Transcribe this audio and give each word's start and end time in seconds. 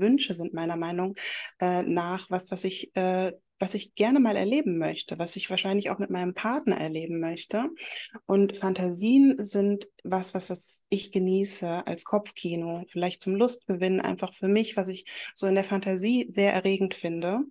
Wünsche 0.00 0.34
sind 0.34 0.54
meiner 0.54 0.76
Meinung 0.76 1.14
äh, 1.60 1.82
nach 1.82 2.30
was, 2.30 2.50
was 2.50 2.64
ich 2.64 2.94
äh, 2.96 3.32
was 3.58 3.74
ich 3.74 3.94
gerne 3.94 4.20
mal 4.20 4.36
erleben 4.36 4.78
möchte, 4.78 5.18
was 5.18 5.36
ich 5.36 5.50
wahrscheinlich 5.50 5.90
auch 5.90 5.98
mit 5.98 6.10
meinem 6.10 6.34
Partner 6.34 6.76
erleben 6.78 7.20
möchte. 7.20 7.68
Und 8.26 8.56
Fantasien 8.56 9.42
sind 9.42 9.88
was, 10.04 10.34
was, 10.34 10.48
was 10.50 10.84
ich 10.88 11.12
genieße 11.12 11.86
als 11.86 12.04
Kopfkino, 12.04 12.84
vielleicht 12.88 13.22
zum 13.22 13.34
Lustgewinn, 13.34 14.00
einfach 14.00 14.32
für 14.32 14.48
mich, 14.48 14.76
was 14.76 14.88
ich 14.88 15.04
so 15.34 15.46
in 15.46 15.54
der 15.54 15.64
Fantasie 15.64 16.26
sehr 16.30 16.52
erregend 16.52 16.94
finde 16.94 17.44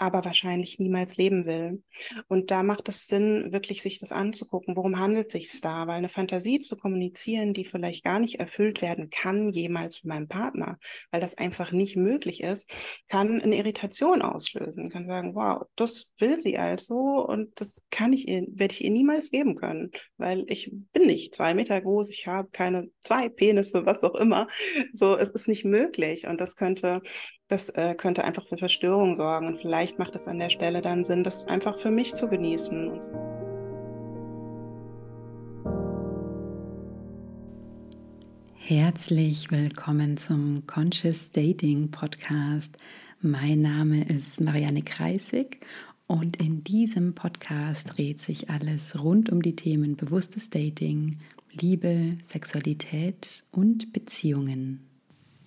aber 0.00 0.24
wahrscheinlich 0.24 0.78
niemals 0.78 1.18
leben 1.18 1.44
will. 1.44 1.82
Und 2.26 2.50
da 2.50 2.62
macht 2.62 2.88
es 2.88 3.06
Sinn, 3.06 3.52
wirklich 3.52 3.82
sich 3.82 3.98
das 3.98 4.12
anzugucken, 4.12 4.74
worum 4.74 4.98
handelt 4.98 5.30
sich 5.30 5.60
da? 5.60 5.86
Weil 5.86 5.96
eine 5.96 6.08
Fantasie 6.08 6.58
zu 6.58 6.76
kommunizieren, 6.76 7.52
die 7.52 7.66
vielleicht 7.66 8.02
gar 8.02 8.18
nicht 8.18 8.40
erfüllt 8.40 8.80
werden 8.80 9.10
kann, 9.10 9.50
jemals 9.50 9.98
von 9.98 10.08
meinem 10.08 10.26
Partner, 10.26 10.78
weil 11.10 11.20
das 11.20 11.36
einfach 11.36 11.70
nicht 11.70 11.96
möglich 11.96 12.42
ist, 12.42 12.70
kann 13.08 13.42
eine 13.42 13.56
Irritation 13.56 14.22
auslösen. 14.22 14.88
Kann 14.88 15.06
sagen, 15.06 15.34
wow, 15.34 15.49
das 15.76 16.12
will 16.18 16.38
sie 16.40 16.58
also 16.58 16.96
und 17.26 17.60
das 17.60 17.82
kann 17.90 18.12
ich 18.12 18.28
ihr, 18.28 18.46
werde 18.52 18.74
ich 18.74 18.84
ihr 18.84 18.90
niemals 18.90 19.30
geben 19.30 19.56
können, 19.56 19.90
weil 20.16 20.44
ich 20.48 20.72
bin 20.92 21.06
nicht 21.06 21.34
zwei 21.34 21.54
Meter 21.54 21.80
groß, 21.80 22.10
ich 22.10 22.26
habe 22.26 22.48
keine 22.50 22.90
zwei 23.00 23.28
Penisse, 23.28 23.86
was 23.86 24.02
auch 24.02 24.14
immer. 24.14 24.48
So, 24.92 25.16
es 25.16 25.30
ist 25.30 25.48
nicht 25.48 25.64
möglich 25.64 26.26
und 26.26 26.40
das 26.40 26.56
könnte 26.56 27.02
das 27.50 27.68
äh, 27.70 27.94
könnte 27.96 28.24
einfach 28.24 28.46
für 28.46 28.56
Verstörung 28.56 29.16
sorgen. 29.16 29.48
Und 29.48 29.60
vielleicht 29.60 29.98
macht 29.98 30.14
es 30.14 30.28
an 30.28 30.38
der 30.38 30.50
Stelle 30.50 30.80
dann 30.80 31.04
Sinn, 31.04 31.24
das 31.24 31.44
einfach 31.48 31.78
für 31.78 31.90
mich 31.90 32.14
zu 32.14 32.28
genießen. 32.28 33.00
Herzlich 38.54 39.50
willkommen 39.50 40.16
zum 40.16 40.64
Conscious 40.68 41.32
Dating 41.32 41.90
Podcast. 41.90 42.76
Mein 43.22 43.60
Name 43.60 44.02
ist 44.04 44.40
Marianne 44.40 44.80
Kreisig 44.80 45.60
und 46.06 46.38
in 46.38 46.64
diesem 46.64 47.14
Podcast 47.14 47.98
dreht 47.98 48.18
sich 48.18 48.48
alles 48.48 48.98
rund 48.98 49.28
um 49.28 49.42
die 49.42 49.54
Themen 49.54 49.94
bewusstes 49.94 50.48
Dating, 50.48 51.18
Liebe, 51.52 52.16
Sexualität 52.22 53.44
und 53.50 53.92
Beziehungen. 53.92 54.80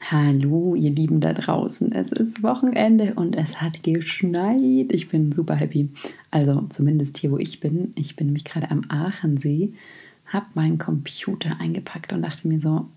Hallo, 0.02 0.76
ihr 0.76 0.92
Lieben 0.92 1.20
da 1.20 1.34
draußen. 1.34 1.92
Es 1.94 2.12
ist 2.12 2.44
Wochenende 2.44 3.16
und 3.16 3.36
es 3.36 3.60
hat 3.60 3.82
geschneit. 3.82 4.92
Ich 4.92 5.10
bin 5.10 5.32
super 5.32 5.56
happy. 5.56 5.90
Also 6.30 6.68
zumindest 6.70 7.18
hier, 7.18 7.32
wo 7.32 7.40
ich 7.40 7.60
bin. 7.60 7.94
Ich 7.96 8.16
bin 8.16 8.28
nämlich 8.28 8.46
gerade 8.46 8.70
am 8.70 8.84
Aachensee, 8.90 9.74
habe 10.28 10.46
meinen 10.54 10.78
Computer 10.78 11.60
eingepackt 11.60 12.14
und 12.14 12.22
dachte 12.22 12.48
mir 12.48 12.62
so, 12.62 12.88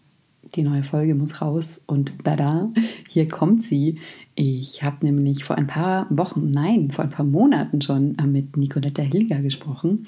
die 0.54 0.62
neue 0.62 0.82
Folge 0.82 1.14
muss 1.14 1.40
raus 1.42 1.82
und 1.86 2.22
bada, 2.22 2.70
hier 3.08 3.28
kommt 3.28 3.62
sie. 3.62 3.98
Ich 4.34 4.82
habe 4.82 5.04
nämlich 5.04 5.44
vor 5.44 5.56
ein 5.56 5.66
paar 5.66 6.06
Wochen, 6.10 6.50
nein, 6.50 6.90
vor 6.90 7.04
ein 7.04 7.10
paar 7.10 7.24
Monaten 7.24 7.80
schon 7.80 8.16
mit 8.26 8.56
Nicoletta 8.56 9.02
Hilger 9.02 9.40
gesprochen. 9.40 10.06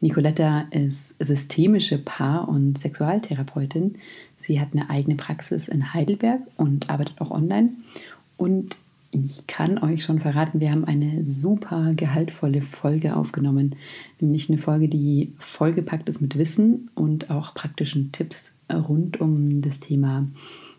Nicoletta 0.00 0.66
ist 0.70 1.14
systemische 1.18 1.98
Paar- 1.98 2.48
und 2.48 2.78
Sexualtherapeutin. 2.78 3.96
Sie 4.38 4.60
hat 4.60 4.68
eine 4.72 4.90
eigene 4.90 5.16
Praxis 5.16 5.68
in 5.68 5.92
Heidelberg 5.94 6.42
und 6.56 6.90
arbeitet 6.90 7.20
auch 7.20 7.30
online. 7.30 7.70
Und 8.36 8.76
ich 9.10 9.46
kann 9.46 9.78
euch 9.78 10.02
schon 10.02 10.18
verraten, 10.18 10.60
wir 10.60 10.72
haben 10.72 10.84
eine 10.84 11.24
super 11.24 11.92
gehaltvolle 11.94 12.62
Folge 12.62 13.16
aufgenommen. 13.16 13.76
Nämlich 14.18 14.48
eine 14.48 14.58
Folge, 14.58 14.88
die 14.88 15.32
vollgepackt 15.38 16.08
ist 16.08 16.20
mit 16.20 16.36
Wissen 16.36 16.90
und 16.94 17.30
auch 17.30 17.54
praktischen 17.54 18.10
Tipps 18.10 18.53
rund 18.72 19.20
um 19.20 19.60
das 19.60 19.80
Thema 19.80 20.26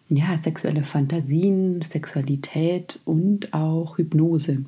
ja, 0.09 0.37
sexuelle 0.37 0.83
Fantasien, 0.83 1.81
Sexualität 1.81 2.99
und 3.05 3.53
auch 3.53 3.97
Hypnose. 3.97 4.65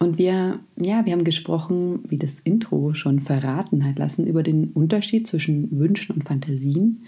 Und 0.00 0.18
wir, 0.18 0.60
ja, 0.76 1.04
wir 1.04 1.12
haben 1.12 1.24
gesprochen, 1.24 2.00
wie 2.08 2.18
das 2.18 2.36
Intro 2.44 2.94
schon 2.94 3.20
verraten 3.20 3.84
hat 3.84 3.98
lassen, 3.98 4.26
über 4.26 4.42
den 4.42 4.68
Unterschied 4.68 5.26
zwischen 5.26 5.78
Wünschen 5.78 6.14
und 6.14 6.24
Fantasien, 6.24 7.04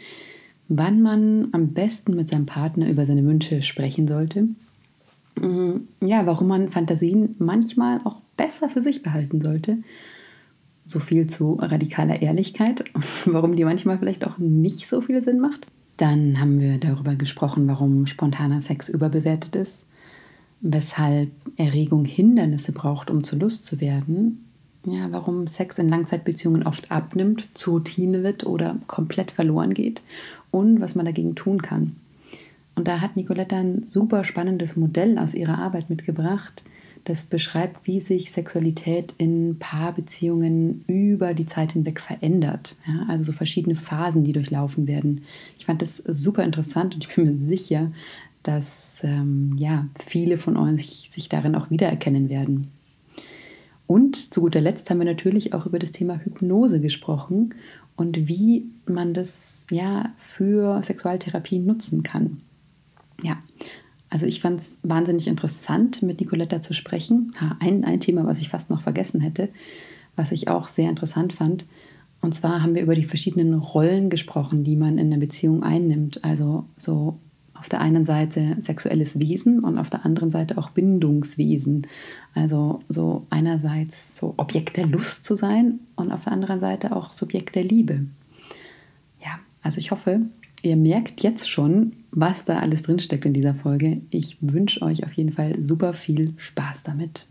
wann 0.69 1.01
man 1.01 1.49
am 1.53 1.69
besten 1.69 2.17
mit 2.17 2.29
seinem 2.29 2.47
Partner 2.47 2.89
über 2.91 3.07
seine 3.07 3.25
Wünsche 3.25 3.63
sprechen 3.63 4.09
sollte. 4.09 4.49
Mm, 5.41 5.83
ja, 6.01 6.27
warum 6.27 6.49
man 6.49 6.71
Fantasien 6.71 7.37
manchmal 7.39 8.01
auch 8.05 8.21
besser 8.37 8.69
für 8.69 8.83
sich 8.83 9.03
behalten 9.03 9.41
sollte. 9.41 9.79
So 10.91 10.99
viel 10.99 11.29
zu 11.29 11.55
radikaler 11.55 12.21
Ehrlichkeit, 12.21 12.85
warum 13.27 13.55
die 13.55 13.65
manchmal 13.65 13.99
vielleicht 13.99 14.27
auch 14.27 14.39
nicht 14.39 14.89
so 14.89 15.01
viel 15.01 15.23
Sinn 15.23 15.39
macht. 15.41 15.67
Dann 15.97 16.41
haben 16.41 16.61
wir 16.61 16.79
darüber 16.79 17.15
gesprochen, 17.15 17.69
warum 17.69 18.07
spontaner 18.07 18.61
Sex 18.61 18.89
überbewertet 18.89 19.55
ist, 19.55 19.85
weshalb 20.63 21.31
Erregung 21.57 22.05
Hindernisse 22.05 22.73
braucht, 22.73 23.11
um 23.11 23.23
zu 23.23 23.37
Lust 23.37 23.67
zu 23.67 23.81
werden 23.81 24.45
ja, 24.87 25.09
warum 25.11 25.47
Sex 25.47 25.79
in 25.79 25.89
Langzeitbeziehungen 25.89 26.67
oft 26.67 26.91
abnimmt, 26.91 27.49
zur 27.55 27.75
Routine 27.75 28.23
wird 28.23 28.47
oder 28.47 28.79
komplett 28.87 29.31
verloren 29.31 29.75
geht 29.75 30.03
und 30.51 30.81
was 30.81 30.95
man 30.95 31.05
dagegen 31.05 31.35
tun 31.35 31.61
kann. 31.61 31.97
Und 32.77 32.89
da 32.89 33.01
hat 33.01 33.17
Nicoletta 33.17 33.57
ein 33.57 33.87
super 33.87 34.25
spannendes 34.25 34.77
Modell 34.77 35.19
aus 35.19 35.35
ihrer 35.35 35.59
Arbeit 35.59 35.91
mitgebracht, 35.91 36.65
das 37.05 37.25
beschreibt, 37.25 37.87
wie 37.87 38.01
sich 38.01 38.31
Sexualität 38.31 39.15
in 39.19 39.59
Paarbeziehungen 39.59 40.85
über 40.87 41.35
die 41.35 41.47
Zeit 41.47 41.73
hinweg 41.73 42.01
verändert. 42.01 42.77
Ja, 42.87 43.07
also 43.09 43.25
so 43.25 43.33
verschiedene 43.33 43.77
Phasen, 43.77 44.25
die 44.25 44.33
durchlaufen 44.33 44.87
werden. 44.87 45.23
Ich 45.59 45.67
fand 45.67 45.83
das 45.83 45.97
super 45.99 46.45
interessant 46.45 46.95
und 46.95 47.07
ich 47.07 47.15
bin 47.15 47.25
mir 47.25 47.47
sicher, 47.47 47.93
dass 48.43 49.01
ähm, 49.03 49.57
ja, 49.59 49.87
viele 50.05 50.39
von 50.39 50.57
euch 50.57 51.11
sich 51.11 51.29
darin 51.29 51.55
auch 51.55 51.71
wiedererkennen 51.71 52.29
werden. 52.29 52.69
Und 53.87 54.33
zu 54.33 54.41
guter 54.41 54.61
Letzt 54.61 54.89
haben 54.89 54.99
wir 54.99 55.05
natürlich 55.05 55.53
auch 55.53 55.67
über 55.67 55.79
das 55.79 55.93
Thema 55.93 56.21
Hypnose 56.25 56.81
gesprochen 56.81 57.55
und 57.97 58.29
wie 58.29 58.71
man 58.87 59.15
das 59.15 59.67
ja 59.71 60.13
für 60.17 60.83
Sexualtherapie 60.83 61.59
nutzen 61.59 62.03
kann. 62.03 62.41
Ja, 63.23 63.39
also 64.11 64.27
ich 64.27 64.41
fand 64.41 64.61
es 64.61 64.73
wahnsinnig 64.83 65.29
interessant, 65.29 66.03
mit 66.03 66.21
Nicoletta 66.21 66.61
zu 66.61 66.75
sprechen. 66.75 67.33
Ein, 67.61 67.85
ein 67.85 68.01
Thema, 68.01 68.27
was 68.27 68.41
ich 68.41 68.49
fast 68.49 68.69
noch 68.69 68.83
vergessen 68.83 69.21
hätte, 69.21 69.49
was 70.17 70.33
ich 70.33 70.49
auch 70.49 70.67
sehr 70.67 70.91
interessant 70.91 71.33
fand. 71.33 71.65
Und 72.21 72.35
zwar 72.35 72.63
haben 72.63 72.75
wir 72.75 72.83
über 72.83 72.97
die 72.97 73.05
verschiedenen 73.05 73.55
Rollen 73.55 74.11
gesprochen, 74.11 74.65
die 74.65 74.77
man 74.77 74.99
in 74.99 75.07
einer 75.07 75.21
Beziehung 75.21 75.63
einnimmt. 75.63 76.25
Also 76.25 76.65
so 76.77 77.19
auf 77.55 77.69
der 77.69 77.81
einen 77.81 78.05
Seite 78.05 78.57
sexuelles 78.59 79.21
Wesen 79.21 79.61
und 79.61 79.79
auf 79.79 79.91
der 79.91 80.05
anderen 80.05 80.31
Seite 80.31 80.59
auch 80.59 80.71
Bindungswesen. 80.71 81.87
Also 82.35 82.81
so 82.89 83.27
einerseits 83.31 84.17
so 84.17 84.35
Objekt 84.39 84.77
der 84.77 84.87
Lust 84.87 85.25
zu 85.25 85.37
sein 85.37 85.81
und 85.95 86.11
auf 86.11 86.25
der 86.25 86.33
anderen 86.33 86.59
Seite 86.59 86.97
auch 86.97 87.13
Subjekt 87.13 87.55
der 87.55 87.65
Liebe. 87.65 88.07
Ja, 89.25 89.39
also 89.63 89.79
ich 89.79 89.91
hoffe, 89.91 90.23
ihr 90.63 90.77
merkt 90.77 91.23
jetzt 91.23 91.49
schon, 91.49 91.97
was 92.11 92.45
da 92.45 92.59
alles 92.59 92.83
drinsteckt 92.83 93.25
in 93.25 93.35
dieser 93.35 93.55
Folge. 93.55 94.03
Ich 94.11 94.39
wünsche 94.41 94.83
euch 94.83 95.05
auf 95.05 95.13
jeden 95.13 95.33
Fall 95.33 95.63
super 95.63 95.95
viel 95.95 96.35
Spaß 96.37 96.83
damit. 96.83 97.27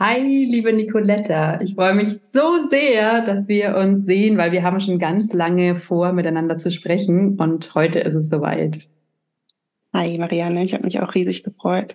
Hi, 0.00 0.20
liebe 0.20 0.72
Nicoletta. 0.72 1.60
Ich 1.60 1.74
freue 1.74 1.94
mich 1.94 2.18
so 2.22 2.66
sehr, 2.68 3.24
dass 3.24 3.46
wir 3.46 3.76
uns 3.76 4.04
sehen, 4.04 4.36
weil 4.36 4.50
wir 4.50 4.64
haben 4.64 4.80
schon 4.80 4.98
ganz 4.98 5.32
lange 5.32 5.76
vor, 5.76 6.12
miteinander 6.12 6.58
zu 6.58 6.70
sprechen 6.72 7.36
und 7.38 7.74
heute 7.74 8.00
ist 8.00 8.14
es 8.14 8.28
soweit. 8.28 8.88
Hi 9.92 10.18
Marianne, 10.18 10.64
ich 10.64 10.74
habe 10.74 10.84
mich 10.84 10.98
auch 11.00 11.14
riesig 11.14 11.44
gefreut. 11.44 11.94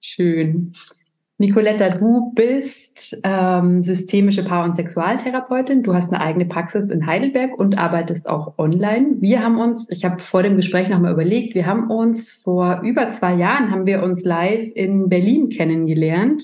Schön. 0.00 0.72
Nicoletta, 1.38 1.90
du 1.90 2.32
bist 2.34 3.20
ähm, 3.22 3.82
systemische 3.82 4.42
Paar- 4.42 4.64
und 4.64 4.74
Sexualtherapeutin. 4.74 5.82
Du 5.82 5.92
hast 5.92 6.10
eine 6.10 6.22
eigene 6.22 6.46
Praxis 6.46 6.88
in 6.88 7.06
Heidelberg 7.06 7.58
und 7.58 7.76
arbeitest 7.76 8.26
auch 8.26 8.56
online. 8.56 9.16
Wir 9.20 9.42
haben 9.42 9.58
uns, 9.58 9.90
ich 9.90 10.06
habe 10.06 10.22
vor 10.22 10.42
dem 10.42 10.56
Gespräch 10.56 10.88
nochmal 10.88 11.12
überlegt, 11.12 11.54
wir 11.54 11.66
haben 11.66 11.90
uns 11.90 12.32
vor 12.32 12.80
über 12.82 13.10
zwei 13.10 13.34
Jahren, 13.34 13.70
haben 13.70 13.84
wir 13.84 14.02
uns 14.02 14.24
live 14.24 14.66
in 14.74 15.10
Berlin 15.10 15.50
kennengelernt. 15.50 16.42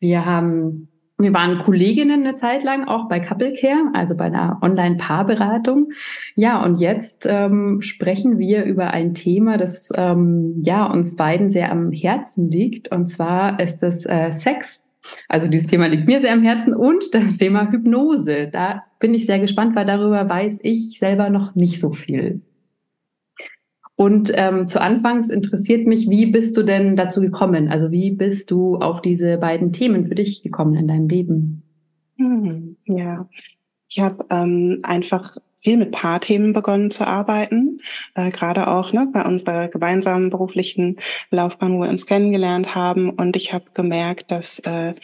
Wir 0.00 0.26
haben 0.26 0.88
wir 1.18 1.32
waren 1.32 1.62
Kolleginnen 1.62 2.24
eine 2.24 2.34
Zeit 2.34 2.62
lang 2.62 2.84
auch 2.84 3.08
bei 3.08 3.20
Couple 3.20 3.54
Care, 3.54 3.90
also 3.94 4.14
bei 4.14 4.24
einer 4.24 4.58
Online-Paarberatung. 4.60 5.92
Ja, 6.34 6.62
und 6.62 6.78
jetzt 6.78 7.26
ähm, 7.26 7.80
sprechen 7.80 8.38
wir 8.38 8.64
über 8.64 8.90
ein 8.90 9.14
Thema, 9.14 9.56
das 9.56 9.90
ähm, 9.96 10.60
ja 10.62 10.84
uns 10.84 11.16
beiden 11.16 11.50
sehr 11.50 11.72
am 11.72 11.90
Herzen 11.90 12.50
liegt. 12.50 12.92
Und 12.92 13.06
zwar 13.06 13.58
ist 13.60 13.82
das 13.82 14.04
äh, 14.04 14.32
Sex. 14.32 14.90
Also 15.28 15.46
dieses 15.48 15.68
Thema 15.68 15.86
liegt 15.86 16.06
mir 16.06 16.20
sehr 16.20 16.32
am 16.32 16.42
Herzen 16.42 16.74
und 16.74 17.14
das 17.14 17.38
Thema 17.38 17.70
Hypnose. 17.70 18.48
Da 18.52 18.84
bin 18.98 19.14
ich 19.14 19.24
sehr 19.26 19.38
gespannt, 19.38 19.74
weil 19.74 19.86
darüber 19.86 20.28
weiß 20.28 20.60
ich 20.62 20.98
selber 20.98 21.30
noch 21.30 21.54
nicht 21.54 21.80
so 21.80 21.92
viel. 21.92 22.42
Und 23.96 24.30
ähm, 24.34 24.68
zu 24.68 24.80
Anfangs 24.80 25.30
interessiert 25.30 25.86
mich, 25.86 26.08
wie 26.08 26.26
bist 26.26 26.56
du 26.56 26.62
denn 26.62 26.96
dazu 26.96 27.20
gekommen? 27.20 27.68
Also 27.68 27.90
wie 27.90 28.10
bist 28.10 28.50
du 28.50 28.76
auf 28.76 29.00
diese 29.00 29.38
beiden 29.38 29.72
Themen 29.72 30.06
für 30.06 30.14
dich 30.14 30.42
gekommen 30.42 30.74
in 30.76 30.86
deinem 30.86 31.08
Leben? 31.08 31.62
Hm, 32.18 32.76
ja, 32.84 33.28
ich 33.88 34.00
habe 34.00 34.26
ähm, 34.30 34.80
einfach 34.82 35.38
viel 35.58 35.78
mit 35.78 35.92
Paarthemen 35.92 36.52
begonnen 36.52 36.90
zu 36.90 37.06
arbeiten, 37.06 37.80
äh, 38.14 38.30
gerade 38.30 38.68
auch 38.68 38.92
ne, 38.92 39.08
bei 39.12 39.24
unserer 39.24 39.68
gemeinsamen 39.68 40.30
beruflichen 40.30 40.96
Laufbahn, 41.30 41.74
wo 41.74 41.82
wir 41.82 41.88
uns 41.88 42.06
kennengelernt 42.06 42.74
haben. 42.74 43.10
Und 43.10 43.34
ich 43.36 43.52
habe 43.52 43.64
gemerkt, 43.72 44.30
dass 44.30 44.58
äh, 44.60 44.94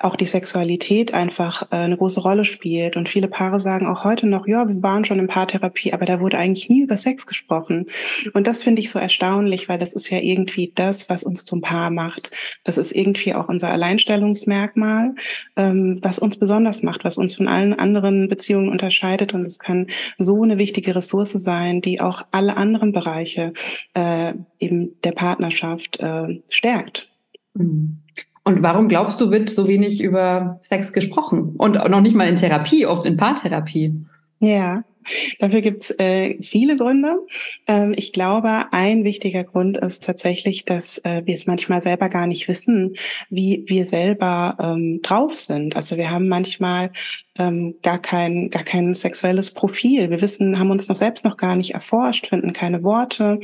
auch 0.00 0.16
die 0.16 0.26
Sexualität 0.26 1.12
einfach 1.12 1.62
äh, 1.70 1.76
eine 1.76 1.96
große 1.96 2.20
Rolle 2.20 2.44
spielt. 2.44 2.96
Und 2.96 3.08
viele 3.08 3.28
Paare 3.28 3.60
sagen 3.60 3.86
auch 3.86 4.02
heute 4.04 4.26
noch, 4.26 4.46
ja, 4.46 4.66
wir 4.66 4.82
waren 4.82 5.04
schon 5.04 5.18
in 5.18 5.28
Paartherapie, 5.28 5.92
aber 5.92 6.06
da 6.06 6.20
wurde 6.20 6.38
eigentlich 6.38 6.68
nie 6.68 6.82
über 6.82 6.96
Sex 6.96 7.26
gesprochen. 7.26 7.86
Und 8.32 8.46
das 8.46 8.62
finde 8.62 8.80
ich 8.80 8.90
so 8.90 8.98
erstaunlich, 8.98 9.68
weil 9.68 9.78
das 9.78 9.92
ist 9.92 10.08
ja 10.10 10.18
irgendwie 10.18 10.72
das, 10.74 11.10
was 11.10 11.22
uns 11.22 11.44
zum 11.44 11.60
Paar 11.60 11.90
macht. 11.90 12.30
Das 12.64 12.78
ist 12.78 12.92
irgendwie 12.92 13.34
auch 13.34 13.48
unser 13.48 13.70
Alleinstellungsmerkmal, 13.70 15.14
ähm, 15.56 15.98
was 16.02 16.18
uns 16.18 16.38
besonders 16.38 16.82
macht, 16.82 17.04
was 17.04 17.18
uns 17.18 17.34
von 17.34 17.46
allen 17.46 17.78
anderen 17.78 18.28
Beziehungen 18.28 18.70
unterscheidet. 18.70 19.34
Und 19.34 19.44
es 19.44 19.58
kann 19.58 19.86
so 20.18 20.42
eine 20.42 20.56
wichtige 20.56 20.96
Ressource 20.96 21.32
sein, 21.32 21.82
die 21.82 22.00
auch 22.00 22.22
alle 22.30 22.56
anderen 22.56 22.92
Bereiche 22.92 23.52
äh, 23.94 24.32
eben 24.58 24.98
der 25.04 25.12
Partnerschaft 25.12 26.00
äh, 26.00 26.40
stärkt. 26.48 27.08
Mhm. 27.54 27.99
Und 28.44 28.62
warum 28.62 28.88
glaubst 28.88 29.20
du, 29.20 29.30
wird 29.30 29.50
so 29.50 29.68
wenig 29.68 30.02
über 30.02 30.58
Sex 30.60 30.92
gesprochen? 30.92 31.54
Und 31.56 31.74
noch 31.74 32.00
nicht 32.00 32.16
mal 32.16 32.28
in 32.28 32.36
Therapie, 32.36 32.86
oft 32.86 33.06
in 33.06 33.16
Paartherapie. 33.16 34.06
Ja, 34.40 34.82
dafür 35.38 35.60
gibt's 35.60 35.90
äh, 35.98 36.40
viele 36.42 36.76
Gründe. 36.76 37.18
Ähm, 37.66 37.94
ich 37.96 38.12
glaube, 38.12 38.66
ein 38.72 39.04
wichtiger 39.04 39.44
Grund 39.44 39.76
ist 39.78 40.04
tatsächlich, 40.04 40.64
dass 40.64 40.98
äh, 40.98 41.22
wir 41.24 41.34
es 41.34 41.46
manchmal 41.46 41.82
selber 41.82 42.08
gar 42.08 42.26
nicht 42.26 42.48
wissen, 42.48 42.94
wie 43.30 43.64
wir 43.66 43.84
selber 43.84 44.56
ähm, 44.60 45.00
drauf 45.02 45.34
sind. 45.34 45.76
Also 45.76 45.96
wir 45.96 46.10
haben 46.10 46.28
manchmal 46.28 46.90
ähm, 47.38 47.74
gar 47.82 47.98
kein 47.98 48.50
gar 48.50 48.64
kein 48.64 48.94
sexuelles 48.94 49.52
Profil. 49.52 50.10
Wir 50.10 50.20
wissen, 50.20 50.58
haben 50.58 50.70
uns 50.70 50.88
noch 50.88 50.96
selbst 50.96 51.24
noch 51.24 51.36
gar 51.36 51.56
nicht 51.56 51.74
erforscht, 51.74 52.26
finden 52.28 52.52
keine 52.52 52.82
Worte. 52.82 53.40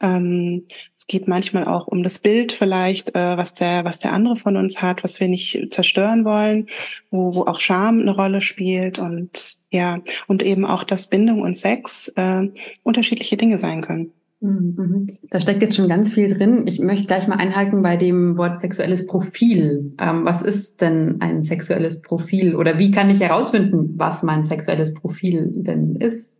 Ähm, 0.00 0.66
es 0.96 1.06
geht 1.06 1.28
manchmal 1.28 1.64
auch 1.64 1.86
um 1.86 2.02
das 2.02 2.18
Bild 2.18 2.52
vielleicht, 2.52 3.14
äh, 3.14 3.36
was 3.36 3.54
der 3.54 3.84
was 3.84 3.98
der 3.98 4.12
andere 4.12 4.36
von 4.36 4.56
uns 4.56 4.82
hat, 4.82 5.02
was 5.04 5.20
wir 5.20 5.28
nicht 5.28 5.68
zerstören 5.70 6.24
wollen, 6.24 6.66
wo 7.10 7.34
wo 7.34 7.42
auch 7.44 7.60
Scham 7.60 8.00
eine 8.00 8.14
Rolle 8.14 8.40
spielt 8.40 8.98
und 8.98 9.57
ja, 9.70 9.98
und 10.26 10.42
eben 10.42 10.64
auch, 10.64 10.84
dass 10.84 11.08
Bindung 11.08 11.42
und 11.42 11.58
Sex 11.58 12.08
äh, 12.16 12.48
unterschiedliche 12.82 13.36
Dinge 13.36 13.58
sein 13.58 13.82
können. 13.82 14.12
Mhm. 14.40 15.18
Da 15.30 15.40
steckt 15.40 15.62
jetzt 15.62 15.76
schon 15.76 15.88
ganz 15.88 16.12
viel 16.12 16.32
drin. 16.32 16.64
Ich 16.68 16.78
möchte 16.78 17.06
gleich 17.06 17.26
mal 17.26 17.36
einhalten 17.36 17.82
bei 17.82 17.96
dem 17.96 18.36
Wort 18.36 18.60
sexuelles 18.60 19.06
Profil. 19.06 19.94
Ähm, 20.00 20.24
was 20.24 20.42
ist 20.42 20.80
denn 20.80 21.16
ein 21.20 21.42
sexuelles 21.42 22.00
Profil? 22.02 22.54
Oder 22.54 22.78
wie 22.78 22.92
kann 22.92 23.10
ich 23.10 23.20
herausfinden, 23.20 23.94
was 23.96 24.22
mein 24.22 24.44
sexuelles 24.44 24.94
Profil 24.94 25.50
denn 25.54 25.96
ist? 25.96 26.38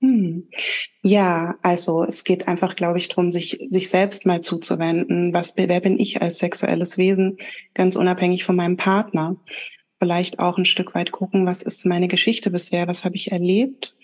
Hm. 0.00 0.44
Ja, 1.02 1.56
also 1.62 2.04
es 2.04 2.22
geht 2.22 2.46
einfach, 2.46 2.76
glaube 2.76 2.98
ich, 2.98 3.08
darum, 3.08 3.32
sich, 3.32 3.58
sich 3.68 3.90
selbst 3.90 4.26
mal 4.26 4.40
zuzuwenden. 4.40 5.34
Was, 5.34 5.54
wer 5.56 5.80
bin 5.80 5.98
ich 5.98 6.22
als 6.22 6.38
sexuelles 6.38 6.98
Wesen, 6.98 7.38
ganz 7.74 7.96
unabhängig 7.96 8.44
von 8.44 8.54
meinem 8.54 8.76
Partner? 8.76 9.36
Vielleicht 9.98 10.38
auch 10.38 10.58
ein 10.58 10.64
Stück 10.64 10.94
weit 10.94 11.12
gucken, 11.12 11.46
was 11.46 11.62
ist 11.62 11.86
meine 11.86 12.08
Geschichte 12.08 12.50
bisher, 12.50 12.88
was 12.88 13.04
habe 13.04 13.16
ich 13.16 13.32
erlebt, 13.32 13.94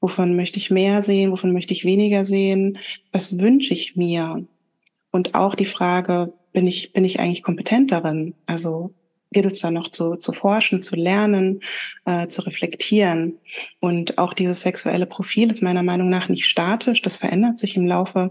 wovon 0.00 0.36
möchte 0.36 0.58
ich 0.58 0.70
mehr 0.70 1.02
sehen, 1.02 1.32
wovon 1.32 1.52
möchte 1.52 1.74
ich 1.74 1.84
weniger 1.84 2.24
sehen, 2.24 2.78
was 3.12 3.38
wünsche 3.38 3.74
ich 3.74 3.96
mir. 3.96 4.46
Und 5.10 5.34
auch 5.34 5.54
die 5.54 5.66
Frage, 5.66 6.32
bin 6.52 6.66
ich, 6.66 6.92
bin 6.92 7.04
ich 7.04 7.20
eigentlich 7.20 7.42
kompetent 7.42 7.90
darin? 7.92 8.34
Also 8.46 8.94
gilt 9.32 9.46
es 9.46 9.60
da 9.60 9.70
noch 9.70 9.88
zu, 9.88 10.16
zu 10.16 10.32
forschen, 10.32 10.82
zu 10.82 10.96
lernen, 10.96 11.60
äh, 12.04 12.26
zu 12.26 12.42
reflektieren. 12.42 13.38
Und 13.80 14.18
auch 14.18 14.34
dieses 14.34 14.62
sexuelle 14.62 15.06
Profil 15.06 15.50
ist 15.50 15.62
meiner 15.62 15.82
Meinung 15.82 16.10
nach 16.10 16.28
nicht 16.28 16.46
statisch. 16.46 17.02
Das 17.02 17.16
verändert 17.16 17.58
sich 17.58 17.76
im 17.76 17.86
Laufe 17.86 18.28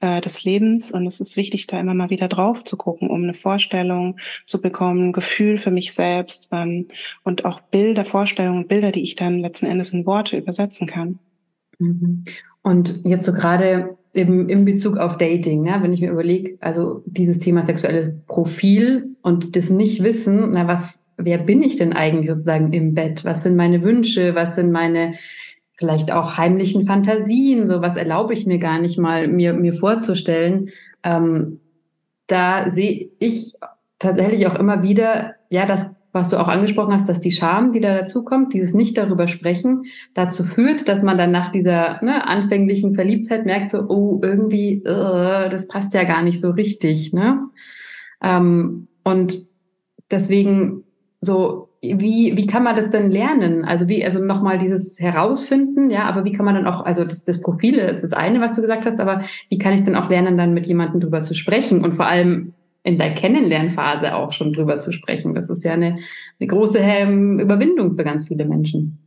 äh, 0.00 0.20
des 0.20 0.44
Lebens. 0.44 0.90
Und 0.90 1.06
es 1.06 1.20
ist 1.20 1.36
wichtig, 1.36 1.66
da 1.66 1.78
immer 1.78 1.94
mal 1.94 2.10
wieder 2.10 2.28
drauf 2.28 2.64
zu 2.64 2.76
gucken, 2.76 3.10
um 3.10 3.22
eine 3.22 3.34
Vorstellung 3.34 4.18
zu 4.46 4.60
bekommen, 4.60 5.12
Gefühl 5.12 5.58
für 5.58 5.70
mich 5.70 5.92
selbst 5.92 6.48
ähm, 6.52 6.86
und 7.24 7.44
auch 7.44 7.60
Bilder, 7.60 8.04
Vorstellungen, 8.04 8.68
Bilder, 8.68 8.92
die 8.92 9.02
ich 9.02 9.16
dann 9.16 9.40
letzten 9.40 9.66
Endes 9.66 9.90
in 9.90 10.06
Worte 10.06 10.36
übersetzen 10.36 10.86
kann. 10.86 11.18
Mhm. 11.78 12.24
Und 12.62 13.02
jetzt 13.04 13.24
so 13.24 13.32
gerade 13.32 13.96
im, 14.12 14.48
in 14.48 14.64
Bezug 14.64 14.96
auf 14.96 15.16
Dating, 15.16 15.64
ja, 15.64 15.82
wenn 15.82 15.92
ich 15.92 16.00
mir 16.00 16.10
überlege, 16.10 16.56
also 16.60 17.02
dieses 17.06 17.38
Thema 17.38 17.64
sexuelles 17.64 18.12
Profil 18.26 19.16
und 19.28 19.56
das 19.56 19.68
Nicht-Wissen, 19.68 20.52
na, 20.52 20.66
was, 20.66 21.04
wer 21.18 21.36
bin 21.36 21.62
ich 21.62 21.76
denn 21.76 21.92
eigentlich 21.92 22.28
sozusagen 22.28 22.72
im 22.72 22.94
Bett? 22.94 23.24
Was 23.24 23.42
sind 23.42 23.56
meine 23.56 23.82
Wünsche? 23.82 24.34
Was 24.34 24.54
sind 24.54 24.72
meine 24.72 25.14
vielleicht 25.74 26.10
auch 26.10 26.38
heimlichen 26.38 26.86
Fantasien? 26.86 27.68
So 27.68 27.82
was 27.82 27.96
erlaube 27.96 28.32
ich 28.32 28.46
mir 28.46 28.58
gar 28.58 28.80
nicht 28.80 28.98
mal, 28.98 29.28
mir, 29.28 29.52
mir 29.52 29.74
vorzustellen. 29.74 30.70
Ähm, 31.04 31.60
da 32.26 32.70
sehe 32.70 33.10
ich 33.18 33.54
tatsächlich 33.98 34.46
auch 34.46 34.58
immer 34.58 34.82
wieder, 34.82 35.34
ja, 35.50 35.66
dass 35.66 35.86
was 36.12 36.30
du 36.30 36.40
auch 36.40 36.48
angesprochen 36.48 36.94
hast, 36.94 37.08
dass 37.08 37.20
die 37.20 37.32
Scham, 37.32 37.72
die 37.72 37.80
da 37.80 37.98
dazukommt, 37.98 38.54
dieses 38.54 38.72
nicht 38.72 38.96
darüber 38.96 39.26
sprechen, 39.26 39.82
dazu 40.14 40.42
führt, 40.42 40.88
dass 40.88 41.02
man 41.02 41.18
dann 41.18 41.30
nach 41.30 41.50
dieser 41.52 42.02
ne, 42.02 42.26
anfänglichen 42.26 42.94
Verliebtheit 42.94 43.44
merkt, 43.44 43.70
so, 43.70 43.86
oh, 43.88 44.18
irgendwie, 44.22 44.82
uh, 44.86 45.50
das 45.50 45.68
passt 45.68 45.92
ja 45.92 46.04
gar 46.04 46.22
nicht 46.22 46.40
so 46.40 46.50
richtig. 46.50 47.12
Ne? 47.12 47.40
Ähm, 48.22 48.87
und 49.08 49.48
deswegen 50.10 50.84
so, 51.20 51.68
wie, 51.82 52.36
wie 52.36 52.46
kann 52.46 52.62
man 52.62 52.76
das 52.76 52.90
denn 52.90 53.10
lernen? 53.10 53.64
Also 53.64 53.88
wie, 53.88 54.04
also 54.04 54.20
nochmal 54.20 54.58
dieses 54.58 54.98
Herausfinden, 55.00 55.90
ja, 55.90 56.04
aber 56.04 56.24
wie 56.24 56.32
kann 56.32 56.44
man 56.44 56.54
dann 56.54 56.66
auch, 56.66 56.84
also 56.84 57.04
das, 57.04 57.24
das 57.24 57.40
Profil 57.40 57.74
ist 57.74 58.02
das 58.02 58.12
eine, 58.12 58.40
was 58.40 58.52
du 58.52 58.60
gesagt 58.60 58.86
hast, 58.86 59.00
aber 59.00 59.22
wie 59.48 59.58
kann 59.58 59.72
ich 59.72 59.84
denn 59.84 59.96
auch 59.96 60.08
lernen, 60.08 60.36
dann 60.36 60.54
mit 60.54 60.66
jemandem 60.66 61.00
drüber 61.00 61.22
zu 61.22 61.34
sprechen 61.34 61.84
und 61.84 61.96
vor 61.96 62.06
allem 62.06 62.52
in 62.82 62.98
der 62.98 63.14
Kennenlernphase 63.14 64.14
auch 64.14 64.32
schon 64.32 64.52
drüber 64.52 64.80
zu 64.80 64.92
sprechen. 64.92 65.34
Das 65.34 65.50
ist 65.50 65.64
ja 65.64 65.72
eine, 65.72 65.98
eine 66.40 66.46
große 66.46 66.78
Überwindung 66.78 67.94
für 67.96 68.04
ganz 68.04 68.26
viele 68.26 68.44
Menschen. 68.44 68.98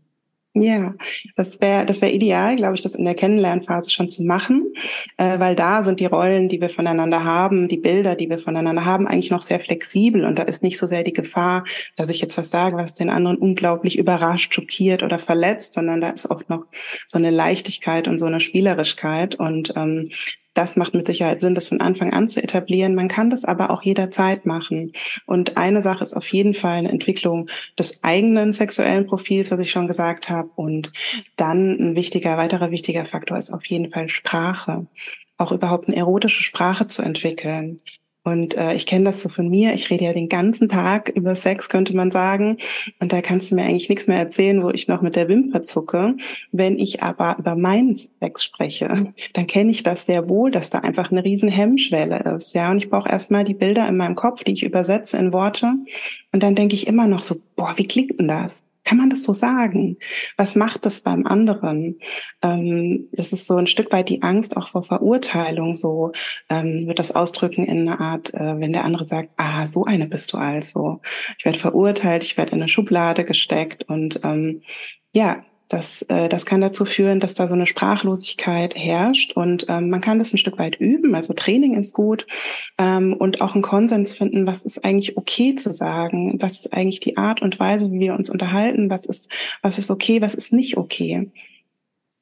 Ja, 0.54 0.96
das 1.38 1.62
wäre 1.62 1.86
das 1.86 2.02
wäre 2.02 2.12
ideal, 2.12 2.58
glaube 2.58 2.76
ich, 2.76 2.82
das 2.82 2.96
in 2.96 3.06
der 3.06 3.16
Kennenlernphase 3.16 3.90
schon 3.90 4.10
zu 4.10 4.24
machen, 4.24 4.74
äh, 5.16 5.40
weil 5.40 5.56
da 5.56 5.82
sind 5.82 6.02
die 6.02 6.06
Rollen, 6.08 6.50
die 6.50 6.60
wir 6.60 6.70
voneinander 6.70 7.24
haben, 7.24 7.70
die 7.70 7.78
Bilder, 7.78 8.16
die 8.18 8.30
wir 8.30 8.38
voneinander 8.38 8.84
haben, 8.84 9.08
eigentlich 9.08 9.32
noch 9.32 9.44
sehr 9.44 9.62
flexibel 9.62 10.26
und 10.26 10.38
da 10.38 10.44
ist 10.44 10.62
nicht 10.62 10.78
so 10.78 10.88
sehr 10.88 11.04
die 11.04 11.14
Gefahr, 11.14 11.64
dass 11.96 12.10
ich 12.10 12.20
jetzt 12.20 12.38
was 12.38 12.50
sage, 12.50 12.76
was 12.76 12.94
den 12.94 13.10
anderen 13.10 13.38
unglaublich 13.38 13.98
überrascht, 13.98 14.54
schockiert 14.54 15.04
oder 15.04 15.20
verletzt, 15.20 15.74
sondern 15.74 16.02
da 16.02 16.10
ist 16.10 16.30
oft 16.30 16.50
noch 16.50 16.66
so 17.08 17.18
eine 17.18 17.30
Leichtigkeit 17.32 18.10
und 18.10 18.20
so 18.20 18.26
eine 18.26 18.42
Spielerischkeit 18.42 19.36
und 19.36 19.72
ähm, 19.78 20.10
das 20.54 20.76
macht 20.76 20.94
mit 20.94 21.08
Sicherheit 21.08 21.40
Sinn, 21.40 21.56
das 21.56 21.68
von 21.68 21.82
Anfang 21.82 22.14
an 22.14 22.28
zu 22.28 22.44
etablieren. 22.44 22.96
Man 22.96 23.08
kann 23.08 23.30
das 23.30 23.46
aber 23.46 23.70
auch 23.70 23.84
jederzeit 23.84 24.46
machen. 24.46 24.92
Und 25.26 25.58
eine 25.58 25.82
Sache 25.82 26.04
ist 26.04 26.14
auf 26.14 26.32
jeden 26.34 26.54
Fall 26.54 26.78
eine 26.78 26.90
Entwicklung 26.90 27.50
des 27.80 28.04
eigenen 28.04 28.54
sexuellen 28.54 29.08
Profils, 29.08 29.52
was 29.52 29.60
ich 29.60 29.72
schon 29.72 29.88
gesagt 29.88 30.30
habe. 30.30 30.50
Und 30.56 30.92
dann 31.38 31.78
ein 31.80 31.96
wichtiger, 31.96 32.38
weiterer 32.38 32.72
wichtiger 32.72 33.06
Faktor 33.06 33.38
ist 33.38 33.52
auf 33.52 33.66
jeden 33.66 33.92
Fall 33.92 34.10
Sprache 34.10 34.88
auch 35.42 35.52
überhaupt 35.52 35.88
eine 35.88 35.98
erotische 35.98 36.44
Sprache 36.44 36.88
zu 36.88 37.02
entwickeln. 37.02 37.82
Und 38.24 38.56
äh, 38.56 38.76
ich 38.76 38.86
kenne 38.86 39.06
das 39.06 39.22
so 39.22 39.30
von 39.30 39.50
mir. 39.50 39.74
Ich 39.74 39.90
rede 39.90 40.06
ja 40.06 40.14
den 40.14 40.30
ganzen 40.30 40.70
Tag 40.70 41.10
über 41.10 41.36
Sex, 41.36 41.70
könnte 41.70 41.96
man 41.96 42.12
sagen. 42.12 42.58
Und 43.00 43.12
da 43.12 43.22
kannst 43.22 43.50
du 43.50 43.56
mir 43.56 43.64
eigentlich 43.64 43.90
nichts 43.90 44.08
mehr 44.08 44.20
erzählen, 44.20 44.64
wo 44.64 44.70
ich 44.70 44.88
noch 44.88 45.02
mit 45.02 45.16
der 45.16 45.28
Wimper 45.28 45.64
zucke. 45.64 46.16
Wenn 46.52 46.78
ich 46.78 47.02
aber 47.02 47.38
über 47.40 47.56
meinen 47.56 47.96
Sex 47.96 48.44
spreche, 48.44 49.14
dann 49.34 49.48
kenne 49.48 49.72
ich 49.72 49.82
das 49.82 50.06
sehr 50.06 50.30
wohl, 50.30 50.52
dass 50.52 50.70
da 50.70 50.80
einfach 50.80 51.12
eine 51.12 51.24
riesen 51.24 51.50
Hemmschwelle 51.50 52.36
ist. 52.36 52.54
Ja, 52.54 52.70
und 52.70 52.78
ich 52.78 52.90
brauche 52.90 53.10
erstmal 53.10 53.44
die 53.44 53.56
Bilder 53.56 53.88
in 53.88 53.98
meinem 53.98 54.16
Kopf, 54.16 54.44
die 54.44 54.54
ich 54.54 54.64
übersetze 54.64 55.18
in 55.18 55.34
Worte. 55.34 55.74
Und 56.32 56.44
dann 56.44 56.56
denke 56.56 56.76
ich 56.76 56.88
immer 56.88 57.08
noch 57.08 57.24
so, 57.24 57.38
boah, 57.56 57.74
wie 57.78 57.88
klingt 57.88 58.20
denn 58.20 58.28
das? 58.28 58.66
Kann 58.84 58.98
man 58.98 59.10
das 59.10 59.24
so 59.24 59.34
sagen? 59.34 59.98
Was 60.38 60.56
macht 60.56 60.86
das 60.86 61.02
beim 61.02 61.26
anderen? 61.28 62.00
Ähm, 62.42 63.10
das 63.12 63.32
ist 63.32 63.46
so 63.46 63.56
ein 63.56 63.68
Stück 63.68 63.92
weit 63.92 64.10
die 64.10 64.24
Angst 64.24 64.58
auch 64.58 64.70
vor 64.70 64.84
Verurteilung. 64.84 65.76
So 65.76 66.12
ähm, 66.50 66.88
wird 66.88 67.00
das 67.00 67.16
ausdrücken 67.16 67.66
in 67.66 67.88
einer 67.88 68.02
Art, 68.02 68.34
äh, 68.34 68.60
wenn 68.60 68.74
der 68.74 68.84
andere 68.86 69.06
sagt, 69.06 69.30
ah, 69.38 69.68
so 69.68 69.86
eine 69.86 70.08
bist 70.08 70.34
du 70.34 70.38
also. 70.38 71.02
Ich 71.38 71.46
werde 71.46 71.60
verurteilt, 71.60 72.24
ich 72.24 72.38
werde 72.38 72.54
in 72.54 72.60
eine 72.60 72.70
Schublade 72.70 73.24
gesteckt 73.24 73.84
und 73.90 74.20
ähm, 74.24 74.62
ja, 75.14 75.44
das, 75.74 76.04
äh, 76.04 76.30
das 76.30 76.46
kann 76.46 76.62
dazu 76.62 76.86
führen, 76.86 77.20
dass 77.20 77.36
da 77.36 77.48
so 77.48 77.54
eine 77.54 77.66
Sprachlosigkeit 77.66 78.76
herrscht. 78.76 79.34
Und 79.34 79.66
ähm, 79.70 79.90
man 79.90 80.02
kann 80.02 80.20
das 80.20 80.34
ein 80.34 80.38
Stück 80.38 80.58
weit 80.58 80.76
üben. 80.76 81.16
Also 81.16 81.34
Training 81.34 81.76
ist 81.76 81.94
gut. 81.94 82.28
Ähm, 82.78 83.14
und 83.14 83.42
auch 83.42 83.54
einen 83.54 83.64
Konsens 83.64 84.14
finden, 84.14 84.48
was 84.48 84.64
ist 84.64 84.84
eigentlich 84.84 85.18
okay 85.18 85.56
zu 85.56 85.72
sagen, 85.72 86.38
was 86.42 86.60
ist 86.60 86.74
eigentlich 86.74 87.00
die 87.00 87.18
Art 87.18 87.42
und 87.42 87.60
Weise, 87.60 87.92
wie 87.92 88.00
wir 88.00 88.16
uns 88.16 88.30
unterhalten, 88.30 88.90
was 88.90 89.06
ist, 89.06 89.32
was 89.62 89.78
ist 89.78 89.92
okay, 89.92 90.22
was 90.22 90.36
ist 90.36 90.54
nicht 90.54 90.78
okay. 90.78 91.32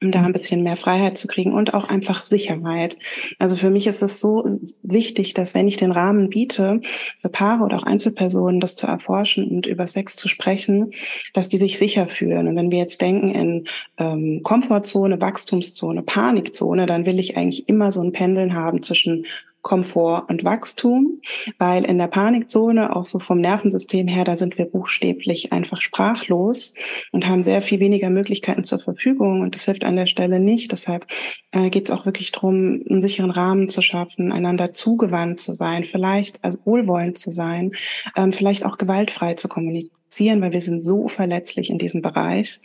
Um 0.02 0.12
da 0.12 0.24
ein 0.24 0.34
bisschen 0.34 0.64
mehr 0.64 0.78
Freiheit 0.78 1.18
zu 1.18 1.28
kriegen 1.28 1.54
und 1.54 1.74
auch 1.74 1.90
einfach 1.90 2.24
Sicherheit. 2.24 2.98
Also 3.38 3.56
für 3.56 3.70
mich 3.70 3.88
ist 3.88 4.02
es 4.02 4.20
so 4.20 4.46
wichtig, 4.82 5.34
dass 5.34 5.54
wenn 5.54 5.68
ich 5.68 5.78
den 5.78 5.92
Rahmen 5.92 6.30
biete, 6.30 6.82
für 7.22 7.30
Paare 7.30 7.64
oder 7.64 7.78
auch 7.78 7.84
Einzelpersonen 7.84 8.62
das 8.62 8.76
zu 8.76 8.88
erforschen 8.88 9.50
und 9.50 9.66
über 9.66 9.88
Sex 9.88 10.16
zu 10.16 10.30
sprechen, 10.30 10.92
dass 11.34 11.50
die 11.50 11.58
sich 11.58 11.78
sicher 11.78 12.08
fühlen. 12.08 12.48
Und 12.48 12.56
wenn 12.56 12.72
wir 12.72 12.80
jetzt 12.80 13.02
denken 13.02 13.32
in 13.32 13.68
ähm, 13.98 14.42
Komfortzone, 14.44 15.20
Wachstumszone, 15.20 16.04
Panikzone, 16.04 16.86
dann 16.86 17.06
will 17.06 17.20
ich 17.20 17.36
eigentlich 17.36 17.68
immer 17.68 17.92
so 17.92 18.02
ein 18.02 18.14
Pendeln 18.14 18.54
haben 18.54 18.82
zwischen 18.82 19.26
Komfort 19.70 20.26
und 20.30 20.44
Wachstum, 20.44 21.22
weil 21.60 21.86
in 21.86 22.00
der 22.00 22.08
Panikzone, 22.08 22.96
auch 22.96 23.06
so 23.06 23.20
vom 23.20 23.40
Nervensystem 23.40 24.08
her, 24.08 24.24
da 24.24 24.36
sind 24.36 24.58
wir 24.58 24.66
buchstäblich 24.66 25.54
einfach 25.54 25.80
sprachlos 25.80 26.74
und 27.12 27.28
haben 27.28 27.44
sehr 27.44 27.62
viel 27.62 27.80
weniger 27.80 28.10
Möglichkeiten 28.10 28.64
zur 28.64 28.80
Verfügung 28.80 29.42
und 29.42 29.54
das 29.54 29.66
hilft 29.66 29.84
an 29.84 29.96
der 29.96 30.08
Stelle 30.08 30.40
nicht. 30.40 30.72
Deshalb 30.72 31.06
äh, 31.52 31.70
geht 31.70 31.88
es 31.88 31.96
auch 31.96 32.08
wirklich 32.08 32.32
darum, 32.32 32.84
einen 32.90 33.04
sicheren 33.04 33.30
Rahmen 33.30 33.70
zu 33.70 33.84
schaffen, 33.84 34.32
einander 34.32 34.74
zugewandt 34.74 35.40
zu 35.40 35.54
sein, 35.54 35.84
vielleicht 35.84 36.44
also 36.44 36.58
wohlwollend 36.66 37.20
zu 37.20 37.30
sein, 37.30 37.74
ähm, 38.18 38.34
vielleicht 38.34 38.66
auch 38.66 38.80
gewaltfrei 38.80 39.36
zu 39.36 39.50
kommunizieren, 39.50 40.42
weil 40.42 40.52
wir 40.52 40.64
sind 40.64 40.82
so 40.82 41.08
verletzlich 41.08 41.70
in 41.70 41.78
diesem 41.78 42.02
Bereich. 42.02 42.60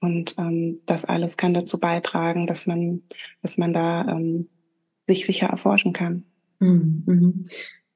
Und 0.00 0.34
ähm, 0.38 0.80
das 0.86 1.04
alles 1.04 1.36
kann 1.36 1.52
dazu 1.52 1.78
beitragen, 1.78 2.46
dass 2.46 2.66
man, 2.66 3.02
dass 3.42 3.58
man 3.58 3.74
da 3.74 4.08
ähm, 4.08 4.48
sich 5.06 5.26
sicher 5.26 5.48
erforschen 5.48 5.92
kann. 5.92 6.24
Mhm, 6.60 7.02
mhm. 7.06 7.44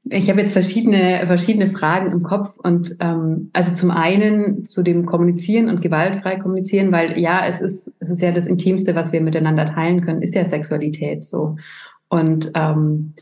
Ich 0.04 0.28
habe 0.28 0.40
jetzt 0.40 0.52
verschiedene, 0.52 1.22
verschiedene 1.26 1.68
Fragen 1.70 2.10
im 2.10 2.24
Kopf 2.24 2.56
und 2.58 2.96
ähm, 2.98 3.50
also 3.52 3.72
zum 3.72 3.92
einen 3.92 4.64
zu 4.64 4.82
dem 4.82 5.06
Kommunizieren 5.06 5.68
und 5.68 5.80
gewaltfrei 5.80 6.36
kommunizieren, 6.36 6.90
weil 6.90 7.18
ja, 7.20 7.46
es 7.46 7.60
ist, 7.60 7.92
es 8.00 8.10
ist 8.10 8.20
ja 8.20 8.32
das 8.32 8.48
Intimste, 8.48 8.96
was 8.96 9.12
wir 9.12 9.20
miteinander 9.20 9.64
teilen 9.64 10.00
können, 10.00 10.22
ist 10.22 10.34
ja 10.34 10.44
Sexualität 10.44 11.24
so. 11.24 11.56
Und 12.08 12.50
ähm, 12.54 13.14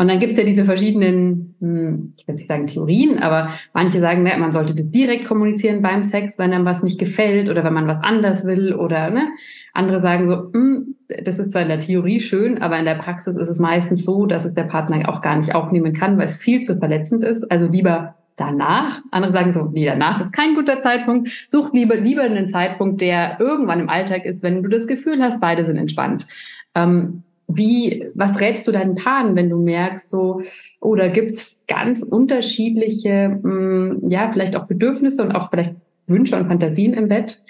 und 0.00 0.08
dann 0.08 0.20
gibt's 0.20 0.38
ja 0.38 0.44
diese 0.44 0.64
verschiedenen, 0.64 1.56
hm, 1.60 2.14
ich 2.16 2.28
will 2.28 2.36
nicht 2.36 2.46
sagen 2.46 2.68
Theorien, 2.68 3.18
aber 3.18 3.50
manche 3.74 3.98
sagen, 3.98 4.22
ne, 4.22 4.32
man 4.38 4.52
sollte 4.52 4.74
das 4.74 4.92
direkt 4.92 5.24
kommunizieren 5.24 5.82
beim 5.82 6.04
Sex, 6.04 6.38
wenn 6.38 6.52
einem 6.52 6.64
was 6.64 6.84
nicht 6.84 7.00
gefällt 7.00 7.50
oder 7.50 7.64
wenn 7.64 7.74
man 7.74 7.88
was 7.88 8.00
anders 8.02 8.44
will 8.44 8.74
oder 8.74 9.10
ne. 9.10 9.28
Andere 9.74 10.00
sagen 10.00 10.28
so, 10.28 10.52
hm, 10.52 10.94
das 11.24 11.40
ist 11.40 11.50
zwar 11.50 11.62
in 11.62 11.68
der 11.68 11.80
Theorie 11.80 12.20
schön, 12.20 12.62
aber 12.62 12.78
in 12.78 12.84
der 12.84 12.94
Praxis 12.94 13.36
ist 13.36 13.48
es 13.48 13.58
meistens 13.58 14.04
so, 14.04 14.26
dass 14.26 14.44
es 14.44 14.54
der 14.54 14.64
Partner 14.64 15.08
auch 15.08 15.20
gar 15.20 15.36
nicht 15.36 15.54
aufnehmen 15.54 15.92
kann, 15.92 16.16
weil 16.16 16.26
es 16.26 16.36
viel 16.36 16.62
zu 16.62 16.78
verletzend 16.78 17.24
ist. 17.24 17.50
Also 17.50 17.66
lieber 17.66 18.14
danach. 18.36 19.00
Andere 19.10 19.32
sagen 19.32 19.52
so, 19.52 19.64
nee, 19.64 19.84
danach 19.84 20.20
ist 20.20 20.32
kein 20.32 20.54
guter 20.54 20.78
Zeitpunkt. 20.78 21.28
Such 21.48 21.72
lieber, 21.72 21.96
lieber 21.96 22.22
einen 22.22 22.46
Zeitpunkt, 22.46 23.00
der 23.00 23.38
irgendwann 23.40 23.80
im 23.80 23.88
Alltag 23.88 24.26
ist, 24.26 24.44
wenn 24.44 24.62
du 24.62 24.68
das 24.68 24.86
Gefühl 24.86 25.20
hast, 25.20 25.40
beide 25.40 25.66
sind 25.66 25.76
entspannt. 25.76 26.28
Ähm, 26.76 27.24
wie, 27.48 28.10
was 28.14 28.40
rätst 28.40 28.68
du 28.68 28.72
deinen 28.72 28.94
Paaren, 28.94 29.34
wenn 29.34 29.48
du 29.48 29.56
merkst, 29.56 30.10
so, 30.10 30.42
oder 30.80 31.08
gibt's 31.08 31.60
ganz 31.66 32.02
unterschiedliche, 32.02 33.40
mh, 33.42 33.50
mm, 33.50 34.10
ja, 34.10 34.30
vielleicht 34.30 34.54
auch 34.54 34.66
Bedürfnisse 34.66 35.22
und 35.22 35.32
auch 35.32 35.48
vielleicht 35.50 35.74
Wünsche 36.06 36.36
und 36.36 36.46
Fantasien 36.46 36.92
im 36.92 37.08
Bett, 37.08 37.42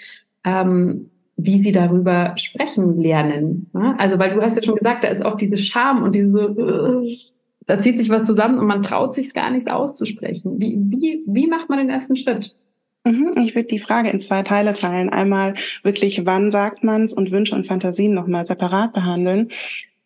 ähm, 0.45 1.09
wie 1.35 1.61
sie 1.61 1.73
darüber 1.73 2.33
sprechen 2.37 2.99
lernen. 2.99 3.69
Ne? 3.73 3.95
Also, 3.99 4.17
weil 4.19 4.33
du 4.33 4.41
hast 4.41 4.55
ja 4.55 4.63
schon 4.63 4.75
gesagt, 4.75 5.03
da 5.03 5.09
ist 5.09 5.23
oft 5.23 5.39
diese 5.39 5.57
Scham 5.57 6.01
und 6.03 6.15
diese, 6.15 6.39
äh, 6.39 7.17
da 7.65 7.79
zieht 7.79 7.97
sich 7.97 8.09
was 8.09 8.25
zusammen 8.25 8.57
und 8.57 8.67
man 8.67 8.81
traut 8.81 9.13
sich 9.13 9.33
gar 9.33 9.51
nichts 9.51 9.69
auszusprechen. 9.69 10.59
Wie, 10.59 10.77
wie, 10.79 11.23
wie 11.27 11.47
macht 11.47 11.69
man 11.69 11.77
den 11.77 11.89
ersten 11.89 12.15
Schritt? 12.15 12.55
Mhm, 13.05 13.31
ich 13.37 13.55
würde 13.55 13.67
die 13.67 13.79
Frage 13.79 14.09
in 14.09 14.21
zwei 14.21 14.43
Teile 14.43 14.73
teilen. 14.73 15.09
Einmal 15.09 15.53
wirklich, 15.83 16.25
wann 16.25 16.51
sagt 16.51 16.83
man 16.83 17.03
es 17.03 17.13
und 17.13 17.31
Wünsche 17.31 17.55
und 17.55 17.67
Fantasien 17.67 18.13
nochmal 18.13 18.45
separat 18.45 18.93
behandeln 18.93 19.49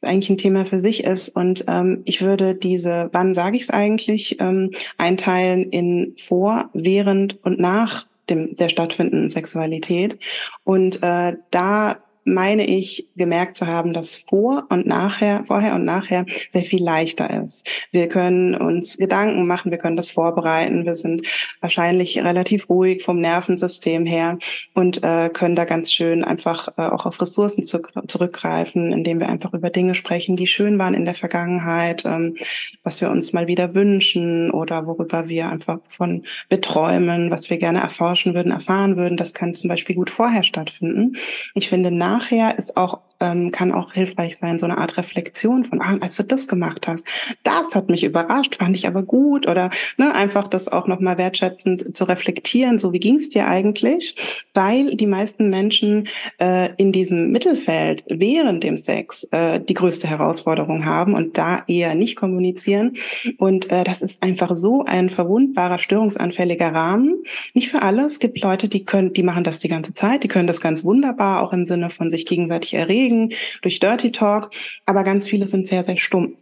eigentlich 0.06 0.30
ein 0.30 0.38
Thema 0.38 0.66
für 0.66 0.80
sich 0.80 1.04
ist. 1.04 1.30
Und 1.30 1.66
ähm, 1.68 2.02
ich 2.06 2.22
würde 2.22 2.56
diese, 2.56 3.10
wann 3.12 3.36
sage 3.36 3.58
ich 3.58 3.64
es 3.64 3.70
eigentlich, 3.70 4.40
ähm, 4.40 4.72
einteilen 4.98 5.64
in 5.64 6.16
vor, 6.18 6.70
während 6.74 7.44
und 7.44 7.60
nach 7.60 8.06
dem 8.30 8.56
der 8.56 8.70
stattfindenden 8.70 9.30
Sexualität. 9.30 10.18
Und 10.64 11.04
äh, 11.04 11.36
da 11.52 11.98
meine 12.26 12.66
ich, 12.66 13.08
gemerkt 13.16 13.58
zu 13.58 13.68
haben, 13.68 13.94
dass 13.94 14.16
vor 14.16 14.66
und 14.70 14.86
nachher, 14.86 15.44
vorher 15.46 15.76
und 15.76 15.86
nachher 15.86 16.26
sehr 16.50 16.64
viel 16.64 16.84
leichter 16.84 17.44
ist. 17.44 17.68
Wir 17.92 18.08
können 18.08 18.56
uns 18.56 18.98
Gedanken 18.98 19.46
machen, 19.48 19.72
wir 19.72 19.78
können 19.78 19.98
das 19.98 20.10
vorbereiten, 20.10 20.86
wir 20.86 20.96
sind 20.96 21.28
wahrscheinlich 21.62 22.18
relativ 22.20 22.70
ruhig 22.70 23.04
vom 23.04 23.20
Nervensystem 23.20 24.06
her 24.06 24.38
und 24.74 25.04
äh, 25.04 25.30
können 25.30 25.56
da 25.56 25.66
ganz 25.66 25.92
schön 25.92 26.24
einfach 26.24 26.70
äh, 26.78 26.82
auch 26.82 27.06
auf 27.06 27.22
Ressourcen 27.22 27.64
zu, 27.64 27.80
zurückgreifen, 28.08 28.92
indem 28.92 29.20
wir 29.20 29.30
einfach 29.30 29.54
über 29.54 29.70
Dinge 29.70 29.96
sprechen, 29.96 30.36
die 30.36 30.48
schön 30.48 30.80
waren 30.80 30.94
in 30.94 31.06
der 31.06 31.14
Vergangenheit, 31.14 32.04
ähm, 32.06 32.36
was 32.84 33.02
wir 33.02 33.10
uns 33.10 33.34
mal 33.34 33.48
wieder 33.48 33.74
wünschen 33.76 34.52
oder 34.52 34.88
worüber 34.88 35.28
wir 35.28 35.50
einfach 35.50 35.80
von 35.88 36.22
beträumen, 36.50 37.32
was 37.32 37.50
wir 37.50 37.58
gerne 37.58 37.82
erforschen 37.82 38.34
würden, 38.34 38.52
erfahren 38.52 38.98
würden. 38.98 39.18
Das 39.18 39.34
kann 39.34 39.56
zum 39.56 39.68
Beispiel 39.68 39.96
gut 39.96 40.10
vorher 40.10 40.44
stattfinden. 40.44 41.18
Ich 41.56 41.70
finde, 41.70 41.92
nach 41.92 42.13
nachher 42.14 42.58
ist 42.60 42.78
auch 42.78 43.00
ähm, 43.24 43.52
kann 43.52 43.72
auch 43.72 43.94
hilfreich 43.94 44.38
sein, 44.38 44.60
so 44.60 44.66
eine 44.66 44.78
Art 44.78 44.98
Reflexion 44.98 45.64
von, 45.64 45.82
ah, 45.82 45.98
als 46.02 46.18
du 46.18 46.24
das 46.24 46.48
gemacht 46.48 46.88
hast, 46.88 47.08
das 47.44 47.74
hat 47.74 47.90
mich 47.90 48.04
überrascht, 48.04 48.56
fand 48.56 48.76
ich 48.76 48.86
aber 48.86 49.02
gut 49.02 49.48
oder 49.48 49.70
ne, 49.98 50.14
einfach 50.14 50.48
das 50.48 50.68
auch 50.68 50.88
nochmal 50.88 51.18
wertschätzend 51.18 51.96
zu 51.96 52.04
reflektieren, 52.04 52.78
so 52.78 52.92
wie 52.92 53.00
ging 53.00 53.16
es 53.16 53.30
dir 53.30 53.48
eigentlich, 53.48 54.16
weil 54.54 54.96
die 54.96 55.08
meisten 55.08 55.50
Menschen 55.50 56.08
äh, 56.40 56.70
in 56.78 56.92
diesem 56.92 57.32
Mittelfeld 57.32 58.04
während 58.10 58.64
dem 58.64 58.78
Sex 58.78 59.24
äh, 59.32 59.60
die 59.60 59.74
größte 59.74 60.08
Herausforderung 60.08 60.86
haben 60.86 61.14
und 61.14 61.38
da 61.38 61.64
eher 61.68 61.96
nicht 61.96 62.18
kommunizieren. 62.18 62.94
Und 63.38 63.72
äh, 63.72 63.84
das 63.86 64.02
ist 64.02 64.22
einfach 64.22 64.56
so 64.56 64.84
ein 64.84 65.10
verwundbarer, 65.10 65.78
störungsanfälliger 65.78 66.74
Rahmen. 66.74 67.24
Nicht 67.54 67.70
für 67.70 67.82
alle, 67.82 68.06
es 68.06 68.20
gibt 68.20 68.42
Leute, 68.42 68.68
die 68.68 68.84
können, 68.84 69.14
die 69.14 69.24
machen 69.24 69.46
das 69.46 69.60
die 69.60 69.70
ganze 69.70 69.94
Zeit, 69.94 70.24
die 70.24 70.28
können 70.28 70.48
das 70.48 70.60
ganz 70.60 70.84
wunderbar, 70.84 71.42
auch 71.42 71.54
im 71.54 71.66
Sinne 71.66 71.90
von 71.90 72.10
sich 72.10 72.26
gegenseitig 72.26 72.74
erregen 72.74 73.13
bewegen 73.14 73.34
durch 73.62 73.80
Dirty 73.80 74.12
Talk, 74.12 74.52
aber 74.86 75.04
ganz 75.04 75.28
viele 75.28 75.48
sind 75.48 75.68
sehr, 75.68 75.84
sehr 75.84 75.98
stumm. 75.98 76.36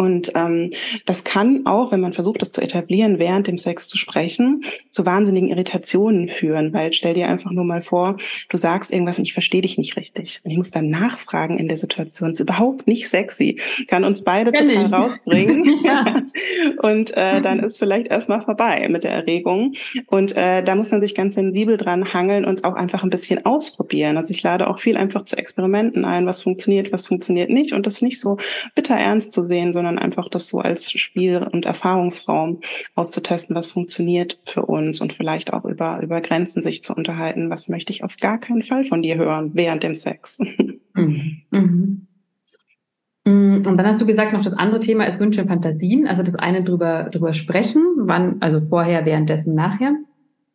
Und 0.00 0.32
ähm, 0.34 0.70
das 1.04 1.24
kann 1.24 1.66
auch, 1.66 1.92
wenn 1.92 2.00
man 2.00 2.14
versucht, 2.14 2.40
das 2.40 2.52
zu 2.52 2.62
etablieren, 2.62 3.18
während 3.18 3.46
dem 3.46 3.58
Sex 3.58 3.86
zu 3.88 3.98
sprechen, 3.98 4.64
zu 4.88 5.04
wahnsinnigen 5.04 5.50
Irritationen 5.50 6.30
führen. 6.30 6.72
Weil 6.72 6.94
stell 6.94 7.12
dir 7.12 7.28
einfach 7.28 7.50
nur 7.50 7.64
mal 7.64 7.82
vor, 7.82 8.16
du 8.48 8.56
sagst 8.56 8.92
irgendwas 8.92 9.18
und 9.18 9.26
ich 9.26 9.34
verstehe 9.34 9.60
dich 9.60 9.76
nicht 9.76 9.98
richtig. 9.98 10.40
Und 10.42 10.52
ich 10.52 10.56
muss 10.56 10.70
dann 10.70 10.88
nachfragen 10.88 11.58
in 11.58 11.68
der 11.68 11.76
Situation. 11.76 12.30
Das 12.30 12.40
ist 12.40 12.44
überhaupt 12.44 12.86
nicht 12.86 13.10
sexy. 13.10 13.60
Kann 13.88 14.04
uns 14.04 14.24
beide 14.24 14.52
Kenn 14.52 14.68
total 14.68 14.86
ich. 14.86 14.92
rausbringen. 14.92 15.84
und 16.82 17.14
äh, 17.14 17.42
dann 17.42 17.60
ist 17.60 17.78
vielleicht 17.78 18.08
erstmal 18.08 18.40
vorbei 18.40 18.88
mit 18.88 19.04
der 19.04 19.12
Erregung. 19.12 19.74
Und 20.06 20.34
äh, 20.34 20.62
da 20.62 20.76
muss 20.76 20.90
man 20.90 21.02
sich 21.02 21.14
ganz 21.14 21.34
sensibel 21.34 21.76
dran 21.76 22.14
hangeln 22.14 22.46
und 22.46 22.64
auch 22.64 22.74
einfach 22.74 23.02
ein 23.02 23.10
bisschen 23.10 23.44
ausprobieren. 23.44 24.16
Also 24.16 24.32
ich 24.32 24.42
lade 24.42 24.66
auch 24.66 24.78
viel 24.78 24.96
einfach 24.96 25.24
zu 25.24 25.36
Experimenten 25.36 26.06
ein, 26.06 26.24
was 26.24 26.40
funktioniert, 26.40 26.90
was 26.90 27.06
funktioniert 27.06 27.50
nicht. 27.50 27.74
Und 27.74 27.86
das 27.86 28.00
nicht 28.00 28.18
so 28.18 28.38
bitter 28.74 28.94
ernst 28.94 29.32
zu 29.32 29.44
sehen, 29.44 29.74
sondern 29.74 29.89
sondern 29.90 30.04
einfach 30.04 30.28
das 30.28 30.46
so 30.46 30.60
als 30.60 30.92
Spiel- 30.92 31.48
und 31.52 31.64
Erfahrungsraum 31.66 32.60
auszutesten, 32.94 33.56
was 33.56 33.70
funktioniert 33.70 34.38
für 34.44 34.62
uns 34.62 35.00
und 35.00 35.12
vielleicht 35.12 35.52
auch 35.52 35.64
über, 35.64 36.00
über 36.00 36.20
Grenzen 36.20 36.62
sich 36.62 36.82
zu 36.82 36.94
unterhalten. 36.94 37.50
Was 37.50 37.68
möchte 37.68 37.92
ich 37.92 38.04
auf 38.04 38.16
gar 38.16 38.38
keinen 38.38 38.62
Fall 38.62 38.84
von 38.84 39.02
dir 39.02 39.16
hören 39.16 39.50
während 39.54 39.82
dem 39.82 39.94
Sex? 39.94 40.38
Mhm. 40.92 41.42
Mhm. 41.52 42.08
Mm, 43.24 43.64
und 43.64 43.76
dann 43.76 43.86
hast 43.86 44.00
du 44.00 44.06
gesagt, 44.06 44.32
noch 44.32 44.42
das 44.42 44.54
andere 44.54 44.80
Thema 44.80 45.04
ist 45.04 45.20
Wünsche 45.20 45.40
und 45.40 45.48
Fantasien. 45.48 46.08
Also 46.08 46.24
das 46.24 46.34
eine 46.34 46.64
drüber, 46.64 47.04
drüber 47.12 47.32
sprechen, 47.32 47.82
wann, 47.96 48.38
also 48.40 48.60
vorher, 48.60 49.06
währenddessen, 49.06 49.54
nachher. 49.54 49.94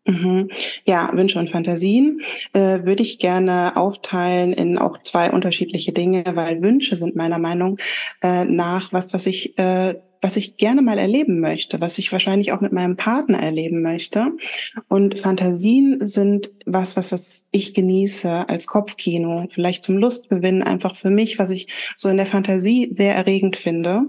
Mhm. 0.08 0.50
Ja, 0.86 1.10
Wünsche 1.14 1.40
und 1.40 1.50
Fantasien 1.50 2.22
äh, 2.54 2.84
würde 2.84 3.02
ich 3.02 3.18
gerne 3.18 3.76
aufteilen 3.76 4.54
in 4.54 4.78
auch 4.78 5.02
zwei 5.02 5.32
unterschiedliche 5.32 5.94
Dinge, 5.94 6.24
weil 6.34 6.62
Wünsche 6.62 6.96
sind 6.96 7.16
meiner 7.16 7.40
Meinung 7.40 7.78
äh, 8.22 8.46
nach 8.46 8.94
was, 8.94 9.14
was 9.14 9.26
ich 9.26 9.58
äh, 9.58 9.96
was 10.26 10.38
ich 10.38 10.58
gerne 10.58 10.82
mal 10.82 10.98
erleben 10.98 11.40
möchte, 11.40 11.80
was 11.82 12.00
ich 12.00 12.12
wahrscheinlich 12.12 12.52
auch 12.52 12.60
mit 12.60 12.74
meinem 12.74 12.98
Partner 12.98 13.38
erleben 13.38 13.84
möchte. 13.84 14.32
Und 14.88 15.20
Fantasien 15.20 16.04
sind 16.04 16.50
was, 16.66 16.98
was, 16.98 17.12
was 17.12 17.48
ich 17.52 17.76
genieße 17.76 18.50
als 18.50 18.66
Kopfkino, 18.66 19.46
vielleicht 19.52 19.84
zum 19.84 20.00
Lustgewinn 20.00 20.64
einfach 20.64 20.96
für 20.96 21.12
mich, 21.12 21.38
was 21.38 21.52
ich 21.52 21.68
so 21.96 22.10
in 22.10 22.18
der 22.18 22.26
Fantasie 22.26 22.90
sehr 22.92 23.14
erregend 23.16 23.56
finde 23.56 24.08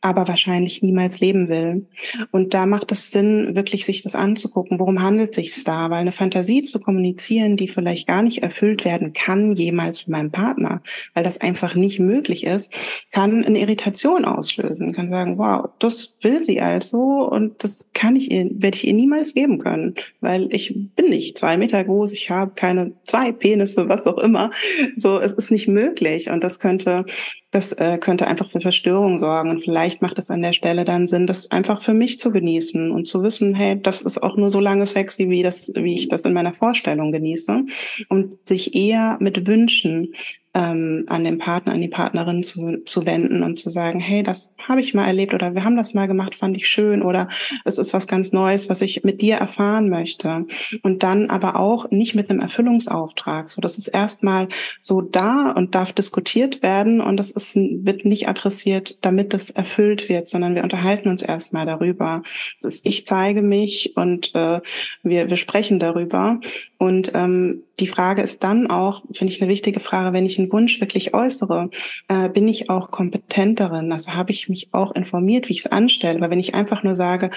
aber 0.00 0.28
wahrscheinlich 0.28 0.82
niemals 0.82 1.20
leben 1.20 1.48
will. 1.48 1.86
Und 2.30 2.54
da 2.54 2.66
macht 2.66 2.92
es 2.92 3.10
Sinn, 3.10 3.56
wirklich 3.56 3.84
sich 3.84 4.02
das 4.02 4.14
anzugucken. 4.14 4.78
Worum 4.78 5.02
handelt 5.02 5.34
sich 5.34 5.64
da? 5.64 5.90
Weil 5.90 5.98
eine 5.98 6.12
Fantasie 6.12 6.62
zu 6.62 6.78
kommunizieren, 6.78 7.56
die 7.56 7.66
vielleicht 7.66 8.06
gar 8.06 8.22
nicht 8.22 8.42
erfüllt 8.42 8.84
werden 8.84 9.12
kann, 9.12 9.56
jemals 9.56 10.00
von 10.00 10.12
meinem 10.12 10.30
Partner, 10.30 10.82
weil 11.14 11.24
das 11.24 11.40
einfach 11.40 11.74
nicht 11.74 11.98
möglich 11.98 12.44
ist, 12.44 12.72
kann 13.10 13.44
eine 13.44 13.58
Irritation 13.58 14.24
auslösen. 14.24 14.92
Kann 14.94 15.10
sagen, 15.10 15.36
wow, 15.36 15.57
wow, 15.58 15.70
das 15.78 16.16
will 16.20 16.42
sie 16.42 16.60
also 16.60 16.98
und 16.98 17.62
das 17.62 17.90
kann 17.94 18.16
ich 18.16 18.30
ihr, 18.30 18.50
werde 18.54 18.76
ich 18.76 18.86
ihr 18.86 18.94
niemals 18.94 19.34
geben 19.34 19.58
können, 19.58 19.94
weil 20.20 20.52
ich 20.52 20.74
bin 20.96 21.10
nicht 21.10 21.38
zwei 21.38 21.56
Meter 21.56 21.82
groß, 21.84 22.12
ich 22.12 22.30
habe 22.30 22.52
keine 22.54 22.92
zwei 23.04 23.32
Penisse, 23.32 23.88
was 23.88 24.06
auch 24.06 24.18
immer. 24.18 24.50
So, 24.96 25.18
es 25.18 25.32
ist 25.32 25.50
nicht 25.50 25.68
möglich 25.68 26.30
und 26.30 26.44
das 26.44 26.58
könnte 26.58 27.04
das 27.50 27.72
äh, 27.72 27.96
könnte 27.98 28.26
einfach 28.26 28.50
für 28.50 28.60
Verstörung 28.60 29.18
sorgen. 29.18 29.50
Und 29.50 29.64
vielleicht 29.64 30.02
macht 30.02 30.18
es 30.18 30.30
an 30.30 30.42
der 30.42 30.52
Stelle 30.52 30.84
dann 30.84 31.08
Sinn, 31.08 31.26
das 31.26 31.50
einfach 31.50 31.80
für 31.80 31.94
mich 31.94 32.18
zu 32.18 32.30
genießen 32.30 32.90
und 32.90 33.06
zu 33.06 33.22
wissen, 33.22 33.54
hey, 33.54 33.80
das 33.80 34.02
ist 34.02 34.22
auch 34.22 34.36
nur 34.36 34.50
so 34.50 34.60
lange 34.60 34.86
sexy, 34.86 35.30
wie 35.30 35.42
das, 35.42 35.72
wie 35.74 35.96
ich 35.96 36.08
das 36.08 36.24
in 36.24 36.34
meiner 36.34 36.52
Vorstellung 36.52 37.10
genieße. 37.10 37.64
Und 38.10 38.36
sich 38.46 38.74
eher 38.74 39.16
mit 39.20 39.46
Wünschen 39.46 40.12
ähm, 40.58 41.04
an 41.06 41.22
den 41.22 41.38
Partner, 41.38 41.72
an 41.72 41.80
die 41.80 41.88
Partnerin 41.88 42.42
zu, 42.42 42.78
zu 42.84 43.06
wenden 43.06 43.44
und 43.44 43.58
zu 43.58 43.70
sagen, 43.70 44.00
hey, 44.00 44.24
das 44.24 44.50
habe 44.58 44.80
ich 44.80 44.92
mal 44.92 45.06
erlebt 45.06 45.32
oder 45.32 45.54
wir 45.54 45.62
haben 45.62 45.76
das 45.76 45.94
mal 45.94 46.08
gemacht, 46.08 46.34
fand 46.34 46.56
ich 46.56 46.66
schön 46.66 47.02
oder 47.02 47.28
es 47.64 47.78
ist 47.78 47.94
was 47.94 48.08
ganz 48.08 48.32
Neues, 48.32 48.68
was 48.68 48.80
ich 48.80 49.04
mit 49.04 49.22
dir 49.22 49.36
erfahren 49.36 49.88
möchte. 49.88 50.46
Und 50.82 51.04
dann 51.04 51.30
aber 51.30 51.60
auch 51.60 51.90
nicht 51.90 52.16
mit 52.16 52.28
einem 52.28 52.40
Erfüllungsauftrag. 52.40 53.48
So, 53.48 53.60
das 53.60 53.78
ist 53.78 53.86
erstmal 53.86 54.48
so 54.80 55.00
da 55.00 55.52
und 55.52 55.76
darf 55.76 55.92
diskutiert 55.92 56.60
werden 56.62 57.00
und 57.00 57.16
das 57.18 57.30
ist, 57.30 57.54
wird 57.54 58.04
nicht 58.04 58.28
adressiert, 58.28 58.98
damit 59.02 59.32
das 59.32 59.50
erfüllt 59.50 60.08
wird, 60.08 60.26
sondern 60.26 60.56
wir 60.56 60.64
unterhalten 60.64 61.08
uns 61.08 61.22
erstmal 61.22 61.66
darüber. 61.66 62.22
Es 62.56 62.64
ist, 62.64 62.84
ich 62.84 63.06
zeige 63.06 63.42
mich 63.42 63.96
und 63.96 64.34
äh, 64.34 64.60
wir, 65.04 65.30
wir 65.30 65.36
sprechen 65.36 65.78
darüber. 65.78 66.40
Und 66.78 67.12
ähm, 67.14 67.62
die 67.80 67.86
Frage 67.86 68.22
ist 68.22 68.42
dann 68.42 68.68
auch, 68.68 69.02
finde 69.12 69.32
ich 69.32 69.40
eine 69.40 69.50
wichtige 69.50 69.80
Frage, 69.80 70.12
wenn 70.12 70.26
ich 70.26 70.38
Wunsch 70.52 70.80
wirklich 70.80 71.14
äußere, 71.14 71.70
äh, 72.08 72.28
bin 72.28 72.48
ich 72.48 72.70
auch 72.70 72.90
kompetent 72.90 73.60
darin? 73.60 73.92
Also 73.92 74.14
habe 74.14 74.32
ich 74.32 74.48
mich 74.48 74.74
auch 74.74 74.92
informiert, 74.94 75.48
wie 75.48 75.54
ich 75.54 75.60
es 75.60 75.66
anstelle? 75.66 76.18
Aber 76.18 76.30
wenn 76.30 76.40
ich 76.40 76.54
einfach 76.54 76.82
nur 76.82 76.94
sage, 76.94 77.30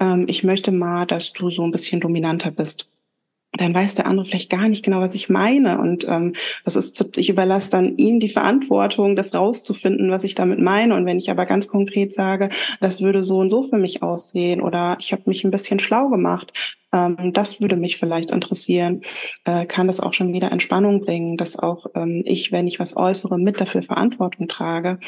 ähm, 0.00 0.26
ich 0.28 0.44
möchte 0.44 0.72
mal, 0.72 1.06
dass 1.06 1.32
du 1.32 1.50
so 1.50 1.62
ein 1.62 1.72
bisschen 1.72 2.00
dominanter 2.00 2.50
bist, 2.50 2.88
dann 3.52 3.74
weiß 3.74 3.94
der 3.94 4.06
andere 4.06 4.26
vielleicht 4.26 4.50
gar 4.50 4.68
nicht 4.68 4.84
genau, 4.84 5.00
was 5.00 5.14
ich 5.14 5.28
meine. 5.28 5.78
Und 5.78 6.06
ähm, 6.06 6.34
das 6.64 6.76
ist, 6.76 7.16
ich 7.16 7.30
überlasse 7.30 7.70
dann 7.70 7.96
ihm 7.96 8.20
die 8.20 8.28
Verantwortung, 8.28 9.16
das 9.16 9.34
rauszufinden, 9.34 10.10
was 10.10 10.24
ich 10.24 10.34
damit 10.34 10.58
meine. 10.58 10.94
Und 10.94 11.06
wenn 11.06 11.18
ich 11.18 11.30
aber 11.30 11.46
ganz 11.46 11.66
konkret 11.66 12.12
sage, 12.12 12.50
das 12.80 13.00
würde 13.00 13.22
so 13.22 13.38
und 13.38 13.50
so 13.50 13.62
für 13.62 13.78
mich 13.78 14.02
aussehen 14.02 14.60
oder 14.60 14.96
ich 15.00 15.12
habe 15.12 15.22
mich 15.26 15.44
ein 15.44 15.50
bisschen 15.50 15.80
schlau 15.80 16.08
gemacht, 16.08 16.78
ähm, 16.92 17.32
das 17.32 17.60
würde 17.60 17.76
mich 17.76 17.96
vielleicht 17.96 18.30
interessieren, 18.30 19.00
äh, 19.44 19.64
kann 19.66 19.86
das 19.86 20.00
auch 20.00 20.12
schon 20.12 20.32
wieder 20.32 20.52
Entspannung 20.52 21.00
bringen, 21.00 21.36
dass 21.38 21.58
auch 21.58 21.86
ähm, 21.94 22.22
ich, 22.26 22.52
wenn 22.52 22.66
ich 22.66 22.78
was 22.78 22.96
äußere, 22.96 23.38
mit 23.38 23.60
dafür 23.60 23.82
Verantwortung 23.82 24.48
trage, 24.48 24.98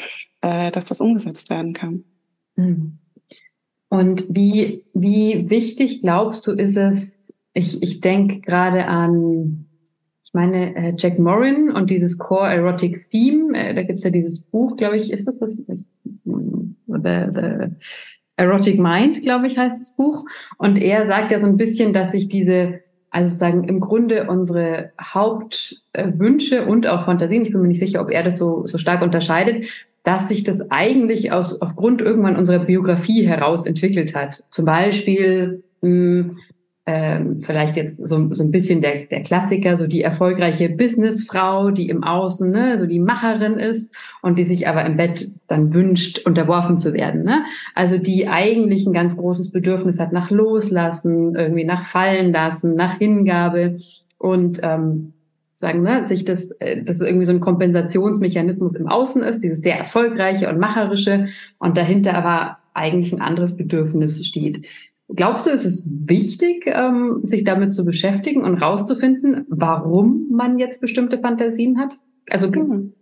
äh, 0.41 0.71
dass 0.71 0.85
das 0.85 0.99
umgesetzt 0.99 1.49
werden 1.51 1.73
kann. 1.73 2.03
Mhm. 2.55 2.97
Und 3.89 4.25
wie, 4.29 4.85
wie 4.93 5.49
wichtig 5.49 5.99
glaubst 5.99 6.47
du, 6.47 6.53
ist 6.53 6.77
es, 6.77 7.11
ich, 7.53 7.81
ich 7.83 8.01
denke 8.01 8.41
gerade 8.41 8.85
an, 8.85 9.65
ich 10.23 10.33
meine, 10.33 10.75
äh, 10.75 10.93
Jack 10.97 11.19
Morin 11.19 11.71
und 11.71 11.89
dieses 11.89 12.17
Core 12.17 12.49
Erotic 12.49 13.09
Theme. 13.09 13.53
Äh, 13.53 13.75
da 13.75 13.83
gibt's 13.83 14.05
ja 14.05 14.09
dieses 14.09 14.43
Buch, 14.43 14.77
glaube 14.77 14.97
ich, 14.97 15.11
ist 15.11 15.27
das 15.27 15.39
das? 15.39 15.57
The, 15.65 17.27
the 17.33 17.67
Erotic 18.37 18.79
Mind, 18.79 19.21
glaube 19.21 19.47
ich, 19.47 19.57
heißt 19.57 19.79
das 19.79 19.95
Buch. 19.95 20.25
Und 20.57 20.77
er 20.77 21.05
sagt 21.07 21.31
ja 21.31 21.41
so 21.41 21.47
ein 21.47 21.57
bisschen, 21.57 21.91
dass 21.93 22.11
sich 22.11 22.29
diese, 22.29 22.79
also 23.09 23.35
sagen 23.35 23.65
im 23.65 23.81
Grunde 23.81 24.27
unsere 24.29 24.91
Hauptwünsche 25.01 26.65
und 26.65 26.87
auch 26.87 27.05
Fantasien, 27.05 27.43
ich 27.43 27.51
bin 27.51 27.61
mir 27.61 27.67
nicht 27.67 27.79
sicher, 27.79 28.01
ob 28.01 28.09
er 28.09 28.23
das 28.23 28.37
so, 28.37 28.65
so 28.67 28.77
stark 28.77 29.01
unterscheidet, 29.01 29.65
dass 30.03 30.29
sich 30.29 30.43
das 30.43 30.71
eigentlich 30.71 31.31
aus, 31.31 31.61
aufgrund 31.61 32.01
irgendwann 32.01 32.37
unserer 32.37 32.65
Biografie 32.65 33.27
heraus 33.27 33.65
entwickelt 33.65 34.15
hat. 34.15 34.43
Zum 34.49 34.63
Beispiel 34.63 35.63
mh, 35.81 36.35
ähm, 36.87 37.41
vielleicht 37.41 37.77
jetzt 37.77 37.97
so, 38.07 38.33
so 38.33 38.43
ein 38.43 38.51
bisschen 38.51 38.81
der, 38.81 39.05
der 39.05 39.21
Klassiker, 39.21 39.77
so 39.77 39.85
die 39.85 40.01
erfolgreiche 40.01 40.67
Businessfrau, 40.69 41.69
die 41.69 41.89
im 41.89 42.03
Außen 42.03 42.49
ne, 42.49 42.79
so 42.79 42.87
die 42.87 42.99
Macherin 42.99 43.53
ist 43.53 43.93
und 44.23 44.39
die 44.39 44.43
sich 44.43 44.67
aber 44.67 44.83
im 44.85 44.97
Bett 44.97 45.29
dann 45.47 45.73
wünscht, 45.75 46.25
unterworfen 46.25 46.79
zu 46.79 46.93
werden. 46.93 47.23
Ne? 47.23 47.43
Also 47.75 47.97
die 47.97 48.27
eigentlich 48.27 48.87
ein 48.87 48.93
ganz 48.93 49.15
großes 49.15 49.51
Bedürfnis 49.51 49.99
hat 49.99 50.11
nach 50.11 50.31
Loslassen, 50.31 51.35
irgendwie 51.35 51.65
nach 51.65 51.85
Fallen 51.85 52.33
lassen, 52.33 52.75
nach 52.75 52.97
Hingabe 52.97 53.77
und 54.17 54.59
ähm, 54.63 55.13
sagen, 55.53 55.83
ne, 55.83 56.05
sich 56.05 56.25
das, 56.25 56.49
äh, 56.59 56.83
das 56.83 56.99
irgendwie 56.99 57.25
so 57.25 57.31
ein 57.31 57.41
Kompensationsmechanismus 57.41 58.73
im 58.73 58.87
Außen 58.87 59.21
ist, 59.21 59.43
dieses 59.43 59.61
sehr 59.61 59.77
erfolgreiche 59.77 60.49
und 60.49 60.59
macherische 60.59 61.27
und 61.59 61.77
dahinter 61.77 62.15
aber 62.15 62.57
eigentlich 62.73 63.13
ein 63.13 63.21
anderes 63.21 63.55
Bedürfnis 63.55 64.25
steht. 64.25 64.65
Glaubst 65.15 65.45
du, 65.45 65.49
ist 65.49 65.65
es 65.65 65.89
wichtig, 65.89 66.63
ähm, 66.67 67.19
sich 67.23 67.43
damit 67.43 67.73
zu 67.73 67.83
beschäftigen 67.83 68.43
und 68.43 68.61
rauszufinden, 68.61 69.45
warum 69.49 70.27
man 70.31 70.57
jetzt 70.57 70.79
bestimmte 70.79 71.19
Fantasien 71.19 71.79
hat? 71.79 71.95
Also 72.29 72.49
mhm. 72.49 72.93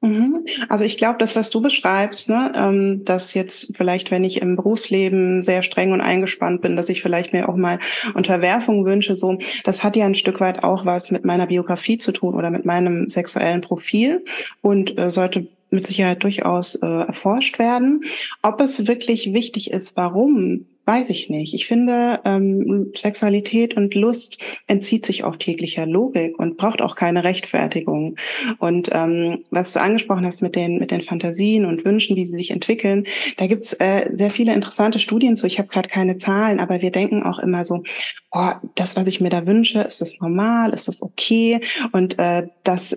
mhm. 0.00 0.44
Also 0.68 0.84
ich 0.84 0.96
glaube, 0.96 1.18
das, 1.18 1.36
was 1.36 1.50
du 1.50 1.60
beschreibst, 1.60 2.28
ne, 2.28 2.52
ähm, 2.56 3.02
dass 3.04 3.34
jetzt 3.34 3.76
vielleicht, 3.76 4.10
wenn 4.10 4.24
ich 4.24 4.42
im 4.42 4.56
Berufsleben 4.56 5.42
sehr 5.42 5.62
streng 5.62 5.92
und 5.92 6.00
eingespannt 6.00 6.60
bin, 6.60 6.76
dass 6.76 6.88
ich 6.88 7.02
vielleicht 7.02 7.32
mir 7.32 7.48
auch 7.48 7.56
mal 7.56 7.78
Unterwerfung 8.14 8.84
wünsche, 8.84 9.14
so, 9.14 9.38
das 9.64 9.84
hat 9.84 9.96
ja 9.96 10.06
ein 10.06 10.14
Stück 10.14 10.40
weit 10.40 10.64
auch 10.64 10.86
was 10.86 11.10
mit 11.10 11.24
meiner 11.24 11.46
Biografie 11.46 11.98
zu 11.98 12.12
tun 12.12 12.34
oder 12.34 12.50
mit 12.50 12.64
meinem 12.64 13.08
sexuellen 13.08 13.60
Profil 13.60 14.24
und 14.60 14.98
äh, 14.98 15.10
sollte 15.10 15.46
mit 15.70 15.86
Sicherheit 15.86 16.22
durchaus 16.22 16.74
äh, 16.76 16.86
erforscht 16.86 17.58
werden. 17.58 18.02
Ob 18.42 18.60
es 18.60 18.86
wirklich 18.86 19.32
wichtig 19.34 19.70
ist, 19.70 19.96
warum 19.96 20.66
Weiß 20.86 21.10
ich 21.10 21.28
nicht. 21.28 21.52
Ich 21.52 21.66
finde, 21.66 22.20
ähm, 22.24 22.92
Sexualität 22.96 23.76
und 23.76 23.96
Lust 23.96 24.38
entzieht 24.68 25.04
sich 25.04 25.24
auf 25.24 25.36
täglicher 25.36 25.84
Logik 25.84 26.38
und 26.38 26.56
braucht 26.56 26.80
auch 26.80 26.94
keine 26.94 27.24
Rechtfertigung. 27.24 28.14
Und 28.58 28.90
ähm, 28.92 29.42
was 29.50 29.72
du 29.72 29.80
angesprochen 29.80 30.24
hast 30.24 30.42
mit 30.42 30.54
den 30.54 30.78
mit 30.78 30.92
den 30.92 31.00
Fantasien 31.00 31.64
und 31.64 31.84
Wünschen, 31.84 32.14
wie 32.14 32.24
sie 32.24 32.36
sich 32.36 32.52
entwickeln, 32.52 33.04
da 33.36 33.48
gibt's 33.48 33.72
äh, 33.72 34.10
sehr 34.12 34.30
viele 34.30 34.54
interessante 34.54 35.00
Studien 35.00 35.36
zu. 35.36 35.48
Ich 35.48 35.58
habe 35.58 35.66
gerade 35.66 35.88
keine 35.88 36.18
Zahlen, 36.18 36.60
aber 36.60 36.80
wir 36.80 36.92
denken 36.92 37.24
auch 37.24 37.40
immer 37.40 37.64
so, 37.64 37.82
oh, 38.30 38.52
das, 38.76 38.94
was 38.94 39.08
ich 39.08 39.20
mir 39.20 39.30
da 39.30 39.44
wünsche, 39.44 39.80
ist 39.80 40.00
das 40.00 40.20
normal, 40.20 40.72
ist 40.72 40.86
das 40.86 41.02
okay? 41.02 41.60
Und 41.90 42.16
äh, 42.20 42.46
das 42.62 42.94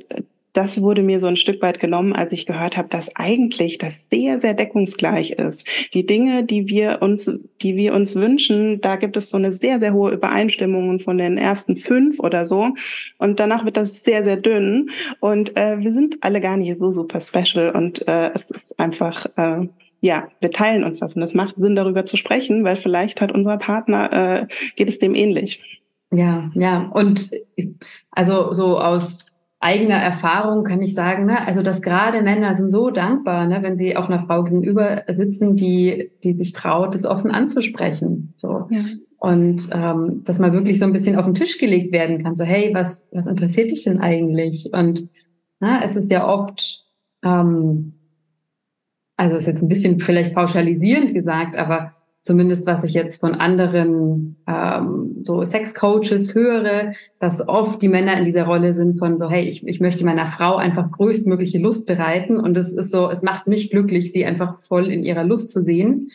das 0.54 0.82
wurde 0.82 1.04
mir 1.04 1.20
so 1.20 1.28
ein 1.28 1.38
Stück 1.38 1.62
weit 1.62 1.80
genommen, 1.80 2.14
als 2.14 2.32
ich 2.32 2.46
gehört 2.46 2.78
habe, 2.78 2.90
dass 2.90 3.16
eigentlich 3.16 3.78
das 3.78 4.08
sehr, 4.12 4.42
sehr 4.42 4.54
deckungsgleich 4.54 5.32
ist. 5.32 5.68
Die 5.94 6.06
Dinge, 6.06 6.44
die 6.44 6.68
wir 6.68 7.02
uns, 7.02 7.32
die 7.62 7.76
wir 7.76 7.94
uns 7.94 8.16
wünschen, 8.16 8.82
da 8.82 8.96
gibt 8.96 9.16
es 9.18 9.30
so 9.30 9.38
eine 9.38 9.54
sehr, 9.54 9.80
sehr 9.80 9.94
hohe 9.94 10.12
Übereinstimmung 10.12 11.00
von 11.00 11.18
den 11.18 11.38
ersten 11.38 11.78
fünf 11.78 12.20
oder 12.20 12.46
so. 12.46 12.70
Und 13.18 13.40
danach 13.40 13.66
wird 13.66 13.78
das 13.78 14.04
sehr, 14.04 14.24
sehr 14.24 14.38
dünn. 14.38 14.90
Und 15.20 15.56
äh, 15.58 15.80
wir 15.80 15.94
sind 15.94 16.18
alle 16.22 16.42
gar 16.42 16.58
nicht 16.58 16.78
so 16.78 16.90
super 16.90 17.22
special. 17.22 17.72
Und 17.72 18.08
äh, 18.08 18.32
es 18.34 18.50
ist 18.50 18.80
einfach, 18.80 19.26
äh, 19.38 19.68
ja, 20.02 20.30
wir 20.40 20.52
teilen 20.52 20.84
uns 20.84 21.00
das. 21.00 21.16
Und 21.16 21.22
es 21.22 21.36
macht 21.36 21.56
Sinn, 21.58 21.76
darüber 21.76 22.06
zu 22.06 22.18
sprechen, 22.18 22.64
weil 22.64 22.76
vielleicht 22.76 23.22
hat 23.22 23.32
unser 23.32 23.58
Partner, 23.58 24.42
äh, 24.42 24.48
geht 24.76 24.90
es 24.90 25.00
dem 25.00 25.14
ähnlich. 25.14 25.62
Ja, 26.12 26.50
ja. 26.56 26.90
Und 26.94 27.30
also 28.12 28.52
so 28.52 28.80
aus 28.80 29.29
eigener 29.60 29.96
Erfahrung 29.96 30.64
kann 30.64 30.82
ich 30.82 30.94
sagen, 30.94 31.26
ne, 31.26 31.46
also 31.46 31.62
dass 31.62 31.82
gerade 31.82 32.22
Männer 32.22 32.56
sind 32.56 32.72
so 32.72 32.90
dankbar, 32.90 33.46
ne, 33.46 33.62
wenn 33.62 33.78
sie 33.78 33.98
auch 33.98 34.10
einer 34.10 34.24
Frau 34.24 34.44
gegenüber 34.44 35.04
sitzen, 35.10 35.56
die, 35.56 36.12
die 36.24 36.34
sich 36.34 36.54
traut, 36.54 36.96
das 36.96 37.06
offen 37.06 37.32
anzusprechen. 37.32 38.34
So. 38.38 38.68
Ja. 38.70 38.86
Und 39.18 39.70
ähm, 39.74 40.22
dass 40.24 40.40
mal 40.40 40.54
wirklich 40.54 40.80
so 40.80 40.86
ein 40.86 40.94
bisschen 40.94 41.18
auf 41.18 41.26
den 41.26 41.36
Tisch 41.36 41.58
gelegt 41.58 41.92
werden 41.92 42.24
kann. 42.24 42.38
So, 42.38 42.46
hey, 42.46 42.74
was, 42.74 43.06
was 43.12 43.28
interessiert 43.28 43.72
dich 43.72 43.84
denn 43.84 44.00
eigentlich? 44.00 44.70
Und 44.72 45.10
na, 45.60 45.84
es 45.84 45.98
ist 45.98 46.10
ja 46.10 46.26
oft, 46.26 46.86
ähm, 47.26 47.96
also 49.18 49.36
ist 49.36 49.48
jetzt 49.48 49.62
ein 49.62 49.68
bisschen 49.68 50.00
vielleicht 50.00 50.34
pauschalisierend 50.34 51.14
gesagt, 51.14 51.58
aber 51.58 51.96
zumindest 52.24 52.68
was 52.68 52.84
ich 52.84 52.94
jetzt 52.94 53.20
von 53.20 53.36
anderen 53.36 54.36
ähm, 54.48 55.22
so 55.24 55.44
Sexcoaches 55.44 56.36
höre, 56.36 56.94
dass 57.20 57.48
oft 57.48 57.82
die 57.82 57.88
Männer 57.88 58.18
in 58.18 58.26
dieser 58.26 58.46
Rolle 58.46 58.74
sind 58.74 59.00
von 59.00 59.18
so, 59.18 59.30
hey, 59.30 59.46
ich, 59.46 59.66
ich 59.66 59.80
möchte 59.80 60.06
meiner 60.06 60.28
Frau 60.28 60.58
einfach 60.58 60.92
größtmögliche 60.92 61.60
Lust 61.60 61.86
bereiten 61.86 62.38
und 62.38 62.58
es 62.58 62.74
ist 62.74 62.92
so, 62.92 63.10
es 63.10 63.24
macht 63.24 63.48
mich 63.48 63.70
glücklich, 63.70 64.12
sie 64.12 64.26
einfach 64.26 64.62
voll 64.62 64.88
in 64.92 65.04
ihrer 65.04 65.24
Lust 65.24 65.50
zu 65.50 65.62
sehen. 65.62 66.12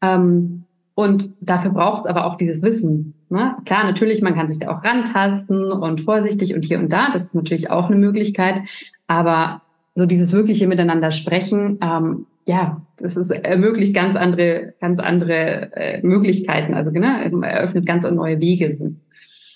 Ähm, 0.00 0.64
und 0.94 1.32
dafür 1.40 1.70
braucht 1.70 2.04
es 2.04 2.10
aber 2.10 2.26
auch 2.26 2.36
dieses 2.36 2.62
Wissen. 2.62 3.14
Ne? 3.28 3.54
Klar, 3.64 3.84
natürlich, 3.84 4.20
man 4.22 4.34
kann 4.34 4.48
sich 4.48 4.58
da 4.58 4.70
auch 4.70 4.84
rantasten 4.84 5.70
und 5.70 6.00
vorsichtig 6.00 6.54
und 6.54 6.64
hier 6.64 6.78
und 6.78 6.92
da, 6.92 7.10
das 7.12 7.26
ist 7.26 7.34
natürlich 7.34 7.70
auch 7.70 7.86
eine 7.86 7.96
Möglichkeit, 7.96 8.62
aber 9.06 9.62
so 9.94 10.06
dieses 10.06 10.32
wirkliche 10.32 10.66
Miteinander 10.66 11.10
sprechen, 11.12 11.78
ähm, 11.82 12.26
ja, 12.48 12.82
das 12.96 13.16
ist, 13.16 13.30
ermöglicht 13.30 13.94
ganz 13.94 14.16
andere, 14.16 14.74
ganz 14.80 14.98
andere 14.98 15.70
äh, 15.76 16.00
Möglichkeiten, 16.02 16.74
also 16.74 16.90
ne, 16.90 17.30
eröffnet 17.42 17.86
ganz 17.86 18.10
neue 18.10 18.40
Wege. 18.40 18.66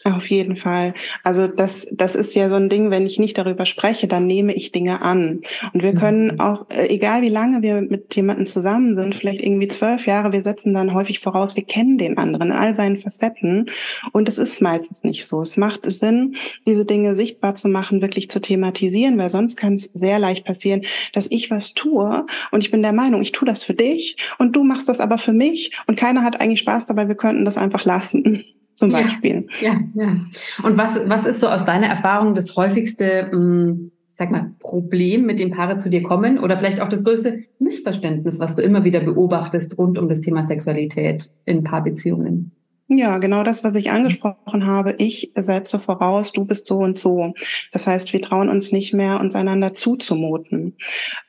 Auf 0.04 0.28
jeden 0.30 0.56
Fall. 0.56 0.94
Also 1.22 1.46
das, 1.46 1.86
das 1.92 2.16
ist 2.16 2.34
ja 2.34 2.48
so 2.48 2.56
ein 2.56 2.68
Ding, 2.68 2.90
wenn 2.90 3.06
ich 3.06 3.20
nicht 3.20 3.38
darüber 3.38 3.66
spreche, 3.66 4.08
dann 4.08 4.26
nehme 4.26 4.52
ich 4.52 4.72
Dinge 4.72 5.00
an. 5.00 5.42
Und 5.72 5.82
wir 5.82 5.94
können 5.94 6.34
mhm. 6.34 6.40
auch, 6.40 6.66
äh, 6.70 6.88
egal 6.88 7.22
wie 7.22 7.28
lange 7.28 7.62
wir 7.62 7.80
mit 7.82 8.14
jemandem 8.16 8.46
zusammen 8.46 8.96
sind, 8.96 9.14
vielleicht 9.14 9.40
irgendwie 9.40 9.68
zwölf 9.68 10.06
Jahre, 10.06 10.32
wir 10.32 10.42
setzen 10.42 10.74
dann 10.74 10.92
häufig 10.92 11.20
voraus, 11.20 11.54
wir 11.54 11.62
kennen 11.62 11.98
den 11.98 12.18
anderen 12.18 12.50
in 12.50 12.56
all 12.56 12.74
seinen 12.74 12.98
Facetten. 12.98 13.70
Und 14.12 14.28
es 14.28 14.38
ist 14.38 14.60
meistens 14.60 15.04
nicht 15.04 15.26
so. 15.26 15.40
Es 15.40 15.56
macht 15.56 15.90
Sinn, 15.90 16.34
diese 16.66 16.84
Dinge 16.84 17.14
sichtbar 17.14 17.54
zu 17.54 17.68
machen, 17.68 18.02
wirklich 18.02 18.28
zu 18.28 18.40
thematisieren, 18.40 19.18
weil 19.18 19.30
sonst 19.30 19.56
kann 19.56 19.74
es 19.74 19.84
sehr 19.84 20.18
leicht 20.18 20.44
passieren, 20.44 20.82
dass 21.12 21.30
ich 21.30 21.50
was 21.50 21.74
tue 21.74 22.26
und 22.50 22.60
ich 22.60 22.70
bin 22.70 22.82
der 22.82 22.92
Meinung, 22.92 23.22
ich 23.22 23.32
tue 23.32 23.46
das 23.46 23.62
für 23.62 23.74
dich 23.74 24.16
und 24.38 24.56
du 24.56 24.64
machst 24.64 24.88
das 24.88 25.00
aber 25.00 25.18
für 25.18 25.32
mich 25.32 25.72
und 25.86 25.96
keiner 25.96 26.24
hat 26.24 26.40
eigentlich 26.40 26.60
Spaß 26.60 26.86
dabei, 26.86 27.08
wir 27.08 27.14
könnten 27.14 27.44
das 27.44 27.56
einfach 27.56 27.84
lassen 27.84 28.44
zum 28.74 28.90
Beispiel. 28.90 29.46
Ja, 29.60 29.80
ja. 29.94 30.04
ja. 30.04 30.16
Und 30.62 30.78
was, 30.78 30.98
was 31.06 31.26
ist 31.26 31.40
so 31.40 31.48
aus 31.48 31.64
deiner 31.64 31.86
Erfahrung 31.86 32.34
das 32.34 32.56
häufigste, 32.56 33.28
mh, 33.30 33.32
hm, 33.32 33.92
sag 34.14 34.30
mal, 34.30 34.52
Problem, 34.60 35.24
mit 35.24 35.38
dem 35.38 35.50
Paare 35.50 35.78
zu 35.78 35.88
dir 35.88 36.02
kommen 36.02 36.38
oder 36.38 36.58
vielleicht 36.58 36.80
auch 36.80 36.88
das 36.88 37.02
größte 37.02 37.44
Missverständnis, 37.58 38.38
was 38.40 38.54
du 38.54 38.62
immer 38.62 38.84
wieder 38.84 39.00
beobachtest 39.00 39.78
rund 39.78 39.98
um 39.98 40.08
das 40.08 40.20
Thema 40.20 40.46
Sexualität 40.46 41.30
in 41.44 41.64
Paarbeziehungen? 41.64 42.52
Ja, 42.94 43.16
genau 43.18 43.42
das, 43.42 43.64
was 43.64 43.74
ich 43.74 43.90
angesprochen 43.90 44.66
habe. 44.66 44.94
Ich 44.98 45.32
setze 45.34 45.78
voraus, 45.78 46.32
du 46.32 46.44
bist 46.44 46.66
so 46.66 46.76
und 46.78 46.98
so. 46.98 47.32
Das 47.72 47.86
heißt, 47.86 48.12
wir 48.12 48.20
trauen 48.20 48.50
uns 48.50 48.70
nicht 48.70 48.92
mehr, 48.92 49.18
uns 49.18 49.34
einander 49.34 49.72
zuzumuten, 49.72 50.76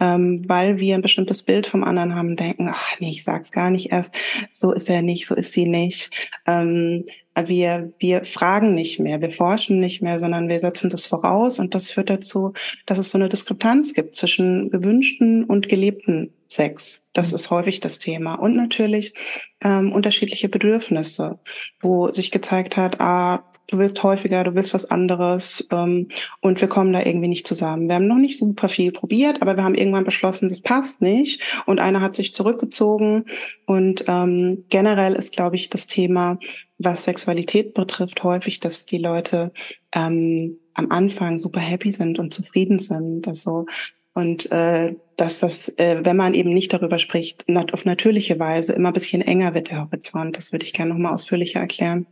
ähm, 0.02 0.42
weil 0.46 0.80
wir 0.80 0.96
ein 0.96 1.02
bestimmtes 1.02 1.44
Bild 1.44 1.66
vom 1.66 1.86
anderen 1.86 2.16
haben, 2.16 2.36
denken, 2.36 2.70
ach 2.70 3.00
nee, 3.00 3.12
ich 3.12 3.24
sag's 3.24 3.52
gar 3.52 3.70
nicht 3.70 3.94
erst, 3.94 4.14
so 4.52 4.74
ist 4.74 4.90
er 4.90 5.04
nicht, 5.04 5.26
so 5.26 5.36
ist 5.36 5.54
sie 5.54 5.68
nicht. 5.68 6.32
Ähm, 6.46 7.06
wir, 7.46 7.92
wir 8.00 8.24
fragen 8.24 8.76
nicht 8.76 9.00
mehr, 9.00 9.22
wir 9.22 9.32
forschen 9.32 9.80
nicht 9.80 10.02
mehr, 10.02 10.20
sondern 10.20 10.50
wir 10.50 10.60
setzen 10.60 10.90
das 10.90 11.06
voraus 11.06 11.60
und 11.60 11.74
das 11.74 11.90
führt 11.90 12.10
dazu, 12.10 12.54
dass 12.86 12.98
es 12.98 13.10
so 13.10 13.18
eine 13.18 13.30
Diskrepanz 13.30 13.94
gibt 13.94 14.16
zwischen 14.16 14.70
gewünschten 14.70 15.44
und 15.46 15.70
gelebten 15.70 16.32
Sex. 16.48 17.02
Das 17.14 17.30
mhm. 17.30 17.36
ist 17.36 17.50
häufig 17.50 17.80
das 17.80 18.00
Thema. 18.00 18.36
Und 18.36 18.56
natürlich 18.56 19.14
ähm, 19.62 19.92
unterschiedliche 19.92 20.50
Bedürfnisse, 20.50 21.40
wo 21.82 22.12
sich 22.12 22.32
gezeigt 22.32 22.78
hat, 22.78 23.02
ah, 23.02 23.44
du 23.68 23.78
willst 23.78 24.04
häufiger, 24.04 24.44
du 24.44 24.56
willst 24.56 24.74
was 24.74 24.90
anderes 24.92 25.68
ähm, 25.72 26.08
und 26.42 26.62
wir 26.62 26.68
kommen 26.68 26.94
da 26.94 27.00
irgendwie 27.04 27.28
nicht 27.28 27.48
zusammen. 27.48 27.88
Wir 27.88 27.96
haben 27.96 28.08
noch 28.08 28.18
nicht 28.18 28.38
super 28.38 28.70
viel 28.70 28.92
probiert, 28.92 29.42
aber 29.42 29.56
wir 29.56 29.64
haben 29.64 29.76
irgendwann 29.76 30.04
beschlossen, 30.04 30.50
das 30.50 30.62
passt 30.62 31.02
nicht 31.02 31.42
und 31.66 31.80
einer 31.80 32.02
hat 32.02 32.14
sich 32.14 32.36
zurückgezogen 32.36 33.26
und 33.66 34.06
ähm, 34.08 34.66
generell 34.70 35.14
ist, 35.14 35.36
glaube 35.36 35.56
ich, 35.56 35.70
das 35.70 35.88
Thema, 35.88 36.38
was 36.84 37.04
Sexualität 37.04 37.74
betrifft, 37.74 38.24
häufig, 38.24 38.60
dass 38.60 38.86
die 38.86 38.98
Leute 38.98 39.52
ähm, 39.94 40.58
am 40.74 40.92
Anfang 40.92 41.40
super 41.40 41.60
happy 41.60 41.92
sind 41.92 42.20
und 42.20 42.34
zufrieden 42.34 42.80
sind. 42.80 43.28
Also 43.28 43.66
und 44.14 44.52
äh, 44.52 44.96
dass 45.18 45.40
das, 45.40 45.70
äh, 45.78 46.02
wenn 46.04 46.18
man 46.18 46.34
eben 46.34 46.54
nicht 46.54 46.72
darüber 46.72 47.00
spricht, 47.00 47.46
nat 47.48 47.74
auf 47.74 47.86
natürliche 47.86 48.40
Weise 48.40 48.74
immer 48.74 48.90
ein 48.90 48.94
bisschen 48.94 49.22
enger 49.22 49.54
wird 49.54 49.70
der 49.70 49.82
Horizont. 49.82 50.38
Das 50.38 50.52
würde 50.52 50.66
ich 50.66 50.74
gerne 50.74 50.92
nochmal 50.92 51.14
ausführlicher 51.14 51.60
erklären. 51.60 52.06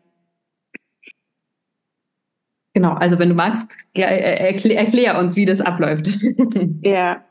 Genau, 2.73 2.93
also 2.93 3.19
wenn 3.19 3.27
du 3.27 3.35
magst, 3.35 3.75
äh, 3.95 4.01
erklär, 4.01 4.77
erklär 4.77 5.19
uns, 5.19 5.35
wie 5.35 5.45
das 5.45 5.61
abläuft. 5.61 6.09
Ja, 6.83 7.23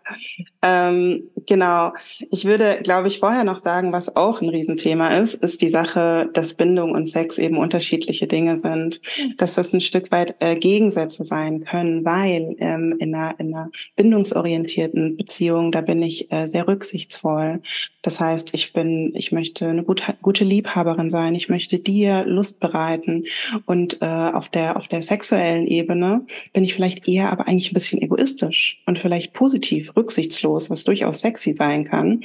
ähm, 0.63 1.25
genau. 1.47 1.93
Ich 2.31 2.45
würde, 2.45 2.79
glaube 2.83 3.09
ich, 3.09 3.19
vorher 3.19 3.45
noch 3.45 3.63
sagen, 3.63 3.93
was 3.93 4.15
auch 4.15 4.41
ein 4.41 4.49
Riesenthema 4.49 5.09
ist, 5.09 5.35
ist 5.35 5.61
die 5.63 5.69
Sache, 5.69 6.31
dass 6.33 6.55
Bindung 6.55 6.93
und 6.93 7.09
Sex 7.09 7.39
eben 7.39 7.59
unterschiedliche 7.59 8.27
Dinge 8.27 8.59
sind, 8.59 9.01
dass 9.39 9.55
das 9.55 9.73
ein 9.73 9.81
Stück 9.81 10.13
weit 10.13 10.37
äh, 10.41 10.57
Gegensätze 10.57 11.25
sein 11.25 11.65
können, 11.65 12.05
weil 12.05 12.55
ähm, 12.59 12.97
in, 12.99 13.15
einer, 13.15 13.39
in 13.39 13.55
einer 13.55 13.71
bindungsorientierten 13.97 15.17
Beziehung, 15.17 15.73
da 15.73 15.81
bin 15.81 16.03
ich 16.03 16.31
äh, 16.33 16.47
sehr 16.47 16.69
rücksichtsvoll. 16.69 17.61
Das 18.03 18.21
heißt, 18.21 18.51
ich 18.53 18.73
bin, 18.73 19.13
ich 19.15 19.33
möchte 19.33 19.69
eine 19.69 19.85
gute, 19.85 20.15
gute 20.23 20.45
Liebhaberin 20.45 21.11
sein, 21.11 21.35
ich 21.35 21.49
möchte 21.49 21.79
dir 21.79 22.25
Lust 22.25 22.61
bereiten 22.61 23.25
und 23.67 24.01
äh, 24.01 24.07
auf 24.07 24.49
der 24.49 24.77
auf 24.77 24.89
der 24.89 25.03
sexuellen 25.31 25.67
Ebene 25.67 26.27
bin 26.53 26.65
ich 26.65 26.75
vielleicht 26.75 27.09
eher, 27.09 27.31
aber 27.31 27.47
eigentlich 27.47 27.71
ein 27.71 27.75
bisschen 27.75 28.03
egoistisch 28.03 28.83
und 28.87 28.99
vielleicht 28.99 29.33
positiv, 29.33 29.97
rücksichtslos, 29.97 30.71
was 30.71 30.85
durchaus 30.85 31.21
sexy 31.21 31.53
sein 31.53 31.85
kann. 31.85 32.25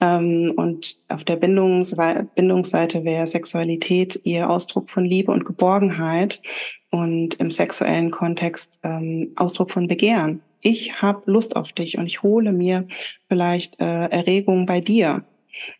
Ähm, 0.00 0.52
und 0.56 0.98
auf 1.08 1.24
der 1.24 1.36
Bindungsseite, 1.36 2.28
Bindungsseite 2.34 3.04
wäre 3.04 3.26
Sexualität 3.26 4.20
eher 4.24 4.50
Ausdruck 4.50 4.90
von 4.90 5.04
Liebe 5.04 5.32
und 5.32 5.44
Geborgenheit 5.44 6.40
und 6.90 7.34
im 7.34 7.50
sexuellen 7.50 8.10
Kontext 8.10 8.78
ähm, 8.84 9.32
Ausdruck 9.36 9.70
von 9.70 9.88
Begehren. 9.88 10.40
Ich 10.60 11.00
habe 11.02 11.22
Lust 11.26 11.56
auf 11.56 11.72
dich 11.72 11.98
und 11.98 12.06
ich 12.06 12.22
hole 12.22 12.52
mir 12.52 12.86
vielleicht 13.24 13.80
äh, 13.80 14.06
Erregung 14.06 14.66
bei 14.66 14.80
dir 14.80 15.24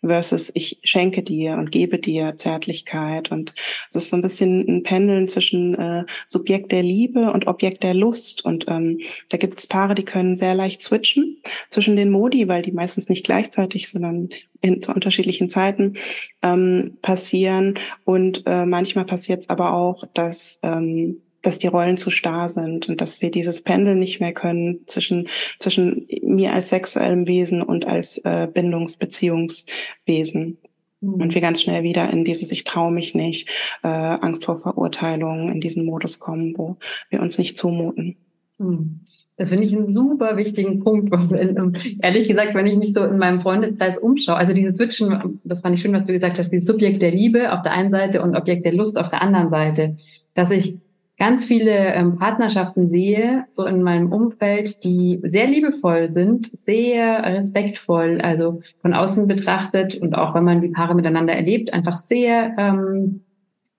versus 0.04 0.50
ich 0.54 0.78
schenke 0.82 1.22
dir 1.22 1.54
und 1.56 1.72
gebe 1.72 1.98
dir 1.98 2.36
Zärtlichkeit. 2.36 3.30
Und 3.30 3.54
es 3.88 3.94
ist 3.94 4.10
so 4.10 4.16
ein 4.16 4.22
bisschen 4.22 4.66
ein 4.68 4.82
Pendeln 4.82 5.28
zwischen 5.28 5.74
äh, 5.74 6.04
Subjekt 6.26 6.72
der 6.72 6.82
Liebe 6.82 7.32
und 7.32 7.46
Objekt 7.46 7.82
der 7.82 7.94
Lust. 7.94 8.44
Und 8.44 8.66
ähm, 8.68 9.00
da 9.28 9.36
gibt 9.36 9.58
es 9.58 9.66
Paare, 9.66 9.94
die 9.94 10.04
können 10.04 10.36
sehr 10.36 10.54
leicht 10.54 10.80
switchen 10.80 11.42
zwischen 11.70 11.96
den 11.96 12.10
Modi, 12.10 12.48
weil 12.48 12.62
die 12.62 12.72
meistens 12.72 13.08
nicht 13.08 13.24
gleichzeitig, 13.24 13.88
sondern 13.88 14.28
in, 14.60 14.82
zu 14.82 14.92
unterschiedlichen 14.92 15.50
Zeiten 15.50 15.94
ähm, 16.42 16.98
passieren. 17.02 17.78
Und 18.04 18.42
äh, 18.46 18.66
manchmal 18.66 19.04
passiert 19.04 19.40
es 19.40 19.48
aber 19.48 19.74
auch, 19.74 20.04
dass 20.14 20.58
ähm, 20.62 21.22
dass 21.46 21.59
die 21.59 21.68
Rollen 21.68 21.96
zu 21.96 22.11
starr 22.11 22.48
sind 22.48 22.88
und 22.88 23.00
dass 23.00 23.22
wir 23.22 23.30
dieses 23.30 23.62
Pendel 23.62 23.94
nicht 23.94 24.18
mehr 24.20 24.32
können 24.32 24.80
zwischen, 24.87 25.28
zwischen 25.59 26.09
mir 26.22 26.52
als 26.52 26.70
sexuellem 26.70 27.28
Wesen 27.28 27.62
und 27.62 27.87
als 27.87 28.18
äh, 28.18 28.48
Bindungsbeziehungswesen. 28.52 30.59
Mhm. 31.00 31.14
Und 31.14 31.35
wir 31.35 31.40
ganz 31.40 31.62
schnell 31.62 31.85
wieder 31.85 32.11
in 32.11 32.24
dieses 32.24 32.50
Ich 32.50 32.64
traue 32.64 32.92
mich 32.92 33.14
nicht, 33.14 33.48
äh, 33.85 33.88
Angst 33.88 34.44
vor 34.44 34.59
Verurteilung, 34.59 35.52
in 35.52 35.61
diesen 35.61 35.87
Modus 35.87 36.18
kommen, 36.18 36.54
wo 36.56 36.76
wir 37.11 37.20
uns 37.20 37.38
nicht 37.38 37.56
zumuten. 37.56 38.16
Mhm. 38.59 39.02
Das 39.37 39.50
finde 39.50 39.66
ich 39.66 39.76
einen 39.76 39.88
super 39.88 40.37
wichtigen 40.38 40.82
Punkt. 40.82 41.12
Ehrlich 42.02 42.26
gesagt, 42.26 42.54
wenn 42.54 42.66
ich 42.66 42.76
mich 42.76 42.94
so 42.94 43.04
in 43.04 43.18
meinem 43.18 43.40
Freundeskreis 43.40 43.98
umschaue, 43.98 44.37
also 44.37 44.54
dieses 44.54 44.76
Switchen, 44.76 45.38
das 45.44 45.61
fand 45.61 45.76
ich 45.76 45.82
schön, 45.82 45.92
was 45.92 46.04
du 46.04 46.14
gesagt 46.14 46.38
hast, 46.38 46.50
dieses 46.50 46.66
Subjekt 46.66 47.02
der 47.02 47.11
Liebe 47.11 47.52
auf 47.52 47.61
der 47.62 47.72
einen 47.72 47.90
Seite 47.90 48.22
und 48.22 48.35
Objekt 48.35 48.64
der 48.64 48.72
Lust 48.72 48.98
auf 48.98 49.11
der 49.11 49.20
anderen 49.20 49.50
Seite, 49.50 49.98
dass 50.35 50.50
ich 50.50 50.78
ganz 51.18 51.44
viele 51.44 51.94
ähm, 51.94 52.16
Partnerschaften 52.18 52.88
sehe, 52.88 53.46
so 53.48 53.64
in 53.64 53.83
meinem 53.83 54.12
Umfeld, 54.12 54.85
die 54.85 55.20
sehr 55.22 55.46
liebevoll 55.46 56.11
sind, 56.11 56.52
sehr 56.61 57.22
respektvoll, 57.24 58.20
also 58.20 58.61
von 58.83 58.92
außen 58.92 59.26
betrachtet 59.26 59.94
und 59.96 60.14
auch 60.14 60.35
wenn 60.35 60.44
man 60.44 60.61
die 60.61 60.68
Paare 60.68 60.94
miteinander 60.94 61.33
erlebt, 61.33 61.72
einfach 61.72 61.98
sehr 61.98 62.55
ähm, 62.59 63.22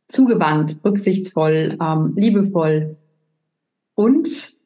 zugewandt, 0.08 0.80
rücksichtsvoll, 0.84 1.78
ähm, 1.82 2.14
liebevoll 2.16 2.98
und 3.96 4.58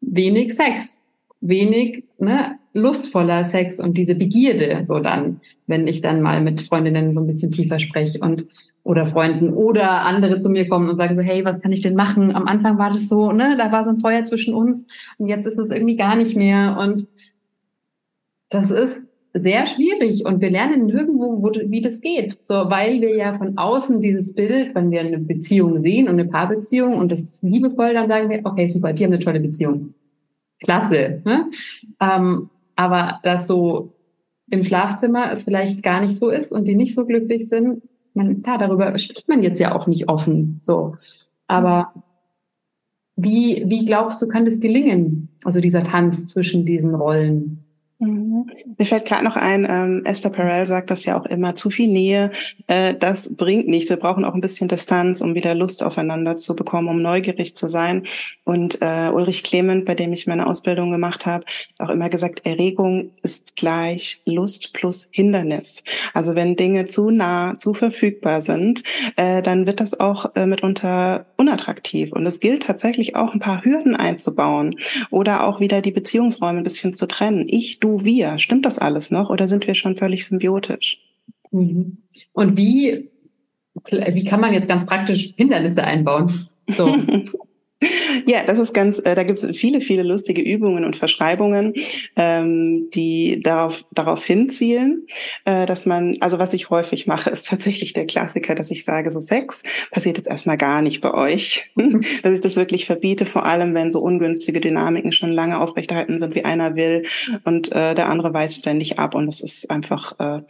wenig 0.00 0.54
Sex, 0.54 1.06
wenig 1.40 2.04
ne, 2.18 2.58
lustvoller 2.72 3.44
Sex 3.46 3.78
und 3.78 3.96
diese 3.96 4.14
Begierde 4.14 4.82
so 4.86 4.98
dann, 4.98 5.40
wenn 5.66 5.86
ich 5.86 6.00
dann 6.00 6.22
mal 6.22 6.40
mit 6.40 6.62
Freundinnen 6.62 7.12
so 7.12 7.20
ein 7.20 7.26
bisschen 7.26 7.52
tiefer 7.52 7.78
spreche. 7.78 8.18
Und 8.20 8.46
oder 8.84 9.06
Freunden 9.06 9.52
oder 9.52 10.02
andere 10.04 10.38
zu 10.38 10.48
mir 10.48 10.68
kommen 10.68 10.88
und 10.88 10.96
sagen 10.96 11.14
so, 11.14 11.22
hey, 11.22 11.44
was 11.44 11.60
kann 11.60 11.72
ich 11.72 11.82
denn 11.82 11.94
machen? 11.94 12.34
Am 12.34 12.46
Anfang 12.46 12.78
war 12.78 12.90
das 12.90 13.08
so, 13.08 13.32
ne, 13.32 13.56
da 13.56 13.70
war 13.70 13.84
so 13.84 13.90
ein 13.90 13.96
Feuer 13.96 14.24
zwischen 14.24 14.54
uns 14.54 14.86
und 15.18 15.28
jetzt 15.28 15.46
ist 15.46 15.58
es 15.58 15.70
irgendwie 15.70 15.96
gar 15.96 16.16
nicht 16.16 16.36
mehr 16.36 16.76
und 16.80 17.06
das 18.50 18.70
ist 18.70 18.96
sehr 19.34 19.66
schwierig 19.66 20.26
und 20.26 20.40
wir 20.40 20.50
lernen 20.50 20.86
nirgendwo, 20.86 21.42
wo, 21.42 21.50
wie 21.52 21.80
das 21.80 22.00
geht. 22.00 22.46
So, 22.46 22.54
weil 22.54 23.00
wir 23.00 23.16
ja 23.16 23.38
von 23.38 23.56
außen 23.56 24.02
dieses 24.02 24.34
Bild, 24.34 24.74
wenn 24.74 24.90
wir 24.90 25.00
eine 25.00 25.18
Beziehung 25.18 25.80
sehen 25.80 26.08
und 26.08 26.14
eine 26.14 26.26
Paarbeziehung 26.26 26.94
und 26.94 27.10
das 27.10 27.20
ist 27.20 27.42
liebevoll, 27.42 27.94
dann 27.94 28.08
sagen 28.08 28.28
wir, 28.28 28.40
okay, 28.44 28.66
super, 28.66 28.92
die 28.92 29.04
haben 29.04 29.12
eine 29.12 29.22
tolle 29.22 29.40
Beziehung. 29.40 29.94
Klasse. 30.60 31.22
Ne? 31.24 31.46
Ähm, 32.00 32.50
aber 32.76 33.20
dass 33.22 33.46
so 33.46 33.94
im 34.50 34.64
Schlafzimmer 34.64 35.32
es 35.32 35.44
vielleicht 35.44 35.82
gar 35.82 36.00
nicht 36.00 36.16
so 36.16 36.28
ist 36.28 36.52
und 36.52 36.68
die 36.68 36.74
nicht 36.74 36.94
so 36.94 37.06
glücklich 37.06 37.48
sind, 37.48 37.82
man, 38.14 38.42
klar, 38.42 38.58
darüber 38.58 38.96
spricht 38.98 39.28
man 39.28 39.42
jetzt 39.42 39.58
ja 39.58 39.74
auch 39.74 39.86
nicht 39.86 40.08
offen, 40.08 40.60
so. 40.62 40.96
Aber 41.46 41.92
wie, 43.16 43.64
wie 43.66 43.84
glaubst 43.84 44.22
du, 44.22 44.28
kann 44.28 44.44
das 44.44 44.60
gelingen? 44.60 45.28
Also 45.44 45.60
dieser 45.60 45.84
Tanz 45.84 46.26
zwischen 46.26 46.64
diesen 46.64 46.94
Rollen? 46.94 47.61
Mhm. 48.02 48.50
Mir 48.78 48.86
fällt 48.86 49.04
gerade 49.04 49.22
noch 49.22 49.36
ein, 49.36 49.64
ähm, 49.70 50.02
Esther 50.04 50.30
Perel 50.30 50.66
sagt 50.66 50.90
das 50.90 51.04
ja 51.04 51.20
auch 51.20 51.24
immer, 51.26 51.54
zu 51.54 51.70
viel 51.70 51.88
Nähe, 51.88 52.30
äh, 52.66 52.94
das 52.94 53.36
bringt 53.36 53.68
nichts. 53.68 53.90
Wir 53.90 53.96
brauchen 53.96 54.24
auch 54.24 54.34
ein 54.34 54.40
bisschen 54.40 54.66
Distanz, 54.66 55.20
um 55.20 55.36
wieder 55.36 55.54
Lust 55.54 55.84
aufeinander 55.84 56.36
zu 56.36 56.56
bekommen, 56.56 56.88
um 56.88 57.00
neugierig 57.00 57.54
zu 57.54 57.68
sein. 57.68 58.02
Und 58.42 58.78
äh, 58.82 59.08
Ulrich 59.10 59.44
Clement, 59.44 59.84
bei 59.84 59.94
dem 59.94 60.12
ich 60.12 60.26
meine 60.26 60.48
Ausbildung 60.48 60.90
gemacht 60.90 61.26
habe, 61.26 61.44
auch 61.78 61.90
immer 61.90 62.08
gesagt, 62.08 62.44
Erregung 62.44 63.12
ist 63.22 63.54
gleich 63.54 64.20
Lust 64.24 64.72
plus 64.72 65.08
Hindernis. 65.12 65.84
Also 66.12 66.34
wenn 66.34 66.56
Dinge 66.56 66.88
zu 66.88 67.10
nah, 67.10 67.56
zu 67.56 67.72
verfügbar 67.72 68.42
sind, 68.42 68.82
äh, 69.14 69.42
dann 69.42 69.64
wird 69.64 69.78
das 69.78 70.00
auch 70.00 70.34
äh, 70.34 70.46
mitunter 70.46 71.26
unattraktiv. 71.36 72.12
Und 72.12 72.26
es 72.26 72.40
gilt 72.40 72.64
tatsächlich 72.64 73.14
auch 73.14 73.32
ein 73.32 73.40
paar 73.40 73.64
Hürden 73.64 73.94
einzubauen 73.94 74.74
oder 75.10 75.46
auch 75.46 75.60
wieder 75.60 75.82
die 75.82 75.92
Beziehungsräume 75.92 76.58
ein 76.58 76.64
bisschen 76.64 76.94
zu 76.94 77.06
trennen. 77.06 77.46
Ich, 77.48 77.78
du, 77.78 77.91
wir. 78.00 78.38
Stimmt 78.38 78.66
das 78.66 78.78
alles 78.78 79.10
noch 79.10 79.30
oder 79.30 79.48
sind 79.48 79.66
wir 79.66 79.74
schon 79.74 79.96
völlig 79.96 80.26
symbiotisch? 80.26 80.98
Mhm. 81.50 81.98
Und 82.32 82.56
wie, 82.56 83.10
wie 83.90 84.24
kann 84.24 84.40
man 84.40 84.52
jetzt 84.52 84.68
ganz 84.68 84.86
praktisch 84.86 85.32
Hindernisse 85.36 85.84
einbauen? 85.84 86.48
So. 86.76 86.96
Ja, 88.26 88.44
das 88.44 88.58
ist 88.58 88.72
ganz, 88.72 89.00
äh, 89.04 89.14
da 89.14 89.22
gibt 89.22 89.42
es 89.42 89.56
viele, 89.56 89.80
viele 89.80 90.02
lustige 90.02 90.42
Übungen 90.42 90.84
und 90.84 90.96
Verschreibungen, 90.96 91.74
ähm, 92.16 92.88
die 92.94 93.40
darauf, 93.42 93.84
darauf 93.90 94.24
hinzielen, 94.24 95.06
äh, 95.44 95.66
dass 95.66 95.86
man, 95.86 96.16
also 96.20 96.38
was 96.38 96.52
ich 96.52 96.70
häufig 96.70 97.06
mache, 97.06 97.30
ist 97.30 97.48
tatsächlich 97.48 97.92
der 97.92 98.06
Klassiker, 98.06 98.54
dass 98.54 98.70
ich 98.70 98.84
sage, 98.84 99.10
so 99.10 99.20
Sex 99.20 99.62
passiert 99.90 100.16
jetzt 100.16 100.28
erstmal 100.28 100.56
gar 100.56 100.82
nicht 100.82 101.00
bei 101.00 101.12
euch. 101.12 101.72
dass 102.22 102.34
ich 102.34 102.40
das 102.40 102.56
wirklich 102.56 102.86
verbiete, 102.86 103.26
vor 103.26 103.44
allem 103.44 103.74
wenn 103.74 103.90
so 103.90 104.00
ungünstige 104.00 104.60
Dynamiken 104.60 105.12
schon 105.12 105.32
lange 105.32 105.60
aufrechterhalten 105.60 106.18
sind, 106.18 106.34
wie 106.34 106.44
einer 106.44 106.76
will 106.76 107.02
und 107.44 107.72
äh, 107.72 107.94
der 107.94 108.08
andere 108.08 108.32
weist 108.32 108.60
ständig 108.60 108.98
ab 108.98 109.14
und 109.14 109.26
das 109.26 109.40
ist 109.40 109.70
einfach 109.70 110.18
äh, 110.18 110.42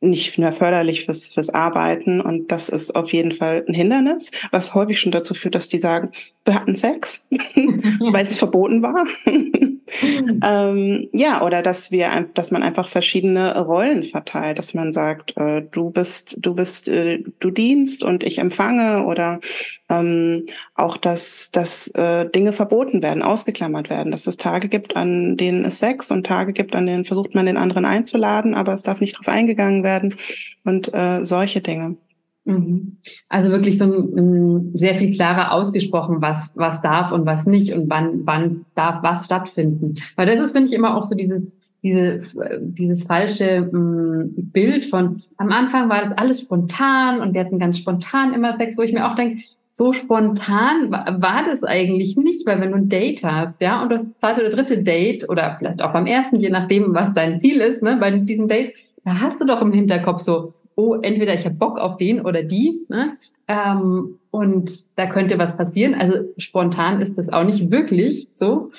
nicht 0.00 0.38
mehr 0.38 0.52
förderlich 0.52 1.04
fürs, 1.04 1.34
fürs 1.34 1.50
Arbeiten. 1.50 2.20
Und 2.20 2.52
das 2.52 2.68
ist 2.68 2.94
auf 2.94 3.12
jeden 3.12 3.32
Fall 3.32 3.64
ein 3.66 3.74
Hindernis, 3.74 4.30
was 4.50 4.74
häufig 4.74 5.00
schon 5.00 5.12
dazu 5.12 5.34
führt, 5.34 5.54
dass 5.54 5.68
die 5.68 5.78
sagen, 5.78 6.10
wir 6.44 6.54
hatten 6.54 6.76
Sex, 6.76 7.26
weil 7.30 8.26
es 8.26 8.36
verboten 8.36 8.82
war. 8.82 9.06
Ähm, 10.02 11.08
ja, 11.12 11.42
oder 11.42 11.62
dass 11.62 11.90
wir, 11.90 12.28
dass 12.34 12.50
man 12.50 12.62
einfach 12.62 12.88
verschiedene 12.88 13.58
Rollen 13.58 14.04
verteilt, 14.04 14.58
dass 14.58 14.74
man 14.74 14.92
sagt, 14.92 15.36
äh, 15.36 15.62
du 15.70 15.90
bist, 15.90 16.36
du 16.38 16.54
bist, 16.54 16.88
äh, 16.88 17.22
du 17.40 17.50
dienst 17.50 18.02
und 18.02 18.24
ich 18.24 18.38
empfange 18.38 19.04
oder 19.04 19.40
ähm, 19.88 20.46
auch, 20.74 20.96
dass, 20.96 21.50
dass 21.50 21.88
äh, 21.88 22.28
Dinge 22.28 22.52
verboten 22.52 23.02
werden, 23.02 23.22
ausgeklammert 23.22 23.90
werden, 23.90 24.12
dass 24.12 24.26
es 24.26 24.36
Tage 24.36 24.68
gibt, 24.68 24.96
an 24.96 25.36
denen 25.36 25.64
es 25.64 25.78
Sex 25.78 26.10
und 26.10 26.26
Tage 26.26 26.52
gibt, 26.52 26.74
an 26.74 26.86
denen 26.86 27.04
versucht 27.04 27.34
man 27.34 27.46
den 27.46 27.56
anderen 27.56 27.84
einzuladen, 27.84 28.54
aber 28.54 28.74
es 28.74 28.82
darf 28.82 29.00
nicht 29.00 29.14
darauf 29.14 29.28
eingegangen 29.28 29.82
werden 29.82 30.14
und 30.64 30.92
äh, 30.92 31.24
solche 31.24 31.60
Dinge. 31.60 31.96
Mhm. 32.48 32.96
Also 33.28 33.50
wirklich 33.50 33.76
so 33.76 33.84
um, 33.84 34.70
sehr 34.74 34.94
viel 34.94 35.14
klarer 35.14 35.52
ausgesprochen, 35.52 36.16
was, 36.20 36.52
was 36.54 36.80
darf 36.80 37.12
und 37.12 37.26
was 37.26 37.44
nicht 37.44 37.74
und 37.74 37.90
wann, 37.90 38.22
wann 38.24 38.64
darf 38.74 39.02
was 39.02 39.26
stattfinden. 39.26 39.96
Weil 40.16 40.26
das 40.26 40.40
ist, 40.40 40.52
finde 40.52 40.68
ich, 40.68 40.74
immer 40.74 40.96
auch 40.96 41.04
so 41.04 41.14
dieses, 41.14 41.52
diese, 41.82 42.22
dieses 42.58 43.04
falsche 43.04 43.68
um, 43.70 44.32
Bild 44.34 44.86
von, 44.86 45.22
am 45.36 45.52
Anfang 45.52 45.90
war 45.90 46.02
das 46.02 46.16
alles 46.16 46.40
spontan 46.40 47.20
und 47.20 47.34
wir 47.34 47.42
hatten 47.42 47.58
ganz 47.58 47.76
spontan 47.76 48.32
immer 48.32 48.56
Sex, 48.56 48.78
wo 48.78 48.82
ich 48.82 48.94
mir 48.94 49.06
auch 49.06 49.14
denke, 49.14 49.42
so 49.74 49.92
spontan 49.92 50.90
war, 50.90 51.20
war 51.20 51.44
das 51.44 51.62
eigentlich 51.64 52.16
nicht, 52.16 52.46
weil 52.46 52.62
wenn 52.62 52.70
du 52.70 52.78
ein 52.78 52.88
Date 52.88 53.22
hast, 53.24 53.60
ja, 53.60 53.82
und 53.82 53.92
das 53.92 54.18
zweite 54.18 54.40
oder 54.40 54.50
dritte 54.50 54.82
Date 54.82 55.28
oder 55.28 55.54
vielleicht 55.58 55.82
auch 55.82 55.92
beim 55.92 56.06
ersten, 56.06 56.40
je 56.40 56.48
nachdem, 56.48 56.94
was 56.94 57.12
dein 57.12 57.38
Ziel 57.38 57.60
ist, 57.60 57.82
ne, 57.82 57.98
bei 58.00 58.10
diesem 58.10 58.48
Date, 58.48 58.72
da 59.04 59.20
hast 59.20 59.40
du 59.40 59.46
doch 59.46 59.60
im 59.60 59.72
Hinterkopf 59.72 60.22
so, 60.22 60.54
oh, 60.78 60.94
entweder 61.02 61.34
ich 61.34 61.44
habe 61.44 61.56
Bock 61.56 61.80
auf 61.80 61.96
den 61.96 62.24
oder 62.24 62.44
die, 62.44 62.86
ne? 62.88 63.16
Ähm, 63.48 64.18
und 64.30 64.84
da 64.96 65.06
könnte 65.06 65.38
was 65.38 65.56
passieren. 65.56 65.94
Also 65.94 66.18
spontan 66.36 67.00
ist 67.00 67.18
das 67.18 67.32
auch 67.32 67.44
nicht 67.44 67.70
wirklich 67.70 68.28
so. 68.34 68.70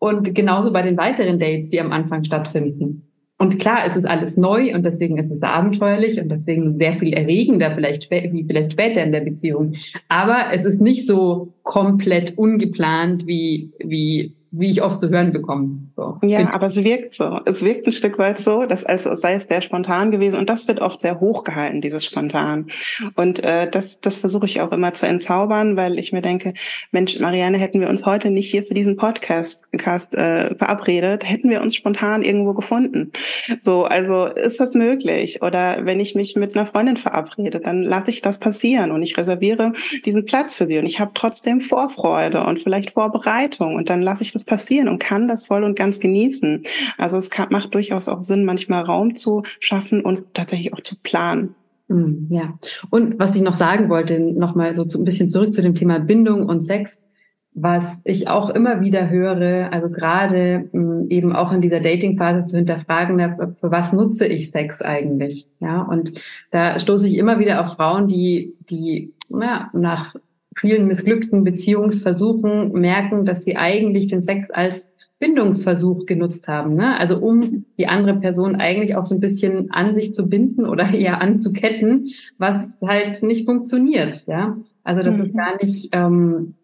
Und 0.00 0.34
genauso 0.34 0.72
bei 0.72 0.82
den 0.82 0.96
weiteren 0.96 1.38
Dates, 1.38 1.68
die 1.68 1.80
am 1.80 1.92
Anfang 1.92 2.24
stattfinden. 2.24 3.06
Und 3.38 3.60
klar, 3.60 3.80
es 3.86 3.94
ist 3.94 4.06
alles 4.06 4.36
neu 4.36 4.74
und 4.74 4.84
deswegen 4.84 5.18
ist 5.18 5.30
es 5.30 5.42
abenteuerlich 5.42 6.20
und 6.20 6.28
deswegen 6.30 6.78
sehr 6.78 6.94
viel 6.94 7.12
erregender 7.12 7.72
vielleicht 7.74 8.10
wie 8.10 8.44
vielleicht 8.44 8.72
später 8.72 9.04
in 9.04 9.12
der 9.12 9.20
Beziehung. 9.20 9.74
Aber 10.08 10.46
es 10.52 10.64
ist 10.64 10.80
nicht 10.80 11.06
so 11.06 11.52
komplett 11.62 12.36
ungeplant 12.36 13.26
wie 13.26 13.72
wie 13.78 14.34
wie 14.50 14.70
ich 14.70 14.82
oft 14.82 15.00
zu 15.00 15.10
hören 15.10 15.32
bekomme. 15.32 15.78
So. 15.96 16.18
Ja, 16.24 16.52
aber 16.52 16.66
es 16.66 16.82
wirkt 16.82 17.14
so. 17.14 17.40
Es 17.44 17.62
wirkt 17.62 17.86
ein 17.86 17.92
Stück 17.92 18.18
weit 18.18 18.40
so, 18.40 18.66
dass 18.66 18.84
also 18.84 19.14
sei 19.14 19.34
es 19.34 19.44
sehr 19.44 19.62
spontan 19.62 20.10
gewesen 20.10 20.38
und 20.38 20.50
das 20.50 20.66
wird 20.66 20.80
oft 20.80 21.00
sehr 21.00 21.20
hoch 21.20 21.44
gehalten, 21.44 21.80
dieses 21.80 22.04
Spontan. 22.04 22.66
Und 23.14 23.44
äh, 23.44 23.70
das, 23.70 24.00
das 24.00 24.18
versuche 24.18 24.46
ich 24.46 24.60
auch 24.60 24.72
immer 24.72 24.92
zu 24.94 25.06
entzaubern, 25.06 25.76
weil 25.76 26.00
ich 26.00 26.12
mir 26.12 26.20
denke, 26.20 26.54
Mensch, 26.90 27.20
Marianne, 27.20 27.58
hätten 27.58 27.80
wir 27.80 27.88
uns 27.88 28.06
heute 28.06 28.30
nicht 28.30 28.50
hier 28.50 28.64
für 28.64 28.74
diesen 28.74 28.96
Podcast 28.96 29.70
Cast, 29.78 30.16
äh, 30.16 30.56
verabredet, 30.56 31.28
hätten 31.28 31.48
wir 31.48 31.62
uns 31.62 31.76
spontan 31.76 32.22
irgendwo 32.22 32.54
gefunden. 32.54 33.12
So, 33.60 33.84
also 33.84 34.24
ist 34.24 34.58
das 34.58 34.74
möglich? 34.74 35.42
Oder 35.42 35.86
wenn 35.86 36.00
ich 36.00 36.16
mich 36.16 36.34
mit 36.34 36.56
einer 36.56 36.66
Freundin 36.66 36.96
verabrede, 36.96 37.60
dann 37.60 37.84
lasse 37.84 38.10
ich 38.10 38.20
das 38.20 38.38
passieren 38.38 38.90
und 38.90 39.02
ich 39.02 39.16
reserviere 39.16 39.72
diesen 40.04 40.24
Platz 40.24 40.56
für 40.56 40.66
sie 40.66 40.78
und 40.78 40.86
ich 40.86 40.98
habe 40.98 41.12
trotzdem 41.14 41.60
Vorfreude 41.60 42.44
und 42.44 42.60
vielleicht 42.60 42.90
Vorbereitung 42.90 43.76
und 43.76 43.90
dann 43.90 44.02
lasse 44.02 44.24
ich 44.24 44.32
das 44.32 44.42
passieren 44.42 44.88
und 44.88 44.98
kann 44.98 45.28
das 45.28 45.46
voll 45.46 45.62
und 45.62 45.76
ganz 45.76 45.83
genießen. 45.92 46.62
Also 46.98 47.16
es 47.16 47.30
kann, 47.30 47.48
macht 47.50 47.74
durchaus 47.74 48.08
auch 48.08 48.22
Sinn, 48.22 48.44
manchmal 48.44 48.82
Raum 48.82 49.14
zu 49.14 49.42
schaffen 49.60 50.02
und 50.02 50.34
tatsächlich 50.34 50.72
auch 50.72 50.80
zu 50.80 50.96
planen. 51.02 51.54
Mm, 51.88 52.26
ja, 52.30 52.58
und 52.90 53.18
was 53.18 53.36
ich 53.36 53.42
noch 53.42 53.54
sagen 53.54 53.88
wollte, 53.88 54.18
nochmal 54.18 54.74
so 54.74 54.84
zu, 54.84 54.98
ein 55.00 55.04
bisschen 55.04 55.28
zurück 55.28 55.52
zu 55.52 55.62
dem 55.62 55.74
Thema 55.74 55.98
Bindung 55.98 56.48
und 56.48 56.62
Sex, 56.62 57.06
was 57.52 58.00
ich 58.04 58.28
auch 58.28 58.50
immer 58.50 58.80
wieder 58.80 59.10
höre, 59.10 59.72
also 59.72 59.90
gerade 59.90 60.68
mm, 60.72 61.06
eben 61.10 61.36
auch 61.36 61.52
in 61.52 61.60
dieser 61.60 61.80
Dating-Phase 61.80 62.46
zu 62.46 62.56
hinterfragen, 62.56 63.18
für 63.60 63.70
was 63.70 63.92
nutze 63.92 64.26
ich 64.26 64.50
Sex 64.50 64.82
eigentlich? 64.82 65.46
Ja, 65.60 65.82
und 65.82 66.12
da 66.50 66.78
stoße 66.78 67.06
ich 67.06 67.16
immer 67.16 67.38
wieder 67.38 67.60
auf 67.60 67.74
Frauen, 67.74 68.08
die, 68.08 68.54
die 68.68 69.12
ja, 69.28 69.70
nach 69.72 70.14
vielen 70.56 70.86
missglückten 70.86 71.44
Beziehungsversuchen 71.44 72.72
merken, 72.72 73.24
dass 73.24 73.44
sie 73.44 73.56
eigentlich 73.56 74.06
den 74.06 74.22
Sex 74.22 74.50
als 74.50 74.93
Bindungsversuch 75.18 76.06
genutzt 76.06 76.48
haben. 76.48 76.74
Ne? 76.74 76.98
Also 76.98 77.18
um 77.18 77.64
die 77.78 77.86
andere 77.86 78.18
Person 78.18 78.56
eigentlich 78.56 78.96
auch 78.96 79.06
so 79.06 79.14
ein 79.14 79.20
bisschen 79.20 79.70
an 79.70 79.94
sich 79.94 80.12
zu 80.12 80.28
binden 80.28 80.66
oder 80.66 80.90
eher 80.94 81.20
anzuketten, 81.20 82.10
was 82.38 82.76
halt 82.84 83.22
nicht 83.22 83.46
funktioniert. 83.46 84.26
Ja, 84.26 84.56
also 84.82 85.02
das 85.02 85.16
mhm. 85.16 85.22
ist 85.22 85.36
gar 85.36 85.56
nicht, 85.62 85.88
ähm, 85.92 86.54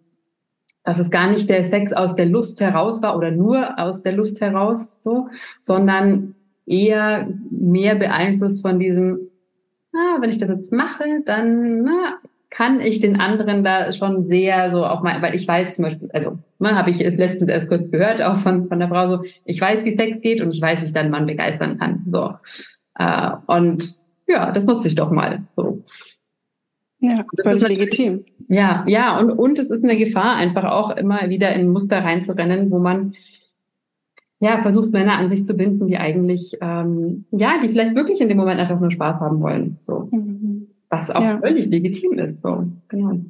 dass 0.84 0.98
es 0.98 1.10
gar 1.10 1.30
nicht 1.30 1.48
der 1.48 1.64
Sex 1.64 1.92
aus 1.92 2.14
der 2.14 2.26
Lust 2.26 2.60
heraus 2.60 3.02
war 3.02 3.16
oder 3.16 3.30
nur 3.30 3.78
aus 3.78 4.02
der 4.02 4.12
Lust 4.12 4.40
heraus 4.40 4.98
so, 5.00 5.28
sondern 5.60 6.34
eher 6.66 7.28
mehr 7.50 7.96
beeinflusst 7.96 8.62
von 8.62 8.78
diesem, 8.78 9.28
ah, 9.92 10.20
wenn 10.20 10.30
ich 10.30 10.38
das 10.38 10.48
jetzt 10.48 10.72
mache, 10.72 11.04
dann 11.24 11.82
na, 11.82 12.18
kann 12.50 12.80
ich 12.80 12.98
den 12.98 13.20
anderen 13.20 13.62
da 13.62 13.92
schon 13.92 14.24
sehr 14.24 14.72
so 14.72 14.84
auch 14.84 15.02
mal, 15.02 15.22
weil 15.22 15.36
ich 15.36 15.46
weiß 15.46 15.76
zum 15.76 15.84
Beispiel, 15.84 16.10
also 16.12 16.38
ne, 16.58 16.74
habe 16.74 16.90
ich 16.90 16.98
letztens 16.98 17.48
erst 17.50 17.68
kurz 17.68 17.90
gehört, 17.90 18.20
auch 18.20 18.36
von, 18.36 18.68
von 18.68 18.80
der 18.80 18.88
Frau 18.88 19.08
so, 19.08 19.24
ich 19.44 19.60
weiß, 19.60 19.84
wie 19.84 19.96
Sex 19.96 20.20
geht 20.20 20.40
und 20.40 20.52
ich 20.52 20.60
weiß, 20.60 20.80
wie 20.82 20.86
ich 20.86 20.92
dann 20.92 21.10
Mann 21.10 21.26
begeistern 21.26 21.78
kann. 21.78 22.04
So. 22.10 22.34
Äh, 22.98 23.30
und 23.46 23.94
ja, 24.26 24.50
das 24.50 24.64
nutze 24.64 24.88
ich 24.88 24.96
doch 24.96 25.10
mal. 25.10 25.44
So. 25.56 25.82
Ja, 26.98 27.24
völlig 27.42 27.66
legitim. 27.68 28.24
Ja, 28.48 28.84
ja, 28.86 29.18
und, 29.18 29.30
und 29.30 29.58
es 29.58 29.70
ist 29.70 29.84
eine 29.84 29.96
Gefahr, 29.96 30.34
einfach 30.34 30.64
auch 30.64 30.96
immer 30.96 31.28
wieder 31.30 31.54
in 31.54 31.68
Muster 31.68 32.04
reinzurennen, 32.04 32.70
wo 32.70 32.78
man 32.78 33.14
ja 34.40 34.60
versucht, 34.60 34.90
Männer 34.92 35.18
an 35.18 35.28
sich 35.28 35.46
zu 35.46 35.54
binden, 35.54 35.86
die 35.86 35.98
eigentlich, 35.98 36.58
ähm, 36.60 37.26
ja, 37.30 37.58
die 37.62 37.68
vielleicht 37.68 37.94
wirklich 37.94 38.20
in 38.20 38.28
dem 38.28 38.38
Moment 38.38 38.60
einfach 38.60 38.80
nur 38.80 38.90
Spaß 38.90 39.20
haben 39.20 39.40
wollen. 39.40 39.78
So. 39.80 40.08
Mhm. 40.10 40.69
Was 40.90 41.10
auch 41.10 41.22
ja. 41.22 41.38
völlig 41.38 41.66
legitim 41.66 42.14
ist, 42.14 42.40
so, 42.40 42.66
genau. 42.88 43.20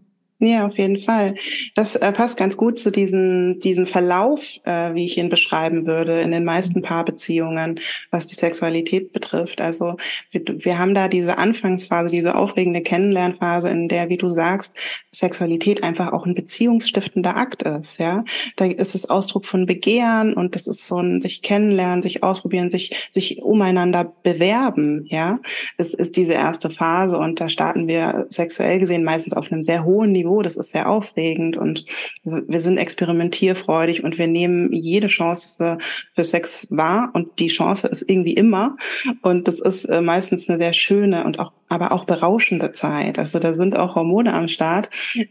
Ja, 0.43 0.67
auf 0.67 0.79
jeden 0.79 0.99
Fall. 0.99 1.35
Das 1.75 1.97
äh, 1.97 2.13
passt 2.13 2.39
ganz 2.39 2.57
gut 2.57 2.79
zu 2.79 2.91
diesem, 2.91 3.59
diesem 3.61 3.87
Verlauf, 3.87 4.59
äh, 4.65 4.95
wie 4.95 5.05
ich 5.05 5.19
ihn 5.19 5.29
beschreiben 5.29 5.85
würde, 5.85 6.23
in 6.23 6.31
den 6.31 6.45
meisten 6.45 6.81
Paarbeziehungen, 6.81 7.79
was 8.11 8.27
die 8.27 8.37
Sexualität 8.37 9.13
betrifft. 9.13 9.61
Also 9.61 9.97
wir, 10.31 10.41
wir 10.47 10.79
haben 10.79 10.95
da 10.95 11.09
diese 11.09 11.37
Anfangsphase, 11.37 12.09
diese 12.09 12.37
aufregende 12.37 12.81
Kennenlernphase, 12.81 13.69
in 13.69 13.89
der, 13.89 14.09
wie 14.09 14.17
du 14.17 14.31
sagst, 14.31 14.79
Sexualität 15.13 15.83
einfach 15.83 16.11
auch 16.15 16.25
ein 16.25 16.35
beziehungsstiftender 16.35 17.37
Akt 17.37 17.63
ist. 17.63 17.99
Ja, 17.99 18.25
da 18.57 18.65
ist 18.65 18.95
es 18.95 19.11
Ausdruck 19.11 19.45
von 19.45 19.67
Begehren 19.67 20.33
und 20.33 20.55
das 20.55 20.67
ist 20.67 20.87
so 20.87 20.97
ein 21.01 21.21
sich 21.21 21.43
kennenlernen, 21.43 22.03
sich 22.03 22.23
ausprobieren, 22.23 22.71
sich 22.71 23.11
sich 23.13 23.43
umeinander 23.43 24.11
bewerben. 24.23 25.05
Ja, 25.11 25.39
es 25.77 25.93
ist 25.93 26.17
diese 26.17 26.33
erste 26.33 26.71
Phase 26.71 27.19
und 27.19 27.43
da 27.43 27.51
starten 27.51 27.89
wir 27.89 28.25
sexuell 28.31 28.79
gesehen 28.79 29.05
meistens 29.05 29.35
auf 29.35 29.53
einem 29.53 29.63
sehr 29.63 29.85
hohen 29.85 30.13
Niveau 30.13 30.30
das 30.43 30.57
ist 30.57 30.71
sehr 30.71 30.89
aufregend 30.89 31.57
und 31.57 31.85
wir 32.25 32.61
sind 32.61 32.79
experimentierfreudig 32.79 34.05
und 34.05 34.19
wir 34.19 34.27
nehmen 34.27 34.73
jede 34.73 35.09
Chance 35.09 35.79
für 36.15 36.25
Sex 36.25 36.69
wahr 36.71 37.11
und 37.15 37.39
die 37.39 37.49
Chance 37.49 37.89
ist 37.89 38.09
irgendwie 38.09 38.35
immer 38.35 38.77
und 39.23 39.49
das 39.49 39.61
ist 39.61 39.85
äh, 39.87 40.01
meistens 40.01 40.49
eine 40.49 40.59
sehr 40.59 40.73
schöne 40.73 41.25
und 41.25 41.39
auch 41.39 41.53
aber 41.69 41.93
auch 41.93 42.05
berauschende 42.05 42.73
Zeit. 42.73 43.19
Also 43.19 43.39
da 43.39 43.53
sind 43.53 43.79
auch 43.79 43.95
Hormone 43.95 44.35
am 44.35 44.49
Start, 44.49 44.91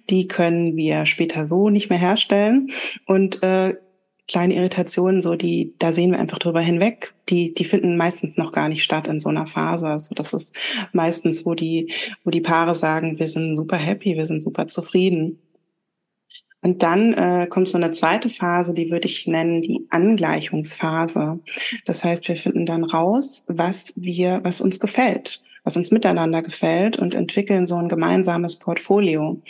die 0.09 0.27
können 0.27 0.77
wir 0.77 1.05
später 1.05 1.45
so 1.45 1.69
nicht 1.69 1.89
mehr 1.89 1.99
herstellen 1.99 2.69
und 3.05 3.43
äh, 3.43 3.75
kleine 4.29 4.53
Irritationen, 4.53 5.21
so 5.21 5.35
die, 5.35 5.73
da 5.79 5.91
sehen 5.91 6.11
wir 6.11 6.19
einfach 6.19 6.39
drüber 6.39 6.61
hinweg. 6.61 7.13
Die, 7.29 7.53
die 7.53 7.65
finden 7.65 7.97
meistens 7.97 8.37
noch 8.37 8.51
gar 8.51 8.69
nicht 8.69 8.83
statt 8.83 9.07
in 9.07 9.19
so 9.19 9.29
einer 9.29 9.47
Phase. 9.47 9.87
Also 9.87 10.13
das 10.15 10.33
ist 10.33 10.55
meistens, 10.93 11.45
wo 11.45 11.55
die, 11.55 11.91
wo 12.23 12.29
die 12.29 12.39
Paare 12.39 12.75
sagen, 12.75 13.17
wir 13.19 13.27
sind 13.27 13.57
super 13.57 13.77
happy, 13.77 14.15
wir 14.15 14.27
sind 14.27 14.43
super 14.43 14.67
zufrieden. 14.67 15.39
Und 16.61 16.83
dann 16.83 17.13
äh, 17.13 17.47
kommt 17.49 17.69
so 17.69 17.77
eine 17.77 17.91
zweite 17.91 18.29
Phase, 18.29 18.73
die 18.73 18.91
würde 18.91 19.07
ich 19.07 19.25
nennen 19.25 19.61
die 19.61 19.87
Angleichungsphase. 19.89 21.39
Das 21.85 22.03
heißt, 22.03 22.27
wir 22.27 22.35
finden 22.35 22.65
dann 22.65 22.83
raus, 22.83 23.45
was 23.47 23.93
wir, 23.95 24.41
was 24.43 24.61
uns 24.61 24.79
gefällt, 24.79 25.41
was 25.63 25.75
uns 25.75 25.89
miteinander 25.89 26.43
gefällt 26.43 26.99
und 26.99 27.15
entwickeln 27.15 27.65
so 27.65 27.75
ein 27.75 27.89
gemeinsames 27.89 28.59
Portfolio. 28.59 29.41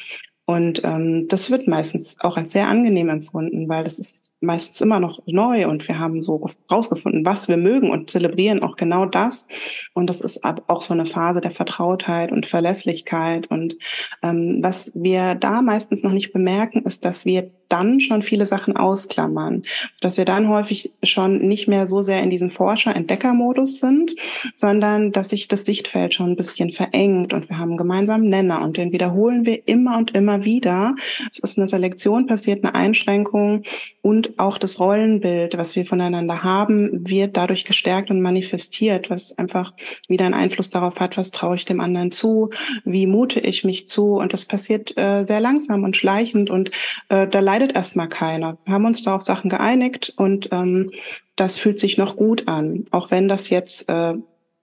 Und 0.50 0.82
ähm, 0.84 1.28
das 1.28 1.52
wird 1.52 1.68
meistens 1.68 2.20
auch 2.22 2.36
als 2.36 2.54
sehr 2.54 2.68
angenehm 2.68 3.10
empfunden, 3.10 3.70
weil 3.70 3.84
das 3.84 4.00
ist 4.00 4.34
meistens 4.42 4.82
immer 4.82 5.00
noch 5.00 5.20
neu 5.26 5.68
und 5.68 5.88
wir 5.88 6.00
haben 6.00 6.24
so 6.24 6.46
rausgefunden, 6.72 7.26
was 7.26 7.48
wir 7.48 7.58
mögen 7.58 7.92
und 7.92 8.10
zelebrieren 8.10 8.64
auch 8.64 8.76
genau 8.76 9.06
das. 9.06 9.48
Und 9.94 10.08
das 10.08 10.22
ist 10.22 10.44
auch 10.44 10.82
so 10.82 10.94
eine 10.94 11.06
Phase 11.06 11.42
der 11.42 11.52
Vertrautheit 11.52 12.32
und 12.32 12.46
Verlässlichkeit. 12.46 13.48
Und 13.52 13.78
ähm, 14.24 14.60
was 14.62 14.92
wir 14.96 15.36
da 15.36 15.62
meistens 15.62 16.04
noch 16.04 16.14
nicht 16.14 16.32
bemerken, 16.32 16.84
ist, 16.84 17.06
dass 17.06 17.26
wir 17.26 17.52
dann 17.70 18.02
schon 18.02 18.24
viele 18.24 18.46
Sachen 18.46 18.76
ausklammern, 18.76 19.64
dass 20.02 20.18
wir 20.18 20.26
dann 20.26 20.50
häufig 20.50 20.92
schon 21.04 21.38
nicht 21.38 21.68
mehr 21.68 21.88
so 21.88 22.02
sehr 22.02 22.22
in 22.24 22.30
diesem 22.30 22.50
Forscher-Entdecker-Modus 22.50 23.80
sind, 23.80 24.16
sondern 24.56 25.12
dass 25.12 25.30
sich 25.30 25.48
das 25.48 25.66
Sichtfeld 25.66 26.16
schon 26.16 26.32
ein 26.32 26.36
bisschen 26.36 26.72
verengt 26.72 27.32
und 27.32 27.48
wir 27.48 27.60
haben 27.60 27.70
einen 27.70 27.78
gemeinsamen 27.78 28.28
Nenner 28.28 28.64
und 28.64 28.78
den 28.78 28.92
wiederholen 28.92 29.46
wir 29.46 29.68
immer 29.68 29.98
und 29.98 30.16
immer 30.16 30.44
wieder. 30.44 30.96
Es 31.32 31.40
ist 31.40 31.58
eine 31.58 31.68
Selektion 31.68 32.26
passiert, 32.26 32.64
eine 32.64 32.74
Einschränkung 32.74 33.62
und 34.02 34.29
auch 34.38 34.58
das 34.58 34.80
Rollenbild, 34.80 35.58
was 35.58 35.76
wir 35.76 35.86
voneinander 35.86 36.44
haben, 36.44 37.08
wird 37.08 37.38
dadurch 37.38 37.66
gestärkt 37.66 38.12
und 38.12 38.22
manifestiert, 38.22 39.10
was 39.10 39.38
einfach 39.38 39.74
wieder 40.08 40.26
einen 40.26 40.34
Einfluss 40.34 40.70
darauf 40.70 41.00
hat, 41.00 41.18
was 41.18 41.32
traue 41.32 41.56
ich 41.56 41.66
dem 41.66 41.82
anderen 41.82 42.12
zu, 42.12 42.50
wie 42.84 43.08
mute 43.08 43.40
ich 43.40 43.64
mich 43.64 43.88
zu 43.88 44.16
und 44.16 44.34
das 44.34 44.46
passiert 44.46 44.98
äh, 44.98 45.24
sehr 45.24 45.40
langsam 45.40 45.84
und 45.84 45.98
schleichend 45.98 46.50
und 46.50 46.72
äh, 47.10 47.28
da 47.28 47.40
leidet 47.40 47.76
erstmal 47.76 48.10
keiner. 48.10 48.58
Wir 48.66 48.74
haben 48.74 48.86
uns 48.86 49.04
da 49.04 49.16
auf 49.16 49.22
Sachen 49.22 49.50
geeinigt 49.50 50.14
und 50.18 50.50
ähm, 50.52 50.92
das 51.36 51.56
fühlt 51.56 51.80
sich 51.80 51.98
noch 51.98 52.16
gut 52.16 52.48
an, 52.48 52.86
auch 52.92 53.12
wenn 53.12 53.28
das 53.28 53.50
jetzt 53.50 53.88
äh, 53.90 54.14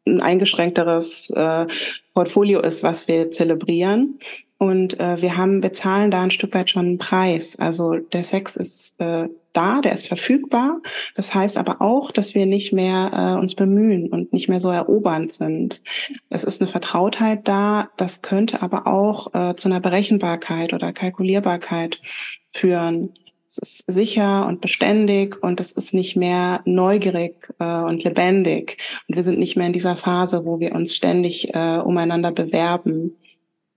ein 0.06 0.20
eingeschränkteres 0.20 1.30
äh, 1.30 1.66
Portfolio 2.14 2.60
ist, 2.60 2.82
was 2.82 3.08
wir 3.08 3.30
zelebrieren. 3.30 4.18
Und 4.58 4.98
äh, 4.98 5.20
wir 5.20 5.36
haben, 5.36 5.62
wir 5.62 5.72
zahlen 5.72 6.10
da 6.10 6.22
ein 6.22 6.30
Stück 6.30 6.54
weit 6.54 6.70
schon 6.70 6.86
einen 6.86 6.98
Preis. 6.98 7.58
Also 7.58 7.96
der 7.96 8.24
Sex 8.24 8.56
ist 8.56 8.98
äh, 9.00 9.28
da, 9.56 9.80
der 9.80 9.94
ist 9.94 10.06
verfügbar. 10.06 10.80
Das 11.14 11.34
heißt 11.34 11.56
aber 11.56 11.80
auch, 11.80 12.10
dass 12.10 12.34
wir 12.34 12.46
nicht 12.46 12.72
mehr 12.72 13.10
äh, 13.12 13.40
uns 13.40 13.54
bemühen 13.54 14.08
und 14.08 14.32
nicht 14.32 14.48
mehr 14.48 14.60
so 14.60 14.70
erobernd 14.70 15.32
sind. 15.32 15.82
Es 16.28 16.44
ist 16.44 16.60
eine 16.60 16.70
Vertrautheit 16.70 17.48
da. 17.48 17.88
Das 17.96 18.22
könnte 18.22 18.62
aber 18.62 18.86
auch 18.86 19.34
äh, 19.34 19.56
zu 19.56 19.68
einer 19.68 19.80
Berechenbarkeit 19.80 20.72
oder 20.72 20.92
Kalkulierbarkeit 20.92 22.00
führen. 22.48 23.14
Es 23.48 23.58
ist 23.58 23.84
sicher 23.86 24.46
und 24.46 24.60
beständig 24.60 25.42
und 25.42 25.60
es 25.60 25.72
ist 25.72 25.94
nicht 25.94 26.16
mehr 26.16 26.60
neugierig 26.64 27.48
äh, 27.58 27.64
und 27.64 28.02
lebendig. 28.04 28.78
Und 29.08 29.16
wir 29.16 29.22
sind 29.22 29.38
nicht 29.38 29.56
mehr 29.56 29.68
in 29.68 29.72
dieser 29.72 29.96
Phase, 29.96 30.44
wo 30.44 30.60
wir 30.60 30.74
uns 30.74 30.94
ständig 30.94 31.54
äh, 31.54 31.78
umeinander 31.78 32.32
bewerben. 32.32 33.16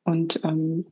Und 0.04 0.42
ähm, 0.44 0.86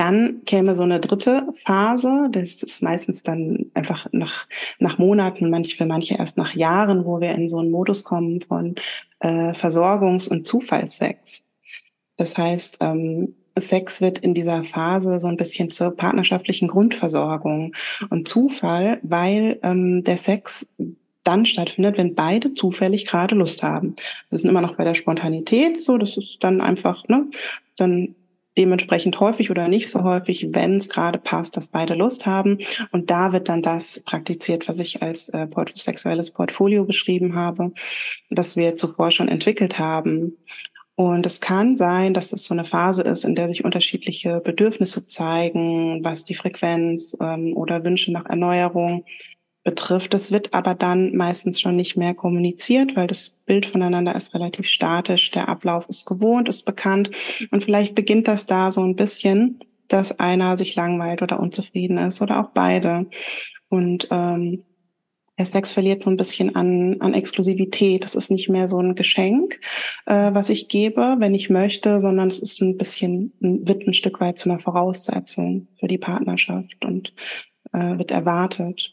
dann 0.00 0.46
käme 0.46 0.74
so 0.76 0.82
eine 0.82 0.98
dritte 0.98 1.46
Phase, 1.62 2.30
das 2.32 2.62
ist 2.62 2.82
meistens 2.82 3.22
dann 3.22 3.66
einfach 3.74 4.06
nach, 4.12 4.46
nach 4.78 4.96
Monaten, 4.96 5.50
manch, 5.50 5.76
für 5.76 5.84
manche 5.84 6.14
erst 6.14 6.38
nach 6.38 6.54
Jahren, 6.54 7.04
wo 7.04 7.20
wir 7.20 7.32
in 7.34 7.50
so 7.50 7.58
einen 7.58 7.70
Modus 7.70 8.02
kommen 8.02 8.40
von 8.40 8.76
äh, 9.18 9.52
Versorgungs- 9.52 10.26
und 10.26 10.46
Zufallssex. 10.46 11.46
Das 12.16 12.38
heißt, 12.38 12.78
ähm, 12.80 13.34
Sex 13.58 14.00
wird 14.00 14.18
in 14.20 14.32
dieser 14.32 14.64
Phase 14.64 15.20
so 15.20 15.26
ein 15.26 15.36
bisschen 15.36 15.68
zur 15.68 15.90
partnerschaftlichen 15.94 16.68
Grundversorgung 16.68 17.74
und 18.08 18.26
Zufall, 18.26 19.00
weil 19.02 19.58
ähm, 19.62 20.02
der 20.02 20.16
Sex 20.16 20.66
dann 21.24 21.44
stattfindet, 21.44 21.98
wenn 21.98 22.14
beide 22.14 22.54
zufällig 22.54 23.04
gerade 23.04 23.34
Lust 23.34 23.62
haben. 23.62 23.96
Wir 24.30 24.38
sind 24.38 24.48
immer 24.48 24.62
noch 24.62 24.76
bei 24.76 24.84
der 24.84 24.94
Spontanität, 24.94 25.78
so 25.78 25.98
das 25.98 26.16
ist 26.16 26.42
dann 26.42 26.62
einfach, 26.62 27.06
ne, 27.08 27.26
dann 27.76 28.14
dementsprechend 28.60 29.18
häufig 29.20 29.50
oder 29.50 29.68
nicht 29.68 29.88
so 29.88 30.04
häufig, 30.04 30.48
wenn 30.52 30.76
es 30.76 30.90
gerade 30.90 31.18
passt, 31.18 31.56
dass 31.56 31.68
beide 31.68 31.94
Lust 31.94 32.26
haben. 32.26 32.58
Und 32.92 33.10
da 33.10 33.32
wird 33.32 33.48
dann 33.48 33.62
das 33.62 34.02
praktiziert, 34.04 34.68
was 34.68 34.78
ich 34.78 35.02
als 35.02 35.30
äh, 35.30 35.46
port 35.46 35.72
sexuelles 35.74 36.30
Portfolio 36.30 36.84
beschrieben 36.84 37.34
habe, 37.34 37.72
das 38.28 38.56
wir 38.56 38.74
zuvor 38.74 39.10
schon 39.10 39.28
entwickelt 39.28 39.78
haben. 39.78 40.36
Und 40.94 41.24
es 41.24 41.40
kann 41.40 41.78
sein, 41.78 42.12
dass 42.12 42.34
es 42.34 42.44
so 42.44 42.52
eine 42.52 42.66
Phase 42.66 43.00
ist, 43.00 43.24
in 43.24 43.34
der 43.34 43.48
sich 43.48 43.64
unterschiedliche 43.64 44.40
Bedürfnisse 44.40 45.06
zeigen, 45.06 46.04
was 46.04 46.26
die 46.26 46.34
Frequenz 46.34 47.16
ähm, 47.18 47.56
oder 47.56 47.82
Wünsche 47.82 48.12
nach 48.12 48.26
Erneuerung 48.26 49.06
betrifft. 49.62 50.14
Das 50.14 50.32
wird 50.32 50.54
aber 50.54 50.74
dann 50.74 51.14
meistens 51.16 51.60
schon 51.60 51.76
nicht 51.76 51.96
mehr 51.96 52.14
kommuniziert, 52.14 52.96
weil 52.96 53.06
das 53.06 53.30
Bild 53.46 53.66
voneinander 53.66 54.14
ist 54.14 54.34
relativ 54.34 54.66
statisch. 54.66 55.30
Der 55.32 55.48
Ablauf 55.48 55.88
ist 55.88 56.06
gewohnt, 56.06 56.48
ist 56.48 56.64
bekannt. 56.64 57.10
Und 57.50 57.64
vielleicht 57.64 57.94
beginnt 57.94 58.28
das 58.28 58.46
da 58.46 58.70
so 58.70 58.82
ein 58.82 58.96
bisschen, 58.96 59.60
dass 59.88 60.18
einer 60.18 60.56
sich 60.56 60.76
langweilt 60.76 61.20
oder 61.22 61.40
unzufrieden 61.40 61.98
ist 61.98 62.22
oder 62.22 62.40
auch 62.40 62.50
beide. 62.50 63.06
Und 63.68 64.08
ähm, 64.10 64.64
der 65.38 65.46
Sex 65.46 65.72
verliert 65.72 66.02
so 66.02 66.10
ein 66.10 66.18
bisschen 66.18 66.54
an, 66.54 67.00
an 67.00 67.14
Exklusivität. 67.14 68.04
Das 68.04 68.14
ist 68.14 68.30
nicht 68.30 68.50
mehr 68.50 68.68
so 68.68 68.78
ein 68.78 68.94
Geschenk, 68.94 69.58
äh, 70.04 70.34
was 70.34 70.50
ich 70.50 70.68
gebe, 70.68 71.16
wenn 71.18 71.34
ich 71.34 71.48
möchte, 71.48 72.00
sondern 72.00 72.28
es 72.28 72.38
ist 72.38 72.60
ein 72.60 72.76
bisschen, 72.76 73.32
wird 73.40 73.86
ein 73.86 73.94
Stück 73.94 74.20
weit 74.20 74.36
zu 74.36 74.50
einer 74.50 74.58
Voraussetzung 74.58 75.66
für 75.78 75.88
die 75.88 75.98
Partnerschaft 75.98 76.84
und 76.84 77.14
äh, 77.72 77.96
wird 77.96 78.10
erwartet. 78.10 78.92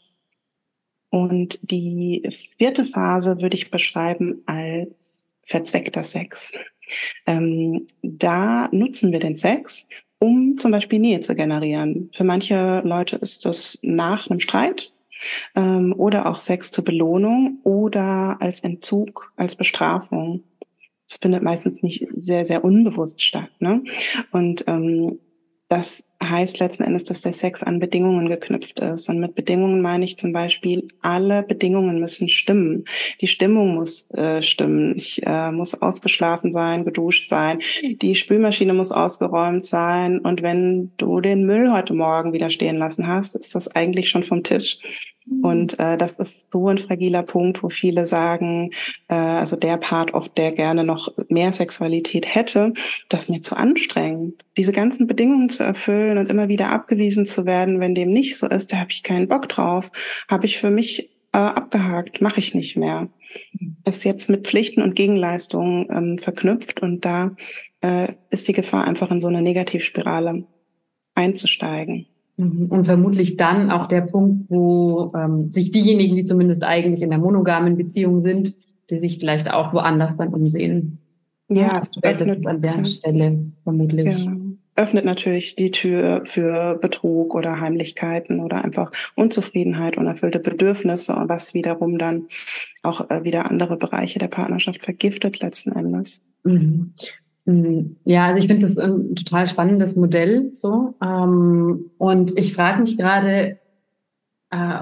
Und 1.10 1.58
die 1.62 2.28
vierte 2.58 2.84
Phase 2.84 3.40
würde 3.40 3.56
ich 3.56 3.70
beschreiben 3.70 4.42
als 4.46 5.28
verzweckter 5.44 6.04
Sex. 6.04 6.52
Ähm, 7.26 7.86
da 8.02 8.68
nutzen 8.72 9.12
wir 9.12 9.18
den 9.18 9.36
Sex, 9.36 9.88
um 10.18 10.58
zum 10.58 10.70
Beispiel 10.72 10.98
Nähe 10.98 11.20
zu 11.20 11.34
generieren. 11.34 12.10
Für 12.12 12.24
manche 12.24 12.82
Leute 12.84 13.16
ist 13.16 13.44
das 13.44 13.78
nach 13.82 14.28
einem 14.28 14.40
Streit 14.40 14.92
ähm, 15.54 15.94
oder 15.96 16.26
auch 16.26 16.40
Sex 16.40 16.70
zur 16.70 16.84
Belohnung 16.84 17.60
oder 17.64 18.36
als 18.40 18.60
Entzug, 18.60 19.32
als 19.36 19.54
Bestrafung. 19.54 20.44
Das 21.06 21.18
findet 21.18 21.42
meistens 21.42 21.82
nicht 21.82 22.06
sehr, 22.14 22.44
sehr 22.44 22.64
unbewusst 22.64 23.22
statt. 23.22 23.50
Ne? 23.60 23.82
Und 24.30 24.64
ähm, 24.66 25.18
das 25.68 26.04
heißt 26.22 26.58
letzten 26.58 26.82
Endes, 26.82 27.04
dass 27.04 27.20
der 27.20 27.32
Sex 27.32 27.62
an 27.62 27.78
Bedingungen 27.78 28.28
geknüpft 28.28 28.80
ist. 28.80 29.08
Und 29.08 29.20
mit 29.20 29.34
Bedingungen 29.34 29.82
meine 29.82 30.04
ich 30.04 30.16
zum 30.16 30.32
Beispiel, 30.32 30.88
alle 31.02 31.42
Bedingungen 31.42 32.00
müssen 32.00 32.28
stimmen. 32.28 32.84
Die 33.20 33.28
Stimmung 33.28 33.74
muss 33.74 34.10
äh, 34.12 34.42
stimmen. 34.42 34.96
Ich 34.96 35.24
äh, 35.24 35.52
muss 35.52 35.74
ausgeschlafen 35.80 36.52
sein, 36.52 36.84
geduscht 36.84 37.28
sein. 37.28 37.60
Die 37.82 38.14
Spülmaschine 38.14 38.72
muss 38.74 38.92
ausgeräumt 38.92 39.66
sein. 39.66 40.18
Und 40.20 40.42
wenn 40.42 40.90
du 40.96 41.20
den 41.20 41.44
Müll 41.44 41.70
heute 41.72 41.94
Morgen 41.94 42.32
wieder 42.32 42.50
stehen 42.50 42.76
lassen 42.76 43.06
hast, 43.06 43.36
ist 43.36 43.54
das 43.54 43.68
eigentlich 43.68 44.08
schon 44.08 44.24
vom 44.24 44.42
Tisch. 44.42 44.78
Und 45.42 45.78
äh, 45.78 45.96
das 45.96 46.16
ist 46.18 46.50
so 46.52 46.68
ein 46.68 46.78
fragiler 46.78 47.22
Punkt, 47.22 47.62
wo 47.62 47.68
viele 47.68 48.06
sagen, 48.06 48.70
äh, 49.08 49.14
also 49.14 49.56
der 49.56 49.76
Part 49.76 50.14
oft, 50.14 50.36
der 50.36 50.52
gerne 50.52 50.84
noch 50.84 51.08
mehr 51.28 51.52
Sexualität 51.52 52.34
hätte, 52.34 52.72
das 53.08 53.22
ist 53.22 53.30
mir 53.30 53.40
zu 53.40 53.56
anstrengend. 53.56 54.44
Diese 54.56 54.72
ganzen 54.72 55.06
Bedingungen 55.06 55.50
zu 55.50 55.62
erfüllen 55.62 56.18
und 56.18 56.30
immer 56.30 56.48
wieder 56.48 56.70
abgewiesen 56.70 57.26
zu 57.26 57.46
werden, 57.46 57.80
wenn 57.80 57.94
dem 57.94 58.12
nicht 58.12 58.36
so 58.36 58.48
ist, 58.48 58.72
da 58.72 58.78
habe 58.78 58.90
ich 58.90 59.02
keinen 59.02 59.28
Bock 59.28 59.48
drauf, 59.48 59.92
habe 60.28 60.46
ich 60.46 60.58
für 60.58 60.70
mich 60.70 61.10
äh, 61.32 61.38
abgehakt, 61.38 62.20
mache 62.20 62.40
ich 62.40 62.54
nicht 62.54 62.76
mehr. 62.76 63.08
Ist 63.84 64.04
jetzt 64.04 64.30
mit 64.30 64.46
Pflichten 64.46 64.82
und 64.82 64.96
Gegenleistungen 64.96 65.86
ähm, 65.90 66.18
verknüpft 66.18 66.80
und 66.80 67.04
da 67.04 67.36
äh, 67.82 68.12
ist 68.30 68.48
die 68.48 68.54
Gefahr 68.54 68.86
einfach 68.86 69.10
in 69.10 69.20
so 69.20 69.28
eine 69.28 69.42
Negativspirale 69.42 70.44
einzusteigen. 71.14 72.06
Mhm. 72.38 72.66
Und 72.66 72.84
vermutlich 72.84 73.36
dann 73.36 73.70
auch 73.70 73.86
der 73.86 74.02
Punkt, 74.02 74.48
wo 74.48 75.12
ähm, 75.14 75.50
sich 75.50 75.72
diejenigen, 75.72 76.14
die 76.14 76.24
zumindest 76.24 76.62
eigentlich 76.62 77.02
in 77.02 77.10
der 77.10 77.18
monogamen 77.18 77.76
Beziehung 77.76 78.20
sind, 78.20 78.54
die 78.90 79.00
sich 79.00 79.18
vielleicht 79.18 79.50
auch 79.50 79.74
woanders 79.74 80.16
dann 80.16 80.32
umsehen. 80.32 80.98
Ja, 81.48 81.78
es 81.78 81.90
öffnet 82.00 82.46
an 82.46 82.62
der 82.62 82.84
Stelle 82.86 83.52
vermutlich. 83.64 84.04
Genau. 84.04 84.36
Öffnet 84.76 85.04
natürlich 85.04 85.56
die 85.56 85.72
Tür 85.72 86.22
für 86.24 86.76
Betrug 86.76 87.34
oder 87.34 87.60
Heimlichkeiten 87.60 88.38
oder 88.38 88.64
einfach 88.64 88.92
Unzufriedenheit, 89.16 89.96
unerfüllte 89.96 90.38
Bedürfnisse, 90.38 91.14
was 91.26 91.52
wiederum 91.52 91.98
dann 91.98 92.28
auch 92.84 93.10
äh, 93.10 93.24
wieder 93.24 93.50
andere 93.50 93.76
Bereiche 93.76 94.20
der 94.20 94.28
Partnerschaft 94.28 94.84
vergiftet 94.84 95.40
letzten 95.40 95.72
Endes. 95.72 96.22
Mhm. 96.44 96.94
Hm, 97.48 97.96
ja, 98.04 98.26
also 98.26 98.38
ich 98.38 98.46
finde 98.46 98.66
das 98.66 98.76
ein 98.76 99.14
total 99.14 99.46
spannendes 99.46 99.96
Modell 99.96 100.50
so. 100.52 100.94
Ähm, 101.02 101.90
und 101.96 102.38
ich 102.38 102.54
frage 102.54 102.82
mich 102.82 102.98
gerade, 102.98 103.58
äh, 104.50 104.78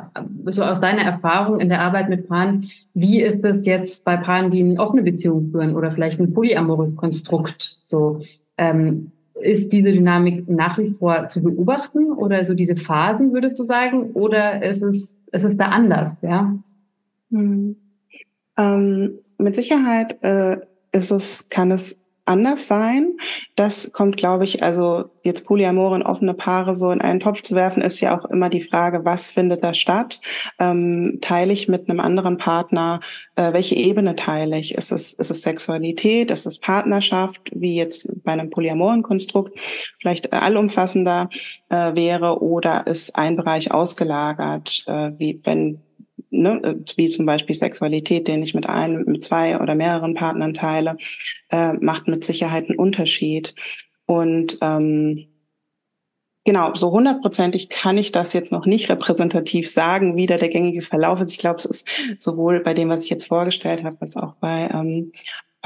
so 0.47 0.65
aus 0.65 0.81
deiner 0.81 1.03
Erfahrung 1.03 1.61
in 1.61 1.69
der 1.69 1.81
Arbeit 1.81 2.09
mit 2.09 2.29
Paaren, 2.29 2.69
wie 2.93 3.23
ist 3.23 3.43
das 3.43 3.67
jetzt 3.67 4.05
bei 4.05 4.17
Paaren, 4.17 4.51
die 4.51 4.65
eine 4.65 4.81
offene 4.81 5.05
Beziehung 5.05 5.53
führen 5.53 5.77
oder 5.77 5.93
vielleicht 5.93 6.19
ein 6.19 6.35
polyamores 6.35 6.97
Konstrukt? 6.97 7.79
So, 7.85 8.23
ähm, 8.59 9.13
ist 9.35 9.73
diese 9.73 9.93
Dynamik 9.93 10.49
nach 10.49 10.77
wie 10.77 10.89
vor 10.89 11.29
zu 11.29 11.45
beobachten 11.45 12.11
oder 12.11 12.45
so 12.45 12.55
diese 12.55 12.75
Phasen, 12.75 13.33
würdest 13.33 13.61
du 13.61 13.63
sagen? 13.63 14.11
Oder 14.11 14.65
ist 14.65 14.83
es, 14.83 15.21
ist 15.31 15.45
es 15.45 15.57
da 15.57 15.67
anders, 15.67 16.21
ja? 16.23 16.53
Hm. 17.31 17.77
Ähm, 18.59 19.19
mit 19.39 19.55
Sicherheit 19.55 20.21
äh, 20.25 20.57
ist 20.91 21.13
es, 21.13 21.49
kann 21.49 21.71
es 21.71 22.01
anders 22.27 22.67
sein. 22.67 23.17
Das 23.55 23.93
kommt, 23.93 24.17
glaube 24.17 24.45
ich, 24.45 24.63
also 24.63 25.11
jetzt 25.23 25.45
Polyamoren, 25.45 26.03
offene 26.03 26.35
Paare 26.35 26.77
so 26.77 26.91
in 26.91 27.01
einen 27.01 27.21
Topf 27.21 27.43
zu 27.43 27.55
werfen, 27.55 27.83
ist 27.83 28.01
ja 28.01 28.17
auch 28.17 28.25
immer 28.27 28.51
die 28.51 28.63
Frage, 28.63 29.05
was 29.05 29.31
findet 29.31 29.65
da 29.65 29.75
statt? 29.75 30.21
Ähm, 30.59 31.19
teile 31.21 31.53
ich 31.53 31.69
mit 31.69 31.89
einem 31.89 32.01
anderen 32.01 32.37
Partner, 32.37 33.01
äh, 33.37 33.53
welche 33.53 33.77
Ebene 33.77 34.17
teile 34.17 34.59
ich? 34.59 34.75
Ist 34.75 34.93
es, 34.93 35.13
ist 35.13 35.31
es 35.31 35.43
Sexualität? 35.43 36.31
Ist 36.31 36.47
es 36.47 36.59
Partnerschaft, 36.59 37.51
wie 37.55 37.77
jetzt 37.77 38.09
bei 38.25 38.33
einem 38.33 38.51
polyamoren 38.51 39.03
Konstrukt 39.03 39.59
vielleicht 39.99 40.33
allumfassender 40.33 41.29
äh, 41.69 41.95
wäre? 41.95 42.43
Oder 42.43 42.87
ist 42.87 43.17
ein 43.17 43.37
Bereich 43.37 43.73
ausgelagert, 43.73 44.85
äh, 44.87 45.13
wie 45.17 45.41
wenn 45.45 45.81
ne, 46.31 46.85
wie 46.97 47.09
zum 47.09 47.27
Beispiel 47.27 47.55
Sexualität, 47.55 48.29
den 48.29 48.43
ich 48.43 48.55
mit 48.55 48.69
einem, 48.69 49.05
mit 49.07 49.25
zwei 49.25 49.61
oder 49.61 49.75
mehreren 49.75 50.15
Partnern 50.15 50.55
teile, 50.55 50.97
äh, 51.51 51.75
macht 51.75 52.09
mit 52.09 52.25
Sicherheit 52.25 52.69
einen 52.69 52.79
Unterschied. 52.79 53.55
Und 54.07 54.59
ähm, 54.61 55.27
Genau, 56.47 56.73
so 56.75 56.93
hundertprozentig 56.93 57.71
kann 57.71 57.99
ich 57.99 58.13
das 58.13 58.33
jetzt 58.33 58.53
noch 58.53 58.67
nicht 58.67 58.89
repräsentativ 58.89 59.69
sagen, 59.69 60.17
wie 60.17 60.27
da 60.27 60.37
der 60.37 60.49
gängige 60.49 60.81
Verlauf 60.81 61.21
ist. 61.21 61.33
Ich 61.33 61.39
glaube, 61.39 61.59
es 61.59 61.65
ist 61.65 61.89
sowohl 62.19 62.61
bei 62.61 62.73
dem, 62.73 62.89
was 62.89 63.03
ich 63.03 63.11
jetzt 63.11 63.27
vorgestellt 63.27 63.83
habe, 63.83 63.97
als 63.99 64.17
auch 64.17 64.35
bei 64.35 64.71
ähm, 64.73 65.11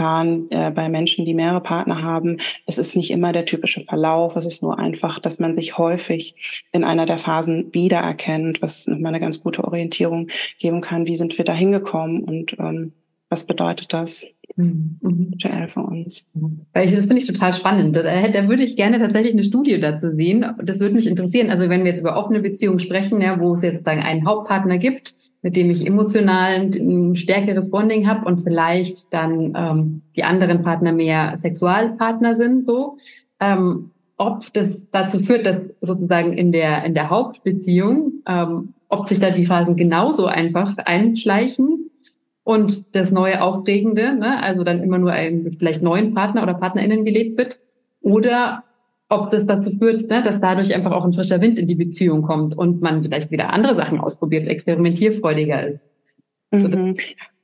Paaren, 0.00 0.50
äh, 0.50 0.70
bei 0.70 0.88
Menschen, 0.88 1.26
die 1.26 1.34
mehrere 1.34 1.60
Partner 1.60 2.00
haben. 2.00 2.38
Es 2.64 2.78
ist 2.78 2.96
nicht 2.96 3.10
immer 3.10 3.34
der 3.34 3.44
typische 3.44 3.82
Verlauf. 3.82 4.34
Es 4.34 4.46
ist 4.46 4.62
nur 4.62 4.78
einfach, 4.78 5.18
dass 5.18 5.38
man 5.40 5.54
sich 5.54 5.76
häufig 5.76 6.64
in 6.72 6.84
einer 6.84 7.04
der 7.04 7.18
Phasen 7.18 7.68
wiedererkennt, 7.74 8.62
was 8.62 8.86
nochmal 8.86 9.10
eine 9.10 9.20
ganz 9.20 9.42
gute 9.42 9.62
Orientierung 9.62 10.28
geben 10.58 10.80
kann. 10.80 11.06
Wie 11.06 11.16
sind 11.16 11.36
wir 11.36 11.44
da 11.44 11.52
hingekommen 11.52 12.24
und 12.24 12.56
ähm, 12.58 12.94
was 13.28 13.44
bedeutet 13.46 13.92
das? 13.92 14.24
Mhm. 14.60 15.34
Für 15.68 15.80
uns. 15.80 16.26
Das 16.72 17.06
finde 17.06 17.18
ich 17.18 17.26
total 17.26 17.52
spannend. 17.52 17.96
Da, 17.96 18.02
da, 18.02 18.48
würde 18.48 18.62
ich 18.62 18.76
gerne 18.76 18.98
tatsächlich 18.98 19.32
eine 19.32 19.42
Studie 19.42 19.80
dazu 19.80 20.12
sehen. 20.12 20.44
Das 20.62 20.80
würde 20.80 20.94
mich 20.94 21.06
interessieren. 21.06 21.50
Also 21.50 21.68
wenn 21.68 21.84
wir 21.84 21.90
jetzt 21.90 22.00
über 22.00 22.16
offene 22.16 22.40
Beziehungen 22.40 22.78
sprechen, 22.78 23.20
ja, 23.20 23.40
wo 23.40 23.54
es 23.54 23.62
jetzt 23.62 23.76
sozusagen 23.76 24.02
einen 24.02 24.26
Hauptpartner 24.26 24.78
gibt, 24.78 25.14
mit 25.42 25.56
dem 25.56 25.70
ich 25.70 25.86
emotional 25.86 26.54
ein 26.56 27.16
stärkeres 27.16 27.70
Bonding 27.70 28.06
habe 28.06 28.26
und 28.26 28.42
vielleicht 28.42 29.12
dann 29.12 29.54
ähm, 29.56 30.02
die 30.16 30.24
anderen 30.24 30.62
Partner 30.62 30.92
mehr 30.92 31.36
Sexualpartner 31.38 32.36
sind, 32.36 32.64
so. 32.64 32.98
Ähm, 33.40 33.90
ob 34.18 34.52
das 34.52 34.90
dazu 34.90 35.20
führt, 35.20 35.46
dass 35.46 35.60
sozusagen 35.80 36.34
in 36.34 36.52
der, 36.52 36.84
in 36.84 36.92
der 36.92 37.08
Hauptbeziehung, 37.08 38.12
ähm, 38.26 38.74
ob 38.90 39.08
sich 39.08 39.18
da 39.18 39.30
die 39.30 39.46
Phasen 39.46 39.76
genauso 39.76 40.26
einfach 40.26 40.76
einschleichen 40.76 41.89
und 42.50 42.96
das 42.96 43.12
neue 43.12 43.42
Aufregende, 43.42 44.12
ne, 44.16 44.42
also 44.42 44.64
dann 44.64 44.82
immer 44.82 44.98
nur 44.98 45.12
ein 45.12 45.54
vielleicht 45.56 45.84
neuen 45.84 46.14
Partner 46.14 46.42
oder 46.42 46.54
PartnerInnen 46.54 47.04
gelebt 47.04 47.38
wird, 47.38 47.60
oder 48.00 48.64
ob 49.08 49.30
das 49.30 49.46
dazu 49.46 49.70
führt, 49.78 50.10
ne, 50.10 50.20
dass 50.24 50.40
dadurch 50.40 50.74
einfach 50.74 50.90
auch 50.90 51.04
ein 51.04 51.12
frischer 51.12 51.40
Wind 51.40 51.60
in 51.60 51.68
die 51.68 51.76
Beziehung 51.76 52.22
kommt 52.22 52.58
und 52.58 52.82
man 52.82 53.04
vielleicht 53.04 53.30
wieder 53.30 53.52
andere 53.52 53.76
Sachen 53.76 54.00
ausprobiert, 54.00 54.48
experimentierfreudiger 54.48 55.68
ist. 55.68 55.86
Mhm. 56.50 56.96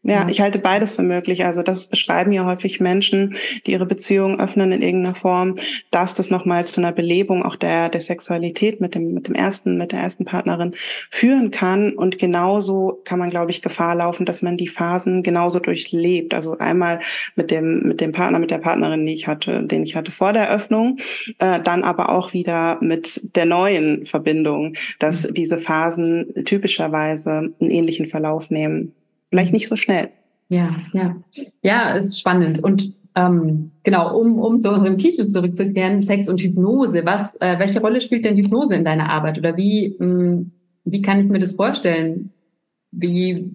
Ja, 0.08 0.28
ich 0.28 0.40
halte 0.40 0.60
beides 0.60 0.94
für 0.94 1.02
möglich. 1.02 1.44
Also 1.44 1.62
das 1.62 1.86
beschreiben 1.88 2.30
ja 2.30 2.44
häufig 2.44 2.78
Menschen, 2.78 3.34
die 3.66 3.72
ihre 3.72 3.86
Beziehung 3.86 4.38
öffnen 4.38 4.70
in 4.70 4.80
irgendeiner 4.80 5.16
Form, 5.16 5.56
dass 5.90 6.14
das 6.14 6.30
nochmal 6.30 6.64
zu 6.64 6.80
einer 6.80 6.92
Belebung 6.92 7.42
auch 7.42 7.56
der, 7.56 7.88
der 7.88 8.00
Sexualität 8.00 8.80
mit 8.80 8.94
dem, 8.94 9.14
mit 9.14 9.26
dem 9.26 9.34
ersten, 9.34 9.76
mit 9.76 9.90
der 9.90 9.98
ersten 9.98 10.24
Partnerin 10.24 10.74
führen 11.10 11.50
kann. 11.50 11.92
Und 11.92 12.20
genauso 12.20 13.00
kann 13.04 13.18
man, 13.18 13.30
glaube 13.30 13.50
ich, 13.50 13.62
Gefahr 13.62 13.96
laufen, 13.96 14.26
dass 14.26 14.42
man 14.42 14.56
die 14.56 14.68
Phasen 14.68 15.24
genauso 15.24 15.58
durchlebt. 15.58 16.34
Also 16.34 16.56
einmal 16.56 17.00
mit 17.34 17.50
dem, 17.50 17.80
mit 17.80 18.00
dem 18.00 18.12
Partner, 18.12 18.38
mit 18.38 18.52
der 18.52 18.58
Partnerin, 18.58 19.04
die 19.04 19.14
ich 19.14 19.26
hatte, 19.26 19.64
den 19.64 19.82
ich 19.82 19.96
hatte 19.96 20.12
vor 20.12 20.32
der 20.32 20.52
Öffnung, 20.52 20.98
äh, 21.40 21.58
dann 21.58 21.82
aber 21.82 22.10
auch 22.10 22.32
wieder 22.32 22.78
mit 22.80 23.34
der 23.34 23.46
neuen 23.46 24.06
Verbindung, 24.06 24.74
dass 25.00 25.28
mhm. 25.28 25.34
diese 25.34 25.58
Phasen 25.58 26.32
typischerweise 26.44 27.52
einen 27.60 27.70
ähnlichen 27.72 28.06
Verlauf 28.06 28.50
nehmen 28.50 28.92
vielleicht 29.30 29.52
nicht 29.52 29.68
so 29.68 29.76
schnell. 29.76 30.10
Ja, 30.48 30.76
ja. 30.92 31.16
Ja, 31.62 31.92
ist 31.96 32.18
spannend. 32.18 32.62
Und 32.62 32.92
ähm, 33.16 33.72
genau, 33.82 34.18
um, 34.18 34.38
um 34.38 34.60
zu 34.60 34.70
unserem 34.70 34.98
Titel 34.98 35.26
zurückzukehren, 35.26 36.02
Sex 36.02 36.28
und 36.28 36.40
Hypnose. 36.40 37.04
Was, 37.04 37.34
äh, 37.40 37.58
welche 37.58 37.80
Rolle 37.80 38.00
spielt 38.00 38.24
denn 38.24 38.36
Hypnose 38.36 38.74
in 38.74 38.84
deiner 38.84 39.10
Arbeit? 39.10 39.38
Oder 39.38 39.56
wie, 39.56 39.96
mh, 39.98 40.06
hm, 40.06 40.52
wie 40.84 41.02
kann 41.02 41.18
ich 41.18 41.26
mir 41.26 41.38
das 41.38 41.52
vorstellen? 41.52 42.30
Wie, 42.92 43.50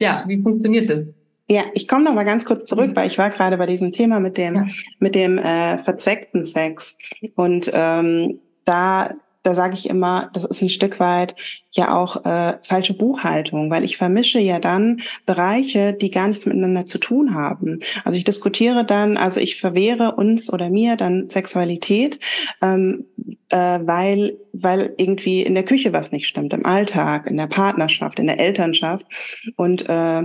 ja, 0.00 0.24
wie 0.26 0.40
funktioniert 0.42 0.88
das? 0.88 1.12
Ja, 1.50 1.62
ich 1.74 1.88
komme 1.88 2.04
noch 2.04 2.14
mal 2.14 2.24
ganz 2.24 2.44
kurz 2.44 2.66
zurück, 2.66 2.90
weil 2.94 3.06
ich 3.06 3.18
war 3.18 3.30
gerade 3.30 3.56
bei 3.56 3.66
diesem 3.66 3.90
Thema 3.90 4.20
mit 4.20 4.36
dem 4.36 4.54
ja. 4.54 4.66
mit 5.00 5.14
dem 5.14 5.38
äh, 5.38 5.78
verzweckten 5.78 6.44
Sex 6.44 6.98
und 7.36 7.70
ähm, 7.72 8.40
da 8.66 9.14
da 9.48 9.54
sage 9.54 9.72
ich 9.72 9.88
immer, 9.88 10.28
das 10.34 10.44
ist 10.44 10.60
ein 10.60 10.68
Stück 10.68 11.00
weit 11.00 11.34
ja 11.72 11.96
auch 11.96 12.22
äh, 12.26 12.58
falsche 12.60 12.92
Buchhaltung, 12.92 13.70
weil 13.70 13.82
ich 13.82 13.96
vermische 13.96 14.38
ja 14.38 14.58
dann 14.58 15.00
Bereiche, 15.24 15.94
die 15.94 16.10
gar 16.10 16.28
nichts 16.28 16.44
miteinander 16.44 16.84
zu 16.84 16.98
tun 16.98 17.32
haben. 17.32 17.80
Also 18.04 18.18
ich 18.18 18.24
diskutiere 18.24 18.84
dann, 18.84 19.16
also 19.16 19.40
ich 19.40 19.58
verwehre 19.58 20.16
uns 20.16 20.52
oder 20.52 20.68
mir 20.68 20.96
dann 20.96 21.30
Sexualität, 21.30 22.18
ähm, 22.60 23.06
äh, 23.48 23.56
weil 23.56 24.36
weil 24.52 24.92
irgendwie 24.98 25.40
in 25.40 25.54
der 25.54 25.64
Küche 25.64 25.94
was 25.94 26.12
nicht 26.12 26.26
stimmt, 26.26 26.52
im 26.52 26.66
Alltag, 26.66 27.26
in 27.26 27.38
der 27.38 27.46
Partnerschaft, 27.46 28.18
in 28.18 28.26
der 28.26 28.38
Elternschaft 28.38 29.06
und 29.56 29.88
äh, 29.88 30.24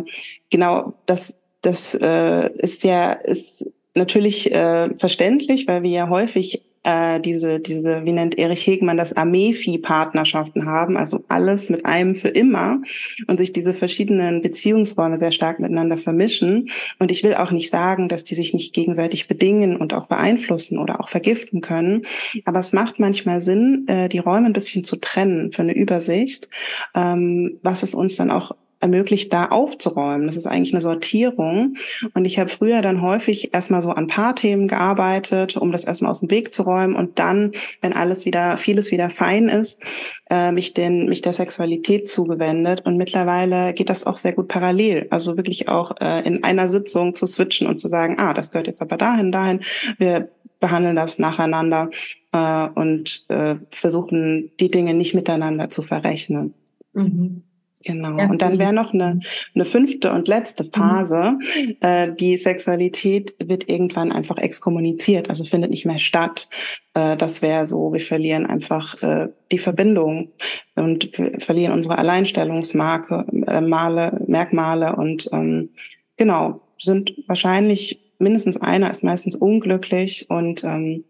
genau 0.49 0.95
das 1.05 1.39
das 1.61 1.95
äh, 1.95 2.49
ist 2.57 2.83
ja 2.83 3.13
ist 3.13 3.71
natürlich 3.95 4.51
äh, 4.51 4.93
verständlich, 4.97 5.65
weil 5.65 5.83
wir 5.83 5.91
ja 5.91 6.09
häufig 6.09 6.61
äh, 6.83 7.19
diese, 7.19 7.59
diese, 7.59 8.05
wie 8.05 8.11
nennt 8.11 8.37
Erich 8.37 8.65
Hegmann 8.67 8.97
das, 8.97 9.15
Armeevieh-Partnerschaften 9.15 10.65
haben, 10.65 10.97
also 10.97 11.23
alles 11.29 11.69
mit 11.69 11.85
einem 11.85 12.15
für 12.15 12.27
immer 12.27 12.81
und 13.27 13.39
sich 13.39 13.53
diese 13.53 13.73
verschiedenen 13.73 14.41
Beziehungsräume 14.41 15.17
sehr 15.17 15.31
stark 15.31 15.59
miteinander 15.59 15.97
vermischen. 15.97 16.69
Und 16.99 17.11
ich 17.11 17.23
will 17.23 17.35
auch 17.35 17.51
nicht 17.51 17.69
sagen, 17.69 18.09
dass 18.09 18.23
die 18.23 18.35
sich 18.35 18.53
nicht 18.53 18.73
gegenseitig 18.73 19.27
bedingen 19.27 19.77
und 19.77 19.93
auch 19.93 20.07
beeinflussen 20.07 20.77
oder 20.77 20.99
auch 20.99 21.09
vergiften 21.09 21.61
können. 21.61 22.03
Aber 22.45 22.59
es 22.59 22.73
macht 22.73 22.99
manchmal 22.99 23.41
Sinn, 23.41 23.85
äh, 23.87 24.09
die 24.09 24.19
Räume 24.19 24.47
ein 24.47 24.53
bisschen 24.53 24.83
zu 24.83 24.97
trennen 24.97 25.51
für 25.51 25.61
eine 25.61 25.73
Übersicht, 25.75 26.49
ähm, 26.95 27.59
was 27.63 27.83
es 27.83 27.95
uns 27.95 28.15
dann 28.15 28.31
auch 28.31 28.51
ermöglicht, 28.83 29.33
da 29.33 29.47
aufzuräumen. 29.47 30.27
Das 30.27 30.37
ist 30.37 30.45
eigentlich 30.45 30.73
eine 30.73 30.81
Sortierung. 30.81 31.75
Und 32.13 32.25
ich 32.25 32.37
habe 32.37 32.49
früher 32.49 32.81
dann 32.81 33.01
häufig 33.01 33.53
erstmal 33.53 33.81
so 33.81 33.89
an 33.89 34.07
Paarthemen 34.07 34.67
gearbeitet, 34.67 35.57
um 35.57 35.71
das 35.71 35.85
erstmal 35.85 36.11
aus 36.11 36.19
dem 36.19 36.29
Weg 36.29 36.53
zu 36.53 36.63
räumen 36.63 36.95
und 36.95 37.17
dann, 37.17 37.51
wenn 37.81 37.93
alles 37.93 38.25
wieder, 38.25 38.57
vieles 38.57 38.91
wieder 38.91 39.09
fein 39.09 39.49
ist, 39.49 39.81
äh, 40.29 40.51
mich 40.51 40.73
den, 40.73 41.07
mich 41.07 41.21
der 41.21 41.33
Sexualität 41.33 42.07
zugewendet. 42.07 42.85
Und 42.85 42.97
mittlerweile 42.97 43.73
geht 43.73 43.89
das 43.89 44.05
auch 44.05 44.17
sehr 44.17 44.33
gut 44.33 44.49
parallel. 44.49 45.07
Also 45.09 45.37
wirklich 45.37 45.69
auch 45.69 45.95
äh, 45.99 46.25
in 46.27 46.43
einer 46.43 46.67
Sitzung 46.67 47.15
zu 47.15 47.25
switchen 47.25 47.67
und 47.67 47.77
zu 47.77 47.87
sagen, 47.87 48.19
ah, 48.19 48.33
das 48.33 48.51
gehört 48.51 48.67
jetzt 48.67 48.81
aber 48.81 48.97
dahin, 48.97 49.31
dahin. 49.31 49.61
Wir 49.97 50.29
behandeln 50.59 50.95
das 50.95 51.19
nacheinander 51.19 51.89
äh, 52.31 52.67
und 52.75 53.25
äh, 53.29 53.55
versuchen, 53.69 54.51
die 54.59 54.69
Dinge 54.69 54.93
nicht 54.93 55.13
miteinander 55.13 55.69
zu 55.69 55.81
verrechnen. 55.81 56.53
Mhm. 56.93 57.43
Genau. 57.85 58.17
Ja, 58.17 58.29
und 58.29 58.41
dann 58.41 58.59
wäre 58.59 58.73
noch 58.73 58.93
eine, 58.93 59.19
eine 59.53 59.65
fünfte 59.65 60.11
und 60.11 60.27
letzte 60.27 60.63
mhm. 60.63 60.71
Phase. 60.71 61.33
Mhm. 61.33 61.75
Äh, 61.81 62.15
die 62.15 62.37
Sexualität 62.37 63.35
wird 63.39 63.69
irgendwann 63.69 64.11
einfach 64.11 64.37
exkommuniziert, 64.37 65.29
also 65.29 65.43
findet 65.43 65.71
nicht 65.71 65.85
mehr 65.85 65.99
statt. 65.99 66.49
Äh, 66.93 67.17
das 67.17 67.41
wäre 67.41 67.67
so, 67.67 67.91
wir 67.91 67.99
verlieren 67.99 68.45
einfach 68.45 69.01
äh, 69.01 69.29
die 69.51 69.57
Verbindung 69.57 70.31
und 70.75 71.09
verlieren 71.39 71.73
unsere 71.73 71.97
Alleinstellungsmarke, 71.97 73.25
äh, 73.47 73.61
Male, 73.61 74.21
Merkmale 74.27 74.95
und 74.95 75.29
ähm, 75.31 75.69
genau, 76.17 76.61
sind 76.77 77.13
wahrscheinlich 77.27 77.99
mindestens 78.19 78.57
einer 78.57 78.89
ist 78.89 79.03
meistens 79.03 79.35
unglücklich 79.35 80.29
und 80.29 80.63
ähm, 80.63 81.03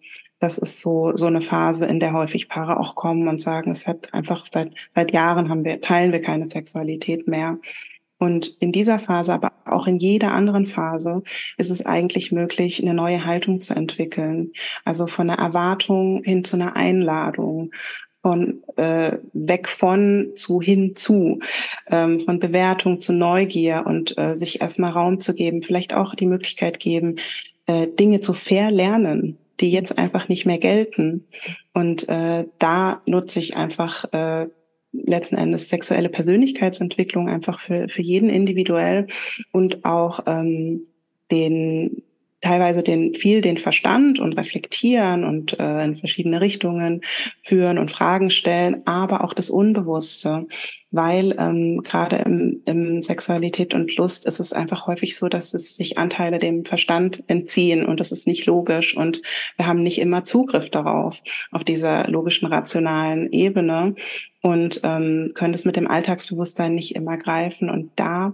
das 0.43 0.57
ist 0.57 0.81
so, 0.81 1.15
so 1.15 1.25
eine 1.25 1.39
Phase, 1.39 1.85
in 1.85 2.01
der 2.01 2.11
häufig 2.11 2.49
Paare 2.49 2.77
auch 2.77 2.95
kommen 2.95 3.29
und 3.29 3.39
sagen, 3.39 3.71
es 3.71 3.87
hat 3.87 4.13
einfach 4.13 4.45
seit, 4.51 4.73
seit 4.93 5.13
Jahren 5.13 5.47
haben 5.47 5.63
wir, 5.63 5.79
teilen 5.79 6.11
wir 6.11 6.21
keine 6.21 6.49
Sexualität 6.49 7.29
mehr. 7.29 7.59
Und 8.19 8.57
in 8.59 8.73
dieser 8.73 8.99
Phase, 8.99 9.33
aber 9.33 9.53
auch 9.63 9.87
in 9.87 9.99
jeder 9.99 10.33
anderen 10.33 10.65
Phase, 10.65 11.23
ist 11.57 11.69
es 11.69 11.85
eigentlich 11.85 12.33
möglich, 12.33 12.81
eine 12.81 12.93
neue 12.93 13.23
Haltung 13.23 13.61
zu 13.61 13.73
entwickeln. 13.73 14.51
Also 14.83 15.07
von 15.07 15.29
einer 15.29 15.41
Erwartung 15.41 16.23
hin 16.25 16.43
zu 16.43 16.57
einer 16.57 16.75
Einladung, 16.75 17.71
von 18.21 18.63
äh, 18.75 19.19
weg 19.31 19.69
von 19.69 20.31
zu 20.35 20.61
hin 20.61 20.93
zu, 20.97 21.39
ähm, 21.89 22.19
von 22.19 22.39
Bewertung 22.39 22.99
zu 22.99 23.13
Neugier 23.13 23.83
und 23.85 24.17
äh, 24.17 24.35
sich 24.35 24.59
erstmal 24.59 24.91
Raum 24.91 25.21
zu 25.21 25.35
geben, 25.35 25.61
vielleicht 25.61 25.93
auch 25.93 26.15
die 26.15 26.27
Möglichkeit 26.27 26.81
geben, 26.81 27.15
äh, 27.65 27.87
Dinge 27.87 28.19
zu 28.19 28.33
verlernen 28.33 29.37
die 29.59 29.71
jetzt 29.71 29.97
einfach 29.97 30.29
nicht 30.29 30.45
mehr 30.45 30.57
gelten. 30.57 31.25
Und 31.73 32.07
äh, 32.09 32.45
da 32.59 33.01
nutze 33.05 33.39
ich 33.39 33.55
einfach 33.55 34.11
äh, 34.13 34.47
letzten 34.91 35.35
Endes 35.35 35.69
sexuelle 35.69 36.09
Persönlichkeitsentwicklung 36.09 37.27
einfach 37.27 37.59
für, 37.59 37.89
für 37.89 38.01
jeden 38.01 38.29
individuell 38.29 39.07
und 39.51 39.85
auch 39.85 40.21
ähm, 40.27 40.87
den 41.31 42.03
teilweise 42.43 42.83
den 42.83 43.13
viel 43.13 43.39
den 43.39 43.57
Verstand 43.57 44.19
und 44.19 44.33
reflektieren 44.33 45.23
und 45.23 45.57
äh, 45.59 45.83
in 45.85 45.95
verschiedene 45.95 46.41
Richtungen 46.41 47.01
führen 47.41 47.77
und 47.77 47.89
Fragen 47.89 48.29
stellen, 48.29 48.81
aber 48.85 49.23
auch 49.23 49.33
das 49.33 49.49
Unbewusste, 49.49 50.45
weil 50.91 51.35
ähm, 51.39 51.81
gerade 51.85 52.17
im, 52.17 52.61
im 52.65 53.01
Sexualität 53.01 53.73
und 53.73 53.95
Lust 53.95 54.25
ist 54.25 54.41
es 54.41 54.51
einfach 54.51 54.87
häufig 54.87 55.15
so, 55.15 55.29
dass 55.29 55.53
es 55.53 55.77
sich 55.77 55.97
Anteile 55.97 56.37
dem 56.37 56.65
Verstand 56.65 57.23
entziehen 57.27 57.85
und 57.85 58.01
das 58.01 58.11
ist 58.11 58.27
nicht 58.27 58.45
logisch 58.45 58.97
und 58.97 59.21
wir 59.55 59.65
haben 59.65 59.81
nicht 59.81 60.01
immer 60.01 60.25
Zugriff 60.25 60.69
darauf 60.69 61.23
auf 61.51 61.63
dieser 61.63 62.09
logischen 62.09 62.47
rationalen 62.47 63.31
Ebene 63.31 63.95
und 64.41 64.81
ähm, 64.83 65.31
können 65.33 65.53
es 65.53 65.63
mit 65.63 65.77
dem 65.77 65.87
Alltagsbewusstsein 65.87 66.75
nicht 66.75 66.93
immer 66.97 67.15
greifen 67.17 67.69
und 67.69 67.91
da 67.95 68.33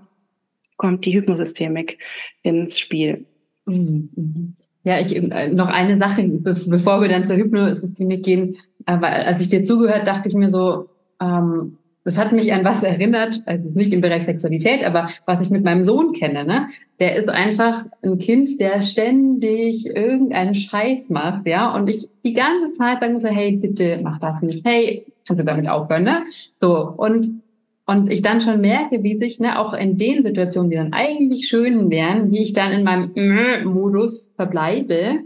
kommt 0.78 1.06
die 1.06 1.14
Hypnosystemik 1.14 2.00
ins 2.42 2.80
Spiel. 2.80 3.28
Mhm, 3.70 4.10
mhm. 4.16 4.56
Ja, 4.84 5.00
ich 5.00 5.16
äh, 5.16 5.50
noch 5.50 5.68
eine 5.68 5.98
Sache, 5.98 6.28
bevor 6.28 7.02
wir 7.02 7.10
dann 7.10 7.26
zur 7.26 7.36
Hypnosystemik 7.36 8.24
gehen, 8.24 8.58
äh, 8.86 8.94
als 8.94 9.42
ich 9.42 9.50
dir 9.50 9.64
zugehört, 9.64 10.08
dachte 10.08 10.30
ich 10.30 10.36
mir 10.36 10.50
so, 10.50 10.90
ähm, 11.22 11.78
das 12.06 12.18
hat 12.18 12.32
mich 12.32 12.54
an 12.54 12.64
was 12.64 12.82
erinnert, 12.82 13.44
also 13.46 13.70
nicht 13.74 13.92
im 13.92 14.02
Bereich 14.02 14.24
Sexualität, 14.24 14.84
aber 14.84 15.10
was 15.26 15.42
ich 15.42 15.50
mit 15.50 15.64
meinem 15.64 15.84
Sohn 15.84 16.14
kenne, 16.14 16.46
ne? 16.46 16.68
Der 17.00 17.16
ist 17.18 17.30
einfach 17.30 17.86
ein 18.04 18.18
Kind, 18.18 18.60
der 18.60 18.82
ständig 18.82 19.86
irgendeinen 19.86 20.56
Scheiß 20.56 21.10
macht, 21.10 21.46
ja, 21.46 21.76
und 21.76 21.90
ich 21.90 22.10
die 22.24 22.34
ganze 22.34 22.72
Zeit 22.72 23.02
sagen 23.02 23.14
muss, 23.14 23.26
hey, 23.26 23.58
bitte 23.58 24.00
mach 24.02 24.18
das 24.20 24.42
nicht, 24.42 24.66
hey, 24.66 25.06
kannst 25.28 25.42
du 25.42 25.46
damit 25.46 25.70
aufhören, 25.70 26.04
ne? 26.04 26.24
So, 26.56 26.90
und 26.98 27.42
und 27.90 28.12
ich 28.12 28.22
dann 28.22 28.40
schon 28.40 28.62
merke, 28.62 29.02
wie 29.02 29.18
sich 29.18 29.40
ne, 29.40 29.58
auch 29.58 29.74
in 29.74 29.98
den 29.98 30.22
Situationen, 30.22 30.70
die 30.70 30.78
dann 30.78 30.94
eigentlich 30.94 31.48
schön 31.48 31.90
wären, 31.90 32.32
wie 32.32 32.44
ich 32.44 32.54
dann 32.54 32.72
in 32.72 32.84
meinem 32.84 33.64
Modus 33.66 34.32
verbleibe 34.36 35.22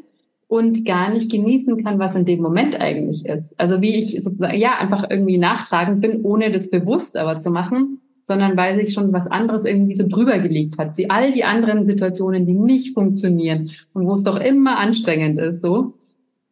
und 0.47 0.85
gar 0.85 1.11
nicht 1.11 1.29
genießen 1.29 1.83
kann, 1.83 1.99
was 1.99 2.15
in 2.15 2.23
dem 2.23 2.41
Moment 2.41 2.79
eigentlich 2.79 3.25
ist. 3.25 3.59
Also 3.59 3.81
wie 3.81 3.95
ich 3.95 4.23
sozusagen, 4.23 4.57
ja, 4.57 4.77
einfach 4.79 5.09
irgendwie 5.09 5.37
nachtragend 5.37 5.99
bin, 5.99 6.21
ohne 6.23 6.53
das 6.53 6.69
bewusst 6.69 7.17
aber 7.17 7.39
zu 7.39 7.51
machen, 7.51 7.99
sondern 8.23 8.55
weil 8.55 8.79
sich 8.79 8.93
schon 8.93 9.11
was 9.11 9.27
anderes 9.27 9.65
irgendwie 9.65 9.95
so 9.95 10.07
drüber 10.07 10.39
gelegt 10.39 10.77
hat. 10.77 10.97
Die, 10.97 11.09
all 11.09 11.33
die 11.33 11.43
anderen 11.43 11.85
Situationen, 11.85 12.45
die 12.45 12.53
nicht 12.53 12.93
funktionieren 12.93 13.71
und 13.91 14.07
wo 14.07 14.13
es 14.13 14.23
doch 14.23 14.39
immer 14.39 14.77
anstrengend 14.77 15.37
ist, 15.37 15.59
so. 15.59 15.95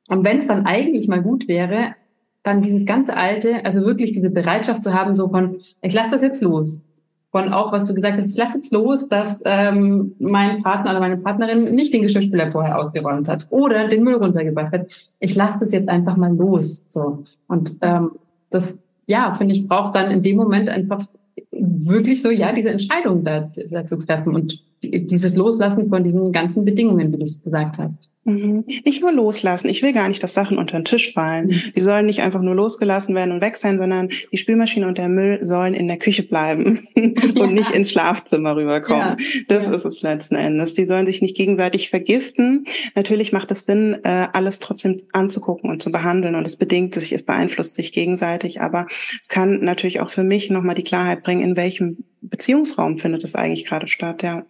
Und 0.09 0.25
wenn 0.25 0.39
es 0.39 0.47
dann 0.47 0.65
eigentlich 0.65 1.07
mal 1.07 1.21
gut 1.21 1.47
wäre, 1.47 1.95
dann 2.43 2.61
dieses 2.61 2.85
ganze 2.85 3.15
alte, 3.15 3.65
also 3.65 3.81
wirklich 3.81 4.11
diese 4.11 4.29
Bereitschaft 4.29 4.83
zu 4.83 4.93
haben, 4.93 5.15
so 5.15 5.29
von, 5.29 5.57
ich 5.81 5.93
lasse 5.93 6.11
das 6.11 6.21
jetzt 6.21 6.41
los. 6.41 6.83
Von 7.31 7.53
auch, 7.53 7.71
was 7.71 7.85
du 7.85 7.93
gesagt 7.93 8.17
hast, 8.17 8.29
ich 8.29 8.37
lasse 8.37 8.57
jetzt 8.57 8.73
los, 8.73 9.07
dass 9.07 9.41
ähm, 9.45 10.15
mein 10.19 10.63
Partner 10.63 10.91
oder 10.91 10.99
meine 10.99 11.17
Partnerin 11.17 11.73
nicht 11.73 11.93
den 11.93 12.01
Geschirrspüler 12.01 12.51
vorher 12.51 12.77
ausgeräumt 12.77 13.27
hat 13.29 13.47
oder 13.51 13.87
den 13.87 14.03
Müll 14.03 14.15
runtergebracht 14.15 14.73
hat. 14.73 14.87
Ich 15.19 15.35
lasse 15.35 15.59
das 15.59 15.71
jetzt 15.71 15.87
einfach 15.87 16.17
mal 16.17 16.35
los. 16.35 16.83
So. 16.89 17.23
Und 17.47 17.77
ähm, 17.81 18.11
das, 18.49 18.77
ja, 19.05 19.33
finde 19.35 19.55
ich, 19.55 19.67
braucht 19.67 19.95
dann 19.95 20.11
in 20.11 20.23
dem 20.23 20.35
Moment 20.35 20.67
einfach 20.67 21.05
wirklich 21.51 22.21
so, 22.21 22.29
ja, 22.29 22.51
diese 22.51 22.69
Entscheidung 22.69 23.23
da, 23.23 23.49
da 23.69 23.85
zu 23.85 23.97
treffen 23.97 24.35
und 24.35 24.61
dieses 24.83 25.35
Loslassen 25.35 25.89
von 25.89 26.03
diesen 26.03 26.31
ganzen 26.31 26.65
Bedingungen, 26.65 27.11
wie 27.13 27.17
du 27.17 27.23
es 27.23 27.43
gesagt 27.43 27.77
hast. 27.77 28.11
Mhm. 28.23 28.65
Nicht 28.85 29.01
nur 29.01 29.11
loslassen. 29.11 29.69
Ich 29.69 29.81
will 29.81 29.93
gar 29.93 30.07
nicht, 30.07 30.21
dass 30.21 30.35
Sachen 30.35 30.59
unter 30.59 30.77
den 30.77 30.85
Tisch 30.85 31.13
fallen. 31.13 31.47
Mhm. 31.47 31.73
Die 31.75 31.81
sollen 31.81 32.05
nicht 32.05 32.21
einfach 32.21 32.41
nur 32.41 32.53
losgelassen 32.53 33.15
werden 33.15 33.31
und 33.31 33.41
weg 33.41 33.57
sein, 33.57 33.77
sondern 33.79 34.09
die 34.31 34.37
Spülmaschine 34.37 34.87
und 34.87 34.97
der 34.97 35.09
Müll 35.09 35.39
sollen 35.43 35.73
in 35.73 35.87
der 35.87 35.97
Küche 35.97 36.23
bleiben 36.23 36.79
und 36.95 37.35
ja. 37.35 37.47
nicht 37.47 37.71
ins 37.71 37.91
Schlafzimmer 37.91 38.55
rüberkommen. 38.55 39.17
Ja. 39.19 39.43
Das 39.47 39.65
ja. 39.65 39.73
ist 39.73 39.85
es 39.85 40.01
letzten 40.01 40.35
Endes. 40.35 40.73
Die 40.73 40.85
sollen 40.85 41.07
sich 41.07 41.21
nicht 41.21 41.35
gegenseitig 41.35 41.89
vergiften. 41.89 42.65
Natürlich 42.95 43.33
macht 43.33 43.49
es 43.51 43.65
Sinn, 43.65 43.97
äh, 44.03 44.27
alles 44.33 44.59
trotzdem 44.59 45.01
anzugucken 45.13 45.69
und 45.69 45.81
zu 45.81 45.91
behandeln 45.91 46.35
und 46.35 46.45
es 46.45 46.57
bedingt 46.57 46.93
sich, 46.93 47.11
es 47.11 47.23
beeinflusst 47.23 47.73
sich 47.73 47.91
gegenseitig. 47.91 48.61
Aber 48.61 48.85
es 49.19 49.29
kann 49.29 49.63
natürlich 49.63 49.99
auch 49.99 50.09
für 50.09 50.23
mich 50.23 50.49
nochmal 50.51 50.75
die 50.75 50.83
Klarheit 50.83 51.23
bringen, 51.23 51.41
in 51.41 51.55
welchem 51.55 52.03
Beziehungsraum 52.21 52.99
findet 52.99 53.23
es 53.23 53.33
eigentlich 53.35 53.65
gerade 53.65 53.87
statt, 53.87 54.21
ja. 54.21 54.43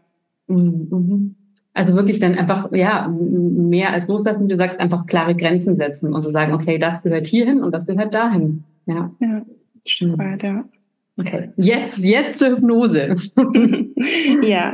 Mhm. 0.47 0.87
mhm. 0.89 1.35
Also 1.73 1.95
wirklich 1.95 2.19
dann 2.19 2.35
einfach, 2.35 2.69
ja, 2.73 3.07
mehr 3.07 3.93
als 3.93 4.09
loslassen, 4.09 4.43
wie 4.43 4.49
du 4.49 4.57
sagst, 4.57 4.77
einfach 4.79 5.05
klare 5.05 5.35
Grenzen 5.35 5.77
setzen 5.77 6.13
und 6.13 6.21
so 6.21 6.29
sagen, 6.29 6.53
okay, 6.53 6.77
das 6.77 7.01
gehört 7.01 7.27
hierhin 7.27 7.63
und 7.63 7.71
das 7.71 7.87
gehört 7.87 8.13
dahin. 8.13 8.65
Ja. 8.87 9.09
Ja, 9.21 9.41
weit, 10.17 10.43
ja. 10.43 10.65
Okay, 11.17 11.49
jetzt, 11.55 11.99
jetzt 11.99 12.39
zur 12.39 12.49
Hypnose. 12.49 13.15
ja, 14.43 14.73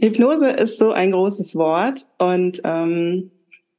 Hypnose 0.00 0.50
ist 0.50 0.78
so 0.78 0.92
ein 0.92 1.12
großes 1.12 1.54
Wort 1.56 2.06
und 2.18 2.60
ähm, 2.64 3.30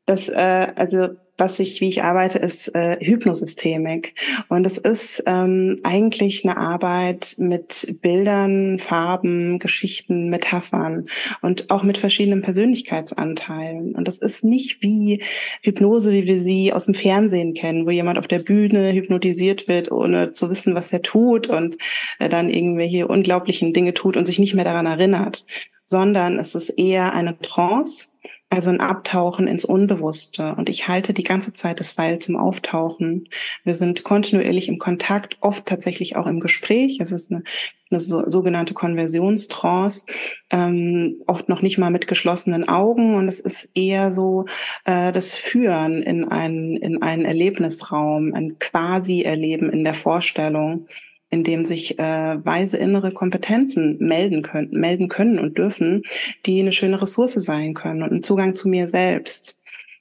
das, 0.05 0.27
äh, 0.27 0.67
also 0.75 1.07
was 1.39 1.59
ich, 1.59 1.81
wie 1.81 1.89
ich 1.89 2.03
arbeite, 2.03 2.37
ist 2.37 2.73
äh, 2.75 2.97
Hypnosystemik. 2.99 4.15
Und 4.47 4.65
es 4.65 4.77
ist 4.77 5.23
ähm, 5.25 5.79
eigentlich 5.83 6.43
eine 6.43 6.57
Arbeit 6.57 7.35
mit 7.37 7.97
Bildern, 8.01 8.79
Farben, 8.79 9.59
Geschichten, 9.59 10.29
Metaphern 10.29 11.07
und 11.41 11.71
auch 11.71 11.83
mit 11.83 11.97
verschiedenen 11.97 12.41
Persönlichkeitsanteilen. 12.41 13.95
Und 13.95 14.07
das 14.07 14.17
ist 14.17 14.43
nicht 14.43 14.81
wie 14.81 15.23
Hypnose, 15.63 16.11
wie 16.11 16.27
wir 16.27 16.39
sie 16.39 16.73
aus 16.73 16.85
dem 16.85 16.95
Fernsehen 16.95 17.53
kennen, 17.53 17.85
wo 17.85 17.91
jemand 17.91 18.17
auf 18.19 18.27
der 18.27 18.39
Bühne 18.39 18.93
hypnotisiert 18.93 19.67
wird, 19.67 19.91
ohne 19.91 20.31
zu 20.31 20.49
wissen, 20.49 20.75
was 20.75 20.91
er 20.91 21.01
tut 21.01 21.49
und 21.49 21.77
äh, 22.19 22.29
dann 22.29 22.49
irgendwelche 22.49 23.07
unglaublichen 23.07 23.73
Dinge 23.73 23.93
tut 23.93 24.17
und 24.17 24.25
sich 24.25 24.39
nicht 24.39 24.53
mehr 24.53 24.65
daran 24.65 24.85
erinnert, 24.85 25.45
sondern 25.83 26.37
es 26.39 26.55
ist 26.55 26.69
eher 26.69 27.13
eine 27.13 27.39
Trance 27.39 28.07
also 28.49 28.71
ein 28.71 28.81
Abtauchen 28.81 29.47
ins 29.47 29.63
Unbewusste. 29.63 30.55
Und 30.55 30.69
ich 30.69 30.87
halte 30.87 31.13
die 31.13 31.23
ganze 31.23 31.53
Zeit 31.53 31.79
das 31.79 31.93
Seil 31.93 32.19
zum 32.19 32.35
Auftauchen. 32.35 33.29
Wir 33.63 33.75
sind 33.75 34.03
kontinuierlich 34.03 34.67
im 34.67 34.79
Kontakt, 34.79 35.37
oft 35.41 35.65
tatsächlich 35.67 36.15
auch 36.15 36.25
im 36.25 36.39
Gespräch. 36.39 36.97
Es 36.99 37.11
ist 37.11 37.31
eine, 37.31 37.43
eine 37.91 37.99
so, 37.99 38.27
sogenannte 38.27 38.73
Konversionstrance, 38.73 40.07
ähm, 40.49 41.21
oft 41.27 41.47
noch 41.47 41.61
nicht 41.61 41.77
mal 41.77 41.91
mit 41.91 42.07
geschlossenen 42.07 42.67
Augen. 42.67 43.15
Und 43.15 43.27
es 43.27 43.39
ist 43.39 43.69
eher 43.75 44.11
so 44.11 44.45
äh, 44.85 45.11
das 45.11 45.35
Führen 45.35 46.01
in 46.01 46.25
einen, 46.25 46.75
in 46.75 47.03
einen 47.03 47.25
Erlebnisraum, 47.25 48.33
ein 48.33 48.57
Quasi-Erleben 48.57 49.69
in 49.69 49.83
der 49.83 49.93
Vorstellung 49.93 50.87
in 51.29 51.43
dem 51.43 51.65
sich 51.65 51.99
äh, 51.99 52.45
weise 52.45 52.77
innere 52.77 53.11
Kompetenzen 53.11 53.97
melden 53.99 54.41
können, 54.41 54.71
melden 54.71 55.09
können 55.09 55.39
und 55.39 55.57
dürfen, 55.57 56.03
die 56.45 56.59
eine 56.59 56.71
schöne 56.71 57.01
Ressource 57.01 57.33
sein 57.33 57.73
können 57.73 58.03
und 58.03 58.11
ein 58.11 58.23
Zugang 58.23 58.55
zu 58.55 58.67
mir 58.67 58.87
selbst. 58.89 59.57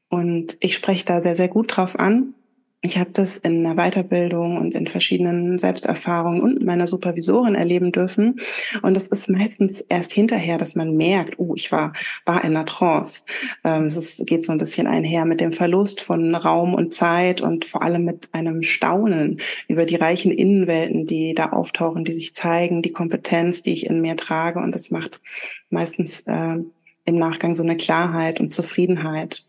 Und 0.09 0.57
ich 0.61 0.75
spreche 0.75 1.05
da 1.05 1.21
sehr, 1.21 1.37
sehr 1.37 1.49
gut 1.49 1.77
drauf 1.77 1.99
an, 1.99 2.35
ich 2.81 2.97
habe 2.97 3.11
das 3.13 3.39
in 3.39 3.65
der 3.65 3.75
Weiterbildung 3.75 4.57
und 4.57 4.73
in 4.73 4.87
verschiedenen 4.87 5.59
Selbsterfahrungen 5.59 6.41
und 6.41 6.65
meiner 6.65 6.87
Supervisorin 6.87 7.57
erleben 7.57 7.91
dürfen. 7.91 8.41
Und 8.83 8.97
es 8.97 9.09
ist 9.09 9.29
meistens 9.29 9.81
erst 9.81 10.13
hinterher, 10.13 10.59
dass 10.59 10.77
man 10.77 10.97
merkt, 10.97 11.41
oh, 11.41 11.55
ich 11.57 11.73
war, 11.73 11.93
war 12.25 12.45
in 12.45 12.55
einer 12.55 12.67
Trance. 12.67 13.23
Ähm, 13.65 13.87
es 13.87 13.97
ist, 13.97 14.25
geht 14.29 14.45
so 14.45 14.53
ein 14.53 14.59
bisschen 14.59 14.87
einher 14.87 15.25
mit 15.25 15.41
dem 15.41 15.53
Verlust 15.53 16.01
von 16.01 16.33
Raum 16.37 16.75
und 16.75 16.95
Zeit 16.95 17.41
und 17.41 17.65
vor 17.65 17.83
allem 17.83 18.05
mit 18.05 18.29
einem 18.33 18.63
Staunen 18.63 19.41
über 19.67 19.85
die 19.85 19.97
reichen 19.97 20.31
Innenwelten, 20.31 21.05
die 21.05 21.35
da 21.35 21.51
auftauchen, 21.51 22.05
die 22.05 22.13
sich 22.13 22.37
zeigen, 22.37 22.83
die 22.83 22.93
Kompetenz, 22.93 23.63
die 23.63 23.73
ich 23.73 23.87
in 23.87 24.01
mir 24.01 24.17
trage. 24.17 24.61
Und 24.61 24.73
das 24.73 24.93
macht 24.93 25.21
meistens 25.69 26.21
äh, 26.29 26.59
im 27.07 27.17
Nachgang 27.17 27.57
so 27.57 27.65
eine 27.65 27.77
Klarheit 27.77 28.39
und 28.39 28.53
Zufriedenheit. 28.53 29.45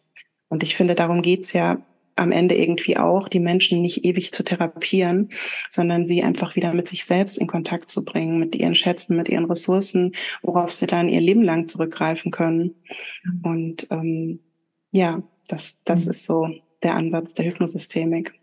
Und 0.48 0.64
ich 0.64 0.76
finde, 0.76 0.96
darum 0.96 1.22
geht's 1.22 1.54
ja 1.54 1.80
am 2.20 2.32
Ende 2.32 2.56
irgendwie 2.56 2.98
auch, 2.98 3.28
die 3.28 3.40
Menschen 3.40 3.82
nicht 3.82 4.06
ewig 4.06 4.32
zu 4.34 4.44
therapieren, 4.44 5.30
sondern 5.70 6.06
sie 6.06 6.24
einfach 6.24 6.56
wieder 6.56 6.74
mit 6.74 6.88
sich 6.88 7.06
selbst 7.06 7.38
in 7.38 7.48
Kontakt 7.48 7.90
zu 7.90 8.06
bringen, 8.06 8.40
mit 8.40 8.56
ihren 8.56 8.76
Schätzen, 8.76 9.18
mit 9.18 9.30
ihren 9.30 9.46
Ressourcen, 9.46 10.12
worauf 10.42 10.72
sie 10.72 10.88
dann 10.88 11.10
ihr 11.10 11.22
Leben 11.22 11.42
lang 11.42 11.68
zurückgreifen 11.68 12.32
können. 12.32 12.76
Und 13.44 13.88
ähm, 13.92 14.40
ja, 14.92 15.24
das, 15.48 15.84
das 15.84 16.06
mhm. 16.06 16.12
ist 16.12 16.26
so 16.26 16.50
der 16.84 16.96
Ansatz 16.96 17.34
der 17.34 17.46
Hypnosystemik. 17.46 18.34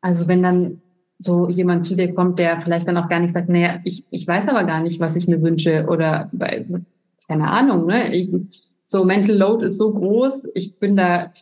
Also 0.00 0.28
wenn 0.28 0.42
dann 0.42 0.82
so 1.18 1.48
jemand 1.48 1.84
zu 1.84 1.96
dir 1.96 2.14
kommt, 2.14 2.38
der 2.38 2.60
vielleicht 2.60 2.86
dann 2.86 2.96
auch 2.96 3.08
gar 3.08 3.20
nicht 3.20 3.34
sagt, 3.34 3.48
naja, 3.48 3.80
ich, 3.84 4.04
ich 4.10 4.26
weiß 4.26 4.48
aber 4.48 4.64
gar 4.64 4.80
nicht, 4.80 5.00
was 5.00 5.16
ich 5.16 5.26
mir 5.26 5.42
wünsche 5.42 5.86
oder 5.88 6.30
keine 7.26 7.50
Ahnung, 7.50 7.86
ne? 7.86 8.14
Ich, 8.14 8.30
so 8.86 9.04
Mental 9.04 9.36
Load 9.36 9.66
ist 9.66 9.76
so 9.76 9.92
groß, 9.92 10.48
ich 10.54 10.78
bin 10.78 10.96
da 10.96 11.32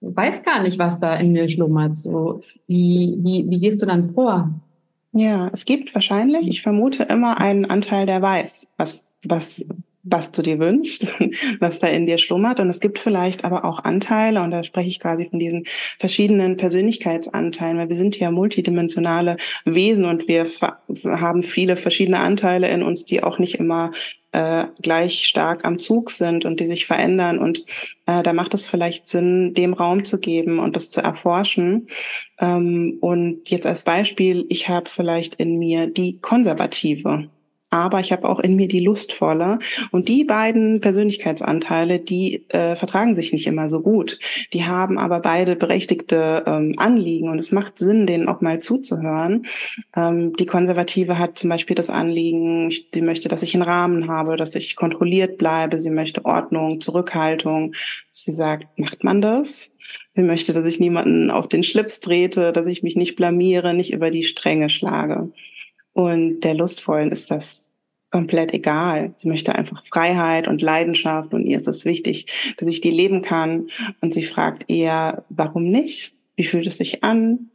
weiß 0.00 0.42
gar 0.42 0.62
nicht, 0.62 0.78
was 0.78 1.00
da 1.00 1.16
in 1.16 1.32
mir 1.32 1.48
schlummert. 1.48 1.98
So, 1.98 2.40
wie, 2.66 3.18
wie, 3.18 3.46
wie 3.48 3.60
gehst 3.60 3.82
du 3.82 3.86
dann 3.86 4.10
vor? 4.10 4.50
Ja, 5.12 5.48
es 5.52 5.64
gibt 5.64 5.94
wahrscheinlich, 5.94 6.48
ich 6.48 6.62
vermute 6.62 7.02
immer 7.04 7.40
einen 7.40 7.64
Anteil, 7.64 8.06
der 8.06 8.22
weiß, 8.22 8.72
was, 8.76 9.12
was 9.26 9.66
was 10.02 10.32
du 10.32 10.42
dir 10.42 10.58
wünschst, 10.58 11.12
was 11.60 11.78
da 11.78 11.86
in 11.88 12.06
dir 12.06 12.18
schlummert. 12.18 12.60
Und 12.60 12.68
es 12.68 12.80
gibt 12.80 12.98
vielleicht 12.98 13.44
aber 13.44 13.64
auch 13.64 13.84
Anteile, 13.84 14.42
und 14.42 14.50
da 14.50 14.64
spreche 14.64 14.88
ich 14.88 15.00
quasi 15.00 15.28
von 15.28 15.38
diesen 15.38 15.64
verschiedenen 15.98 16.56
Persönlichkeitsanteilen, 16.56 17.78
weil 17.78 17.88
wir 17.88 17.96
sind 17.96 18.18
ja 18.18 18.30
multidimensionale 18.30 19.36
Wesen 19.64 20.04
und 20.04 20.28
wir 20.28 20.46
haben 21.04 21.42
viele 21.42 21.76
verschiedene 21.76 22.20
Anteile 22.20 22.68
in 22.68 22.82
uns, 22.82 23.04
die 23.04 23.22
auch 23.22 23.38
nicht 23.38 23.56
immer 23.56 23.90
äh, 24.32 24.66
gleich 24.80 25.26
stark 25.26 25.64
am 25.64 25.78
Zug 25.78 26.10
sind 26.10 26.44
und 26.44 26.60
die 26.60 26.66
sich 26.66 26.86
verändern. 26.86 27.38
Und 27.38 27.64
äh, 28.06 28.22
da 28.22 28.32
macht 28.32 28.54
es 28.54 28.68
vielleicht 28.68 29.06
Sinn, 29.06 29.54
dem 29.54 29.74
Raum 29.74 30.04
zu 30.04 30.18
geben 30.18 30.58
und 30.58 30.76
das 30.76 30.88
zu 30.90 31.00
erforschen. 31.00 31.88
Ähm, 32.38 32.98
und 33.00 33.48
jetzt 33.50 33.66
als 33.66 33.82
Beispiel, 33.82 34.46
ich 34.48 34.68
habe 34.68 34.88
vielleicht 34.88 35.34
in 35.36 35.58
mir 35.58 35.88
die 35.88 36.18
konservative 36.20 37.28
aber 37.70 38.00
ich 38.00 38.12
habe 38.12 38.28
auch 38.28 38.40
in 38.40 38.56
mir 38.56 38.68
die 38.68 38.80
lustvolle. 38.80 39.58
Und 39.92 40.08
die 40.08 40.24
beiden 40.24 40.80
Persönlichkeitsanteile, 40.80 42.00
die 42.00 42.44
äh, 42.48 42.74
vertragen 42.74 43.14
sich 43.14 43.32
nicht 43.32 43.46
immer 43.46 43.68
so 43.68 43.80
gut. 43.80 44.18
Die 44.52 44.64
haben 44.64 44.98
aber 44.98 45.20
beide 45.20 45.54
berechtigte 45.56 46.42
ähm, 46.46 46.74
Anliegen 46.76 47.28
und 47.28 47.38
es 47.38 47.52
macht 47.52 47.78
Sinn, 47.78 48.06
denen 48.06 48.28
auch 48.28 48.40
mal 48.40 48.58
zuzuhören. 48.58 49.46
Ähm, 49.96 50.34
die 50.36 50.46
Konservative 50.46 51.18
hat 51.18 51.38
zum 51.38 51.50
Beispiel 51.50 51.76
das 51.76 51.90
Anliegen, 51.90 52.72
sie 52.92 53.02
möchte, 53.02 53.28
dass 53.28 53.42
ich 53.42 53.54
einen 53.54 53.62
Rahmen 53.62 54.08
habe, 54.08 54.36
dass 54.36 54.54
ich 54.56 54.74
kontrolliert 54.74 55.38
bleibe. 55.38 55.78
Sie 55.78 55.90
möchte 55.90 56.24
Ordnung, 56.24 56.80
Zurückhaltung. 56.80 57.74
Sie 58.10 58.32
sagt, 58.32 58.66
macht 58.78 59.04
man 59.04 59.20
das? 59.20 59.72
Sie 60.12 60.22
möchte, 60.22 60.52
dass 60.52 60.66
ich 60.66 60.80
niemanden 60.80 61.30
auf 61.30 61.48
den 61.48 61.62
Schlips 61.62 62.00
trete, 62.00 62.52
dass 62.52 62.66
ich 62.66 62.82
mich 62.82 62.96
nicht 62.96 63.16
blamiere, 63.16 63.74
nicht 63.74 63.92
über 63.92 64.10
die 64.10 64.24
Stränge 64.24 64.68
schlage. 64.68 65.30
Und 66.04 66.40
der 66.40 66.54
Lustvollen 66.54 67.12
ist 67.12 67.30
das 67.30 67.70
komplett 68.10 68.52
egal. 68.52 69.14
Sie 69.16 69.28
möchte 69.28 69.54
einfach 69.54 69.84
Freiheit 69.86 70.48
und 70.48 70.62
Leidenschaft 70.62 71.32
und 71.32 71.46
ihr 71.46 71.60
ist 71.60 71.68
es 71.68 71.84
wichtig, 71.84 72.54
dass 72.58 72.68
ich 72.68 72.80
die 72.80 72.90
leben 72.90 73.22
kann. 73.22 73.68
Und 74.00 74.14
sie 74.14 74.24
fragt 74.24 74.70
eher, 74.70 75.24
warum 75.28 75.70
nicht? 75.70 76.14
Wie 76.36 76.44
fühlt 76.44 76.66
es 76.66 76.78
sich 76.78 77.04
an? 77.04 77.50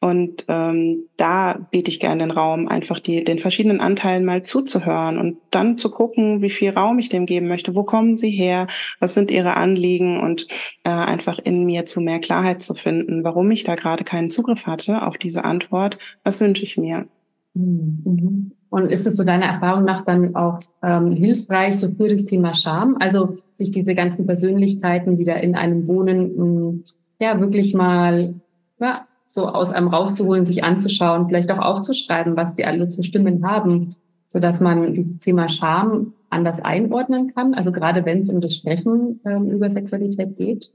Und 0.00 0.44
ähm, 0.48 1.04
da 1.16 1.66
biete 1.70 1.90
ich 1.90 2.00
gerne 2.00 2.24
den 2.24 2.30
Raum, 2.30 2.68
einfach 2.68 2.98
die, 2.98 3.24
den 3.24 3.38
verschiedenen 3.38 3.80
Anteilen 3.80 4.24
mal 4.24 4.42
zuzuhören 4.42 5.18
und 5.18 5.38
dann 5.50 5.78
zu 5.78 5.90
gucken, 5.90 6.42
wie 6.42 6.50
viel 6.50 6.70
Raum 6.70 6.98
ich 6.98 7.08
dem 7.08 7.24
geben 7.24 7.48
möchte. 7.48 7.74
Wo 7.74 7.84
kommen 7.84 8.16
sie 8.16 8.30
her? 8.30 8.66
Was 8.98 9.14
sind 9.14 9.30
ihre 9.30 9.54
Anliegen? 9.54 10.20
Und 10.20 10.48
äh, 10.82 10.90
einfach 10.90 11.38
in 11.38 11.64
mir 11.64 11.86
zu 11.86 12.00
mehr 12.00 12.18
Klarheit 12.18 12.60
zu 12.60 12.74
finden, 12.74 13.24
warum 13.24 13.50
ich 13.50 13.64
da 13.64 13.76
gerade 13.76 14.04
keinen 14.04 14.28
Zugriff 14.28 14.66
hatte 14.66 15.06
auf 15.06 15.16
diese 15.16 15.44
Antwort. 15.44 15.96
Was 16.24 16.40
wünsche 16.40 16.64
ich 16.64 16.76
mir? 16.76 17.06
Mhm. 17.54 18.52
Und 18.68 18.90
ist 18.90 19.06
es 19.06 19.16
so 19.16 19.22
deiner 19.22 19.46
Erfahrung 19.46 19.84
nach 19.84 20.04
dann 20.04 20.34
auch 20.34 20.60
ähm, 20.82 21.12
hilfreich 21.12 21.78
so 21.78 21.90
für 21.90 22.08
das 22.08 22.24
Thema 22.24 22.54
Scham? 22.54 22.96
Also 22.98 23.36
sich 23.52 23.70
diese 23.70 23.94
ganzen 23.94 24.26
Persönlichkeiten, 24.26 25.14
die 25.14 25.24
da 25.24 25.34
in 25.34 25.54
einem 25.54 25.86
wohnen, 25.86 26.36
mh, 26.36 26.44
mm, 26.44 26.84
ja 27.20 27.40
wirklich 27.40 27.74
mal 27.74 28.34
ja, 28.80 29.06
so 29.28 29.46
aus 29.46 29.70
einem 29.70 29.88
rauszuholen, 29.88 30.44
sich 30.44 30.64
anzuschauen, 30.64 31.28
vielleicht 31.28 31.52
auch 31.52 31.58
aufzuschreiben, 31.58 32.36
was 32.36 32.54
die 32.54 32.64
alle 32.64 32.88
für 32.88 33.04
Stimmen 33.04 33.46
haben, 33.46 33.94
so 34.26 34.40
dass 34.40 34.60
man 34.60 34.92
dieses 34.92 35.20
Thema 35.20 35.48
Scham 35.48 36.12
anders 36.30 36.60
einordnen 36.60 37.32
kann. 37.32 37.54
Also 37.54 37.70
gerade 37.70 38.04
wenn 38.04 38.20
es 38.20 38.30
um 38.30 38.40
das 38.40 38.54
Sprechen 38.56 39.20
ähm, 39.24 39.50
über 39.50 39.70
Sexualität 39.70 40.36
geht. 40.36 40.72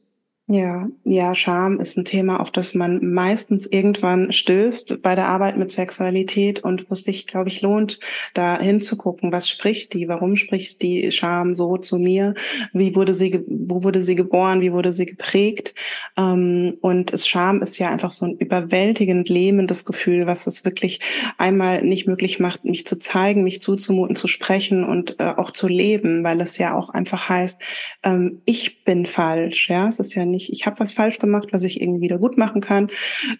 Ja, 0.52 0.88
ja, 1.04 1.36
Scham 1.36 1.80
ist 1.80 1.96
ein 1.96 2.06
Thema, 2.06 2.40
auf 2.40 2.50
das 2.50 2.74
man 2.74 3.14
meistens 3.14 3.68
irgendwann 3.68 4.32
stößt 4.32 5.00
bei 5.04 5.14
der 5.14 5.28
Arbeit 5.28 5.58
mit 5.58 5.72
Sexualität 5.72 6.64
und 6.64 6.90
wo 6.90 6.94
es 6.94 7.04
sich, 7.04 7.28
glaube 7.28 7.50
ich, 7.50 7.62
lohnt, 7.62 8.00
da 8.34 8.60
hinzugucken, 8.60 9.32
was 9.32 9.48
spricht 9.48 9.94
die, 9.94 10.08
warum 10.08 10.38
spricht 10.38 10.82
die 10.82 11.12
Scham 11.12 11.54
so 11.54 11.78
zu 11.78 12.00
mir, 12.00 12.34
wie 12.74 12.96
wurde 12.96 13.14
sie, 13.14 13.44
wo 13.48 13.84
wurde 13.84 14.04
sie 14.04 14.16
geboren, 14.16 14.62
wie 14.62 14.74
wurde 14.74 14.92
sie 14.92 15.06
geprägt. 15.06 15.76
Ähm, 16.18 16.78
und 16.82 17.14
Scham 17.24 17.62
ist 17.62 17.78
ja 17.78 17.92
einfach 17.92 18.10
so 18.10 18.26
ein 18.26 18.36
überwältigend 18.40 19.30
lähmendes 19.30 19.86
Gefühl, 19.86 20.26
was 20.26 20.48
es 20.48 20.66
wirklich 20.66 21.00
einmal 21.38 21.84
nicht 21.84 22.08
möglich 22.08 22.40
macht, 22.40 22.66
mich 22.66 22.88
zu 22.88 22.98
zeigen, 22.98 23.44
mich 23.44 23.62
zuzumuten, 23.62 24.16
zu 24.16 24.28
sprechen 24.28 24.84
und 24.84 25.20
äh, 25.20 25.26
auch 25.38 25.52
zu 25.52 25.68
leben, 25.68 26.24
weil 26.24 26.42
es 26.42 26.58
ja 26.58 26.74
auch 26.76 26.90
einfach 26.90 27.30
heißt, 27.30 27.62
ähm, 28.02 28.42
ich 28.46 28.84
bin 28.84 29.06
falsch, 29.06 29.70
ja, 29.70 29.88
es 29.88 30.00
ist 30.00 30.16
ja 30.16 30.26
nicht 30.26 30.39
nicht, 30.40 30.52
ich 30.52 30.66
habe 30.66 30.80
was 30.80 30.94
falsch 30.94 31.20
gemacht, 31.20 31.50
was 31.52 31.64
ich 31.64 31.82
irgendwie 31.82 32.02
wieder 32.02 32.18
gut 32.18 32.38
machen 32.38 32.62
kann, 32.62 32.90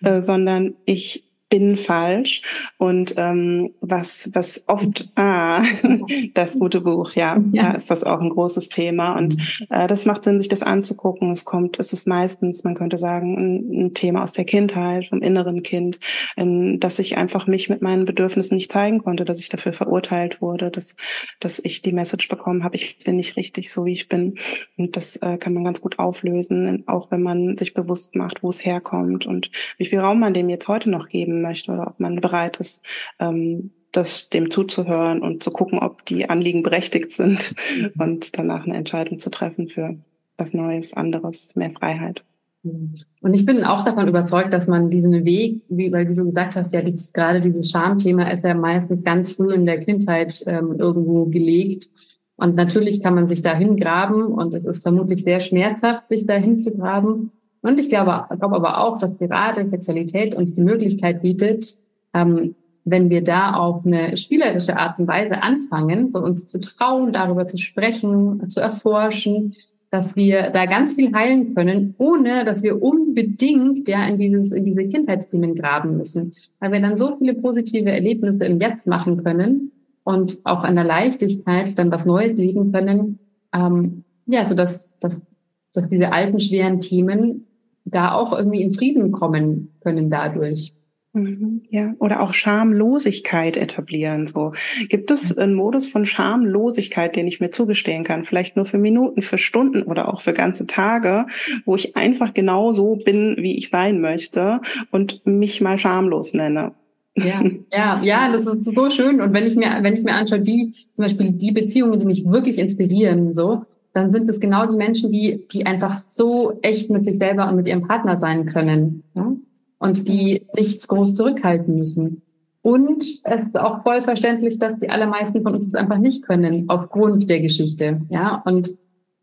äh, 0.04 0.22
sondern 0.22 0.76
ich 0.86 1.29
bin 1.50 1.78
falsch 1.78 2.44
und 2.78 3.16
ähm, 3.18 3.72
was 3.82 4.30
was 4.34 4.66
oft 4.68 5.10
ah 5.16 5.64
das 6.36 6.60
gute 6.60 6.82
Buch 6.82 7.14
ja, 7.16 7.40
ja. 7.52 7.72
ist 7.72 7.90
das 7.90 8.04
auch 8.04 8.22
ein 8.22 8.30
großes 8.30 8.70
Thema 8.70 9.18
und 9.18 9.36
mhm. 9.36 9.66
äh, 9.72 9.88
das 9.88 10.06
macht 10.06 10.24
Sinn 10.24 10.38
sich 10.38 10.48
das 10.48 10.62
anzugucken 10.62 11.32
es 11.32 11.46
kommt 11.46 11.80
es 11.80 11.92
ist 11.92 12.08
meistens 12.08 12.64
man 12.64 12.76
könnte 12.76 13.00
sagen 13.00 13.36
ein, 13.38 13.86
ein 13.86 13.94
Thema 13.96 14.24
aus 14.24 14.34
der 14.34 14.46
Kindheit 14.46 15.08
vom 15.08 15.22
inneren 15.22 15.64
Kind 15.64 16.00
in, 16.36 16.80
dass 16.80 17.00
ich 17.00 17.18
einfach 17.18 17.48
mich 17.48 17.68
mit 17.68 17.82
meinen 17.82 18.06
Bedürfnissen 18.06 18.56
nicht 18.56 18.72
zeigen 18.72 19.00
konnte 19.00 19.26
dass 19.26 19.40
ich 19.40 19.50
dafür 19.50 19.74
verurteilt 19.74 20.42
wurde 20.42 20.70
dass 20.70 20.96
dass 21.40 21.58
ich 21.58 21.82
die 21.82 21.94
Message 21.94 22.28
bekommen 22.28 22.64
habe 22.64 22.76
ich 22.76 23.00
bin 23.00 23.16
nicht 23.16 23.38
richtig 23.38 23.72
so 23.72 23.86
wie 23.86 23.94
ich 23.94 24.08
bin 24.08 24.36
und 24.78 24.96
das 24.96 25.16
äh, 25.18 25.38
kann 25.40 25.56
man 25.56 25.64
ganz 25.64 25.82
gut 25.82 25.98
auflösen 25.98 26.84
auch 26.86 27.10
wenn 27.10 27.24
man 27.24 27.58
sich 27.58 27.74
bewusst 27.74 28.16
macht 28.16 28.44
wo 28.44 28.50
es 28.50 28.64
herkommt 28.64 29.26
und 29.26 29.50
wie 29.80 29.86
viel 29.86 30.00
Raum 30.00 30.20
man 30.20 30.36
dem 30.36 30.50
jetzt 30.50 30.68
heute 30.68 30.92
noch 30.92 31.08
geben 31.08 31.39
möchte 31.42 31.72
oder 31.72 31.88
ob 31.88 32.00
man 32.00 32.22
bereit 32.22 32.58
ist, 32.58 32.86
ähm, 33.20 33.72
das 33.92 34.30
dem 34.30 34.52
zuzuhören 34.52 35.22
und 35.22 35.44
zu 35.44 35.52
gucken, 35.52 35.80
ob 35.80 36.06
die 36.06 36.30
Anliegen 36.30 36.64
berechtigt 36.64 37.12
sind 37.12 37.56
mhm. 37.78 37.92
und 37.98 38.38
danach 38.38 38.66
eine 38.66 38.76
Entscheidung 38.76 39.20
zu 39.20 39.30
treffen 39.30 39.68
für 39.68 39.98
was 40.38 40.54
Neues, 40.54 40.94
anderes, 40.94 41.56
mehr 41.56 41.72
Freiheit. 41.72 42.24
Und 42.64 43.34
ich 43.34 43.46
bin 43.46 43.64
auch 43.64 43.86
davon 43.86 44.08
überzeugt, 44.08 44.52
dass 44.52 44.68
man 44.68 44.90
diesen 44.90 45.24
Weg, 45.24 45.62
wie, 45.70 45.92
weil 45.92 46.10
wie 46.10 46.16
du 46.16 46.26
gesagt 46.26 46.56
hast, 46.56 46.74
ja, 46.74 46.82
dieses, 46.82 47.14
gerade 47.14 47.40
dieses 47.40 47.72
Schamthema 47.72 48.30
ist 48.30 48.44
ja 48.44 48.54
meistens 48.54 49.04
ganz 49.04 49.32
früh 49.32 49.54
in 49.54 49.66
der 49.66 49.80
Kindheit 49.80 50.44
ähm, 50.46 50.76
irgendwo 50.78 51.26
gelegt. 51.26 51.90
Und 52.36 52.56
natürlich 52.56 53.02
kann 53.02 53.16
man 53.16 53.28
sich 53.28 53.42
da 53.42 53.56
hingraben 53.56 54.24
und 54.24 54.54
es 54.54 54.66
ist 54.66 54.82
vermutlich 54.82 55.24
sehr 55.24 55.40
schmerzhaft, 55.40 56.10
sich 56.10 56.26
da 56.26 56.36
hinzugraben. 56.36 57.32
Und 57.62 57.80
ich 57.80 57.90
glaube, 57.90 58.26
glaube 58.40 58.56
aber 58.56 58.80
auch, 58.80 59.00
dass 59.00 59.18
gerade 59.18 59.66
Sexualität 59.68 60.34
uns 60.34 60.54
die 60.54 60.64
Möglichkeit 60.64 61.22
bietet, 61.22 61.76
ähm, 62.14 62.56
wenn 62.86 63.10
wir 63.10 63.24
da 63.24 63.54
auf 63.54 63.86
eine 63.86 64.18
spielerische 64.18 64.78
Art 64.78 65.00
und 65.00 65.08
Weise 65.08 65.44
anfangen, 65.44 66.12
so 66.12 66.20
uns 66.20 66.48
zu 66.48 66.60
trauen, 66.60 67.14
darüber 67.14 67.46
zu 67.46 67.58
sprechen, 67.58 68.50
zu 68.50 68.60
erforschen, 68.60 69.56
dass 69.92 70.16
wir 70.16 70.52
da 70.52 70.66
ganz 70.66 70.94
viel 70.94 71.14
heilen 71.14 71.56
können, 71.56 71.96
ohne 71.98 72.46
dass 72.46 72.62
wir 72.62 72.82
unbedingt 72.82 73.88
ja 73.88 74.06
in 74.08 74.18
dieses 74.18 74.52
in 74.52 74.66
diese 74.66 74.88
Kindheitsthemen 74.88 75.56
graben 75.56 75.98
müssen, 75.98 76.34
weil 76.60 76.72
wir 76.72 76.80
dann 76.80 76.98
so 76.98 77.18
viele 77.18 77.34
positive 77.34 77.90
Erlebnisse 77.90 78.46
im 78.46 78.60
Jetzt 78.60 78.88
machen 78.88 79.24
können 79.24 79.72
und 80.04 80.40
auch 80.44 80.64
an 80.64 80.76
der 80.76 80.86
Leichtigkeit 80.86 81.78
dann 81.78 81.92
was 81.92 82.06
Neues 82.06 82.34
leben 82.34 82.72
können, 82.72 83.20
ähm, 83.54 84.04
ja, 84.28 84.46
so 84.46 84.54
dass 84.54 84.90
dass 85.00 85.26
dass 85.74 85.88
diese 85.88 86.14
alten 86.14 86.40
schweren 86.40 86.80
Themen 86.80 87.48
da 87.92 88.14
auch 88.14 88.38
irgendwie 88.38 88.62
in 88.62 88.74
Frieden 88.74 89.12
kommen 89.12 89.74
können 89.82 90.10
dadurch. 90.10 90.74
Mhm, 91.14 91.64
ja, 91.72 91.96
oder 91.98 92.22
auch 92.22 92.36
Schamlosigkeit 92.36 93.58
etablieren. 93.58 94.28
So 94.28 94.54
gibt 94.90 95.10
es 95.10 95.36
einen 95.36 95.56
Modus 95.56 95.88
von 95.88 96.06
Schamlosigkeit, 96.06 97.16
den 97.16 97.28
ich 97.28 97.40
mir 97.40 97.50
zugestehen 97.50 98.04
kann, 98.04 98.24
vielleicht 98.24 98.56
nur 98.56 98.66
für 98.66 98.78
Minuten, 98.78 99.24
für 99.24 99.40
Stunden 99.40 99.82
oder 99.82 100.14
auch 100.14 100.22
für 100.22 100.34
ganze 100.34 100.68
Tage, 100.68 101.26
wo 101.66 101.76
ich 101.76 101.96
einfach 101.96 102.36
genau 102.36 102.74
so 102.74 102.96
bin, 102.96 103.38
wie 103.40 103.58
ich 103.58 103.70
sein 103.70 104.02
möchte 104.02 104.62
und 104.92 105.26
mich 105.26 105.62
mal 105.62 105.80
schamlos 105.80 106.36
nenne. 106.36 106.74
Ja, 107.18 107.44
ja, 107.72 108.04
ja, 108.04 108.32
das 108.32 108.46
ist 108.46 108.76
so 108.76 108.92
schön. 108.92 109.20
Und 109.20 109.34
wenn 109.34 109.48
ich 109.48 109.56
mir, 109.56 109.80
wenn 109.82 109.96
ich 109.96 110.04
mir 110.04 110.14
anschaue, 110.14 110.42
die 110.42 110.76
zum 110.94 111.06
Beispiel 111.06 111.32
die 111.32 111.52
Beziehungen, 111.52 112.00
die 112.00 112.06
mich 112.06 112.26
wirklich 112.26 112.60
inspirieren, 112.60 113.34
so, 113.34 113.66
dann 113.94 114.12
sind 114.12 114.30
es 114.30 114.40
genau 114.40 114.66
die 114.66 114.78
Menschen, 114.78 115.10
die, 115.10 115.48
die 115.52 115.66
einfach 115.66 115.98
so 115.98 116.60
echt 116.62 116.90
mit 116.90 117.06
sich 117.06 117.18
selber 117.18 117.50
und 117.50 117.56
mit 117.56 117.68
ihrem 117.68 117.88
Partner 117.88 118.20
sein 118.20 118.46
können. 118.46 119.04
Ja? 119.16 119.34
Und 119.80 120.08
die 120.08 120.46
nichts 120.56 120.88
groß 120.88 121.16
zurückhalten 121.16 121.78
müssen. 121.78 122.22
Und 122.62 123.04
es 123.24 123.44
ist 123.46 123.60
auch 123.60 123.84
voll 123.84 124.02
verständlich, 124.02 124.60
dass 124.60 124.78
die 124.78 124.90
allermeisten 124.90 125.42
von 125.44 125.54
uns 125.54 125.66
das 125.66 125.76
einfach 125.76 125.98
nicht 125.98 126.24
können, 126.24 126.66
aufgrund 126.68 127.30
der 127.30 127.40
Geschichte. 127.40 128.02
Ja, 128.10 128.42
und 128.46 128.78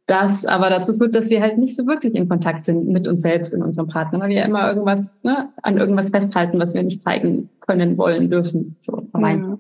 das 0.07 0.45
aber 0.47 0.71
dazu 0.71 0.95
führt, 0.95 1.15
dass 1.15 1.31
wir 1.31 1.43
halt 1.43 1.59
nicht 1.59 1.77
so 1.77 1.87
wirklich 1.87 2.15
in 2.15 2.29
Kontakt 2.29 2.65
sind 2.65 2.89
mit 2.89 3.07
uns 3.09 3.23
selbst 3.23 3.53
und 3.53 3.63
unserem 3.63 3.89
Partner, 3.89 4.21
weil 4.21 4.31
wir 4.31 4.45
immer 4.45 4.69
irgendwas, 4.69 5.23
ne, 5.25 5.49
an 5.63 5.79
irgendwas 5.79 6.11
festhalten, 6.11 6.59
was 6.59 6.75
wir 6.75 6.83
nicht 6.83 7.03
zeigen 7.03 7.51
können, 7.61 7.99
wollen, 7.99 8.31
dürfen. 8.31 8.77
So, 8.81 9.07
ja. 9.19 9.59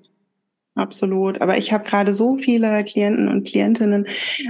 Absolut. 0.76 1.40
Aber 1.40 1.58
ich 1.58 1.72
habe 1.72 1.84
gerade 1.84 2.14
so 2.14 2.36
viele 2.36 2.84
Klienten 2.84 3.28
und 3.28 3.46
Klientinnen, 3.46 4.06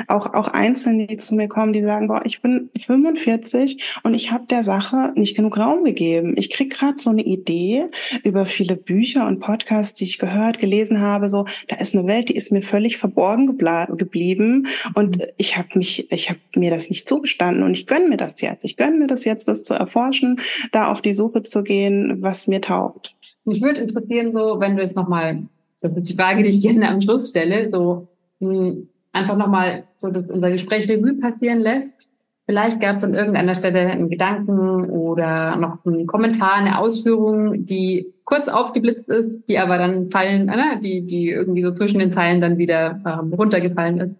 auch, 0.08 0.34
auch 0.34 0.48
Einzelne, 0.48 1.06
die 1.06 1.16
zu 1.16 1.34
mir 1.34 1.48
kommen, 1.48 1.72
die 1.72 1.82
sagen, 1.82 2.08
boah, 2.08 2.22
ich 2.24 2.42
bin 2.42 2.68
45 2.78 4.00
und 4.02 4.14
ich 4.14 4.30
habe 4.30 4.46
der 4.46 4.62
Sache 4.62 5.12
nicht 5.14 5.36
genug 5.36 5.56
Raum 5.56 5.84
gegeben. 5.84 6.34
Ich 6.36 6.50
krieg 6.50 6.70
gerade 6.70 6.98
so 6.98 7.10
eine 7.10 7.22
Idee 7.22 7.86
über 8.22 8.44
viele 8.46 8.76
Bücher 8.76 9.26
und 9.26 9.40
Podcasts, 9.40 9.94
die 9.94 10.04
ich 10.04 10.18
gehört, 10.18 10.58
gelesen 10.58 11.00
habe, 11.00 11.28
so, 11.28 11.46
da 11.68 11.76
ist 11.76 11.94
eine 11.94 12.06
Welt, 12.06 12.28
die 12.28 12.36
ist 12.36 12.52
mir 12.52 12.62
völlig 12.62 12.98
verborgen 12.98 13.46
geblieben 13.46 14.66
und 14.94 15.26
ich 15.36 15.56
habe 15.56 15.68
mich, 15.74 16.10
ich 16.12 16.28
habe 16.28 16.40
mir 16.54 16.70
das 16.70 16.90
nicht 16.90 17.08
zugestanden 17.08 17.62
und 17.62 17.74
ich 17.74 17.86
gönne 17.86 18.08
mir 18.08 18.16
das 18.16 18.40
jetzt. 18.40 18.64
Ich 18.64 18.76
gönne 18.76 18.98
mir 18.98 19.06
das 19.06 19.24
jetzt, 19.24 19.48
das 19.48 19.62
zu 19.62 19.74
erforschen, 19.74 20.40
da 20.72 20.90
auf 20.90 21.02
die 21.02 21.14
Suche 21.14 21.42
zu 21.42 21.62
gehen, 21.62 22.18
was 22.20 22.46
mir 22.46 22.60
taugt. 22.60 23.14
Mich 23.44 23.62
würde 23.62 23.80
interessieren, 23.80 24.32
so, 24.32 24.58
wenn 24.58 24.76
du 24.76 24.82
jetzt 24.82 24.96
nochmal 24.96 25.46
das 25.80 25.96
ist 25.96 26.08
die 26.08 26.16
Frage, 26.16 26.42
die 26.42 26.50
ich 26.50 26.60
gerne 26.60 26.88
am 26.88 27.00
Schluss 27.00 27.28
stelle, 27.28 27.70
so 27.70 28.08
mh, 28.40 28.50
hm, 28.50 28.88
einfach 29.12 29.36
nochmal 29.36 29.84
so, 29.96 30.10
dass 30.10 30.30
unser 30.30 30.50
Gespräch 30.50 30.88
Revue 30.88 31.18
passieren 31.18 31.60
lässt. 31.60 32.12
Vielleicht 32.44 32.80
gab 32.80 32.98
es 32.98 33.04
an 33.04 33.14
irgendeiner 33.14 33.54
Stelle 33.54 33.80
einen 33.80 34.08
Gedanken 34.08 34.88
oder 34.90 35.56
noch 35.56 35.84
einen 35.84 36.06
Kommentar, 36.06 36.54
eine 36.54 36.78
Ausführung, 36.78 37.64
die 37.64 38.14
kurz 38.24 38.48
aufgeblitzt 38.48 39.08
ist, 39.08 39.48
die 39.48 39.58
aber 39.58 39.78
dann 39.78 40.10
fallen, 40.10 40.48
äh, 40.48 40.78
die, 40.78 41.04
die 41.04 41.30
irgendwie 41.30 41.64
so 41.64 41.72
zwischen 41.72 41.98
den 41.98 42.12
Zeilen 42.12 42.40
dann 42.40 42.58
wieder 42.58 43.00
ähm, 43.04 43.32
runtergefallen 43.32 43.98
ist. 43.98 44.16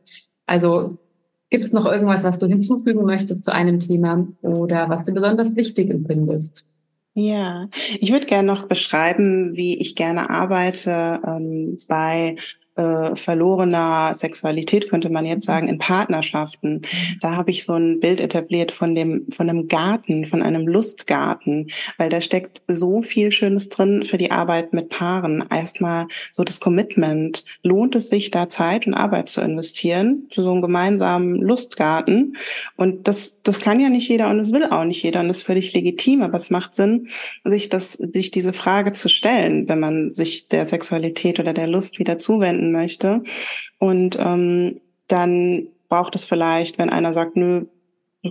Also 0.47 0.99
gibt 1.51 1.65
es 1.65 1.73
noch 1.73 1.87
irgendwas, 1.87 2.25
was 2.25 2.39
du 2.39 2.47
hinzufügen 2.47 3.05
möchtest 3.05 3.45
zu 3.45 3.53
einem 3.53 3.79
Thema 3.79 4.27
oder 4.43 4.89
was 4.89 5.05
du 5.05 5.13
besonders 5.13 5.55
wichtig 5.55 5.91
empfindest? 5.91 6.67
Ja, 7.19 7.71
ich 7.99 8.13
würde 8.13 8.27
gerne 8.27 8.47
noch 8.47 8.69
beschreiben, 8.69 9.57
wie 9.57 9.81
ich 9.81 9.97
gerne 9.97 10.29
arbeite 10.29 11.19
ähm, 11.27 11.79
bei 11.89 12.37
äh, 12.77 13.17
verlorener 13.17 14.15
Sexualität, 14.15 14.91
könnte 14.91 15.11
man 15.11 15.25
jetzt 15.25 15.47
sagen, 15.47 15.69
in 15.69 15.79
Partnerschaften. 15.79 16.83
Da 17.21 17.35
habe 17.35 17.51
ich 17.51 17.65
so 17.65 17.75
ein 17.75 18.01
Bild 18.01 18.21
etabliert 18.21 18.71
von 18.71 18.95
dem, 18.95 19.27
von 19.31 19.49
einem 19.49 19.69
Garten, 19.69 20.27
von 20.27 20.43
einem 20.43 20.67
Lustgarten, 20.67 21.69
weil 21.97 22.11
da 22.11 22.21
steckt 22.21 22.63
so 22.69 23.03
viel 23.03 23.33
Schönes 23.33 23.71
drin 23.71 24.03
für 24.03 24.19
die 24.19 24.31
Arbeit 24.31 24.73
mit 24.73 24.91
Paaren. 24.91 25.45
Erstmal 25.51 26.07
so 26.33 26.45
das 26.45 26.61
Commitment. 26.61 27.45
Lohnt 27.63 27.95
es 27.95 28.11
sich, 28.11 28.31
da 28.31 28.51
Zeit 28.51 28.87
und 28.87 28.95
Arbeit 28.95 29.29
zu 29.29 29.41
investieren 29.41 30.27
für 30.31 30.43
so 30.43 30.51
einen 30.51 30.63
gemeinsamen 30.63 31.37
Lustgarten? 31.37 32.37
Und 32.77 33.09
das, 33.09 33.41
das 33.43 33.59
kann 33.59 33.81
ja 33.81 33.89
nicht 33.89 34.09
jeder 34.09 34.29
und 34.29 34.39
es 34.39 34.53
will 34.53 34.65
auch 34.65 34.85
nicht 34.85 35.03
jeder 35.03 35.21
und 35.21 35.29
das 35.29 35.39
ist 35.39 35.43
völlig 35.45 35.73
legitim, 35.73 36.23
aber 36.23 36.37
es 36.37 36.51
macht 36.51 36.75
Sinn, 36.75 37.09
sich 37.45 37.69
das, 37.69 37.93
sich 37.95 38.31
diese 38.31 38.53
Frage 38.53 38.93
zu 38.93 39.09
stellen, 39.09 39.69
wenn 39.69 39.81
man 39.81 40.11
sich 40.11 40.49
der 40.49 40.67
Sexualität 40.67 41.41
oder 41.41 41.55
der 41.55 41.69
Lust 41.69 41.99
wieder 41.99 42.19
zuwenden 42.19 42.66
möchte. 42.73 43.23
Und 43.79 44.19
ähm, 44.19 44.81
dann 45.09 45.69
braucht 45.89 46.15
es 46.15 46.25
vielleicht, 46.25 46.79
wenn 46.79 46.91
einer 46.91 47.13
sagt, 47.13 47.37
nö, 47.37 47.67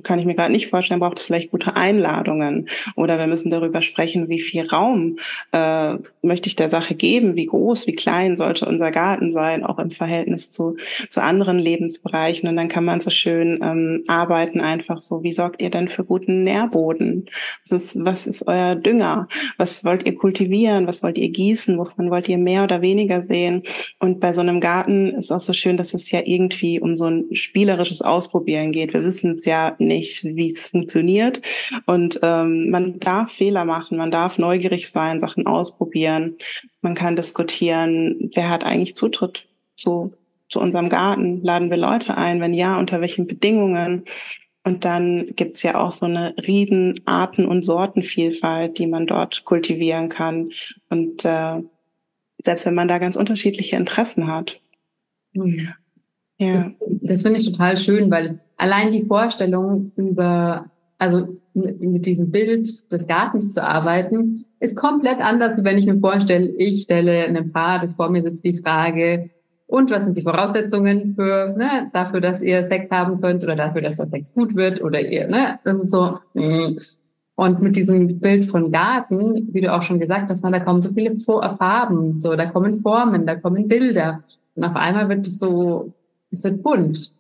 kann 0.04 0.20
ich 0.20 0.26
mir 0.26 0.36
gerade 0.36 0.52
nicht 0.52 0.68
vorstellen, 0.68 1.00
braucht 1.00 1.20
es 1.20 1.24
vielleicht 1.24 1.52
gute 1.52 1.76
Einladungen. 1.76 2.68
Oder 2.96 3.18
wir 3.18 3.28
müssen 3.28 3.50
darüber 3.50 3.82
sprechen, 3.82 4.30
wie 4.30 4.40
viel 4.40 4.68
Raum 4.68 5.18
äh, 5.52 5.96
möchte 6.22 6.48
ich 6.48 6.56
der 6.56 6.70
Sache 6.70 6.96
geben, 6.96 7.36
wie 7.36 7.46
groß, 7.46 7.88
wie 7.88 7.96
klein 7.96 8.38
sollte 8.38 8.66
unser 8.66 8.92
Garten 8.92 9.32
sein, 9.32 9.64
auch 9.64 9.80
im 9.80 9.92
Verhältnis 9.92 10.52
zu, 10.52 10.76
zu 11.10 11.22
anderen 11.22 11.60
Lebensbereichen. 11.60 12.48
Und 12.50 12.56
dann 12.56 12.68
kann 12.68 12.86
man 12.86 13.00
so 13.00 13.10
schön 13.10 13.60
ähm, 13.62 14.04
arbeiten, 14.08 14.62
einfach 14.62 15.00
so, 15.00 15.24
wie 15.24 15.32
sorgt 15.32 15.62
ihr 15.62 15.70
denn 15.70 15.88
für 15.88 16.04
guten 16.04 16.44
Nährboden? 16.44 17.30
Was 17.64 17.72
ist, 17.72 18.06
was 18.06 18.28
ist 18.28 18.48
euer 18.48 18.76
Dünger? 18.76 19.28
Was 19.58 19.84
wollt 19.84 20.06
ihr 20.06 20.16
kultivieren? 20.16 20.88
Was 20.88 21.04
wollt 21.04 21.18
ihr 21.18 21.30
gießen? 21.30 21.78
Wovon 21.78 22.12
wollt 22.12 22.28
ihr 22.28 22.38
mehr 22.38 22.64
oder 22.64 22.82
weniger 22.82 23.22
sehen? 23.22 23.64
Und 24.00 24.20
bei 24.20 24.34
so 24.34 24.42
einem 24.42 24.60
Garten 24.60 25.10
ist 25.10 25.32
auch 25.32 25.42
so 25.42 25.54
schön, 25.54 25.78
dass 25.78 25.94
es 25.94 26.12
ja 26.12 26.22
irgendwie 26.24 26.80
um 26.80 26.96
so 26.96 27.06
ein 27.06 27.26
spielerisches 27.34 28.02
Ausprobieren 28.02 28.72
geht. 28.72 28.94
Wir 28.94 29.04
wissen 29.04 29.32
es 29.32 29.46
ja 29.46 29.76
nicht, 29.86 30.24
wie 30.24 30.52
es 30.52 30.68
funktioniert. 30.68 31.42
Und 31.86 32.20
ähm, 32.24 32.70
man 32.70 33.00
darf 33.00 33.32
Fehler 33.32 33.66
machen, 33.66 33.98
man 33.98 34.12
darf 34.12 34.38
neugierig 34.38 34.90
sein, 34.90 35.20
Sachen 35.20 35.48
ausprobieren. 35.48 36.38
Man 36.82 36.96
kann 36.96 37.16
diskutieren, 37.16 38.30
wer 38.34 38.50
hat 38.50 38.64
eigentlich 38.64 38.96
Zutritt 38.96 39.48
zu, 39.76 40.14
zu 40.50 40.60
unserem 40.60 40.90
Garten? 40.90 41.42
Laden 41.44 41.70
wir 41.70 41.78
Leute 41.78 42.18
ein? 42.18 42.42
Wenn 42.42 42.54
ja, 42.54 42.78
unter 42.80 43.02
welchen 43.02 43.28
Bedingungen? 43.28 44.06
Und 44.64 44.84
dann 44.84 45.28
gibt's 45.36 45.62
ja 45.62 45.80
auch 45.80 45.92
so 45.92 46.08
eine 46.08 46.36
riesen 46.48 47.00
Arten- 47.06 47.46
und 47.46 47.64
Sortenvielfalt, 47.64 48.80
die 48.80 48.88
man 48.88 49.06
dort 49.06 49.46
kultivieren 49.46 50.10
kann. 50.10 50.50
Und 50.90 51.24
äh, 51.24 51.62
selbst 52.40 52.66
wenn 52.66 52.76
man 52.76 52.88
da 52.88 52.98
ganz 52.98 53.16
unterschiedliche 53.16 53.76
Interessen 53.76 54.28
hat. 54.28 54.60
Mhm. 55.34 55.70
Ja. 56.38 56.72
Das, 56.80 56.90
das 57.02 57.22
finde 57.22 57.40
ich 57.40 57.46
total 57.46 57.78
schön, 57.78 58.10
weil 58.12 58.40
allein 58.58 58.92
die 58.92 59.06
Vorstellung 59.06 59.92
über, 59.96 60.66
also 60.98 61.28
mit, 61.54 62.06
diesem 62.06 62.32
Bild 62.32 62.92
des 62.92 63.08
Gartens 63.08 63.54
zu 63.54 63.64
arbeiten, 63.64 64.46
ist 64.60 64.76
komplett 64.76 65.20
anders, 65.20 65.64
wenn 65.64 65.78
ich 65.78 65.86
mir 65.86 66.00
vorstelle, 66.00 66.48
ich 66.58 66.84
stelle 66.84 67.26
einem 67.26 67.52
Paar, 67.52 67.80
das 67.80 67.94
vor 67.94 68.10
mir 68.10 68.24
sitzt, 68.24 68.44
die 68.44 68.58
Frage, 68.58 69.30
und 69.68 69.90
was 69.90 70.06
sind 70.06 70.16
die 70.18 70.22
Voraussetzungen 70.22 71.16
für, 71.16 71.56
ne, 71.58 71.90
dafür, 71.92 72.22
dass 72.22 72.42
ihr 72.42 72.68
Sex 72.68 72.92
haben 72.92 73.20
könnt 73.20 73.44
oder 73.44 73.56
dafür, 73.56 73.82
dass 73.82 73.98
der 73.98 74.08
Sex 74.08 74.34
gut 74.34 74.56
wird 74.56 74.82
oder 74.82 75.02
ihr, 75.02 75.28
ne, 75.28 75.60
das 75.64 75.80
ist 75.80 75.92
so, 75.92 76.20
mm. 76.34 76.78
und 77.36 77.62
mit 77.62 77.76
diesem 77.76 78.20
Bild 78.20 78.52
von 78.52 78.72
Garten, 78.72 79.50
wie 79.54 79.62
du 79.62 79.74
auch 79.74 79.82
schon 79.82 80.00
gesagt 80.00 80.30
hast, 80.30 80.44
na, 80.44 80.52
da 80.52 80.60
kommen 80.60 80.82
so 80.82 80.90
viele 80.92 81.18
Farben, 81.18 82.20
so, 82.20 82.36
da 82.36 82.46
kommen 82.46 82.76
Formen, 82.76 83.26
da 83.26 83.36
kommen 83.36 83.68
Bilder. 83.68 84.24
Und 84.56 84.64
auf 84.64 84.76
einmal 84.76 85.10
wird 85.10 85.26
es 85.26 85.40
so, 85.40 85.94
es 86.32 86.44
wird 86.44 86.62
bunt. 86.62 87.12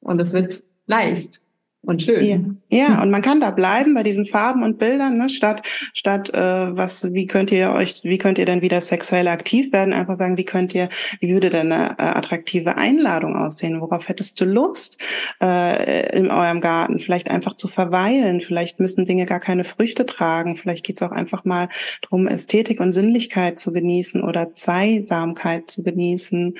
Und 0.00 0.20
es 0.20 0.32
wird 0.32 0.64
leicht 0.86 1.42
und 1.84 2.00
schön. 2.00 2.60
Ja. 2.68 2.88
ja, 2.88 3.02
und 3.02 3.10
man 3.10 3.22
kann 3.22 3.40
da 3.40 3.50
bleiben 3.50 3.92
bei 3.94 4.04
diesen 4.04 4.24
Farben 4.24 4.62
und 4.62 4.78
Bildern, 4.78 5.18
ne? 5.18 5.28
statt 5.28 5.66
statt 5.92 6.32
äh, 6.32 6.76
was, 6.76 7.12
wie 7.12 7.26
könnt 7.26 7.50
ihr 7.50 7.72
euch, 7.72 8.00
wie 8.04 8.18
könnt 8.18 8.38
ihr 8.38 8.44
denn 8.44 8.62
wieder 8.62 8.80
sexuell 8.80 9.26
aktiv 9.26 9.72
werden? 9.72 9.92
Einfach 9.92 10.16
sagen, 10.16 10.38
wie 10.38 10.44
könnt 10.44 10.74
ihr, 10.76 10.88
wie 11.18 11.32
würde 11.32 11.50
denn 11.50 11.72
eine 11.72 11.98
äh, 11.98 12.02
attraktive 12.02 12.76
Einladung 12.76 13.34
aussehen? 13.34 13.80
Worauf 13.80 14.08
hättest 14.08 14.40
du 14.40 14.44
Lust 14.44 14.98
äh, 15.42 16.16
in 16.16 16.30
eurem 16.30 16.60
Garten? 16.60 17.00
Vielleicht 17.00 17.28
einfach 17.28 17.54
zu 17.54 17.66
verweilen. 17.66 18.40
Vielleicht 18.40 18.78
müssen 18.78 19.04
Dinge 19.04 19.26
gar 19.26 19.40
keine 19.40 19.64
Früchte 19.64 20.06
tragen. 20.06 20.54
Vielleicht 20.54 20.86
geht 20.86 21.00
es 21.00 21.02
auch 21.02 21.12
einfach 21.12 21.44
mal 21.44 21.68
darum, 22.02 22.28
Ästhetik 22.28 22.78
und 22.78 22.92
Sinnlichkeit 22.92 23.58
zu 23.58 23.72
genießen 23.72 24.22
oder 24.22 24.54
Zweisamkeit 24.54 25.68
zu 25.68 25.82
genießen 25.82 26.54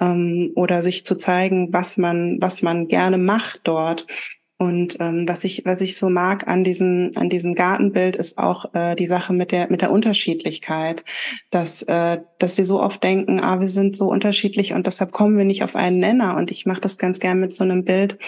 ähm, 0.00 0.52
oder 0.54 0.80
sich 0.80 1.04
zu 1.04 1.16
zeigen, 1.16 1.74
was 1.74 1.98
man 1.98 2.38
was 2.40 2.62
man 2.62 2.88
gerne 2.88 3.18
macht 3.18 3.60
dort. 3.64 4.06
Und 4.62 4.98
ähm, 5.00 5.28
was 5.28 5.42
ich 5.42 5.64
was 5.64 5.80
ich 5.80 5.96
so 5.96 6.08
mag 6.08 6.46
an 6.46 6.62
diesem 6.62 7.10
an 7.16 7.28
diesem 7.28 7.56
Gartenbild 7.56 8.14
ist 8.14 8.38
auch 8.38 8.72
äh, 8.76 8.94
die 8.94 9.08
Sache 9.08 9.32
mit 9.32 9.50
der 9.50 9.68
mit 9.68 9.82
der 9.82 9.90
Unterschiedlichkeit, 9.90 11.02
dass 11.50 11.82
äh, 11.82 12.18
dass 12.38 12.58
wir 12.58 12.64
so 12.64 12.80
oft 12.80 13.02
denken, 13.02 13.40
ah 13.40 13.58
wir 13.58 13.66
sind 13.66 13.96
so 13.96 14.08
unterschiedlich 14.08 14.72
und 14.72 14.86
deshalb 14.86 15.10
kommen 15.10 15.36
wir 15.36 15.44
nicht 15.44 15.64
auf 15.64 15.74
einen 15.74 15.98
Nenner. 15.98 16.36
Und 16.36 16.52
ich 16.52 16.64
mache 16.64 16.80
das 16.80 16.96
ganz 16.96 17.18
gern 17.18 17.40
mit 17.40 17.52
so 17.52 17.64
einem 17.64 17.84
Bild 17.84 18.18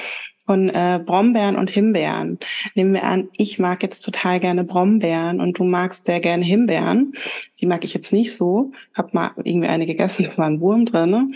von 0.45 0.69
äh, 0.69 1.01
Brombeeren 1.05 1.57
und 1.57 1.71
Himbeeren. 1.71 2.39
Nehmen 2.75 2.93
wir 2.93 3.05
an, 3.05 3.29
ich 3.37 3.59
mag 3.59 3.83
jetzt 3.83 4.01
total 4.01 4.41
gerne 4.41 4.65
Brombeeren 4.65 5.41
und 5.41 5.59
du 5.59 5.65
magst 5.65 6.05
sehr 6.05 6.21
gerne 6.21 6.45
Himbeeren. 6.45 7.13
Die 7.61 7.67
mag 7.67 7.85
ich 7.85 7.95
jetzt 7.95 8.13
nicht 8.13 8.37
so. 8.37 8.73
Hab 8.95 9.15
mal 9.15 9.31
irgendwie 9.43 9.69
eine 9.69 9.87
gegessen, 9.87 10.25
da 10.31 10.39
war 10.39 10.47
ein 10.47 10.61
Wurm 10.61 10.85
drin. 10.85 11.11
Ne? 11.11 11.29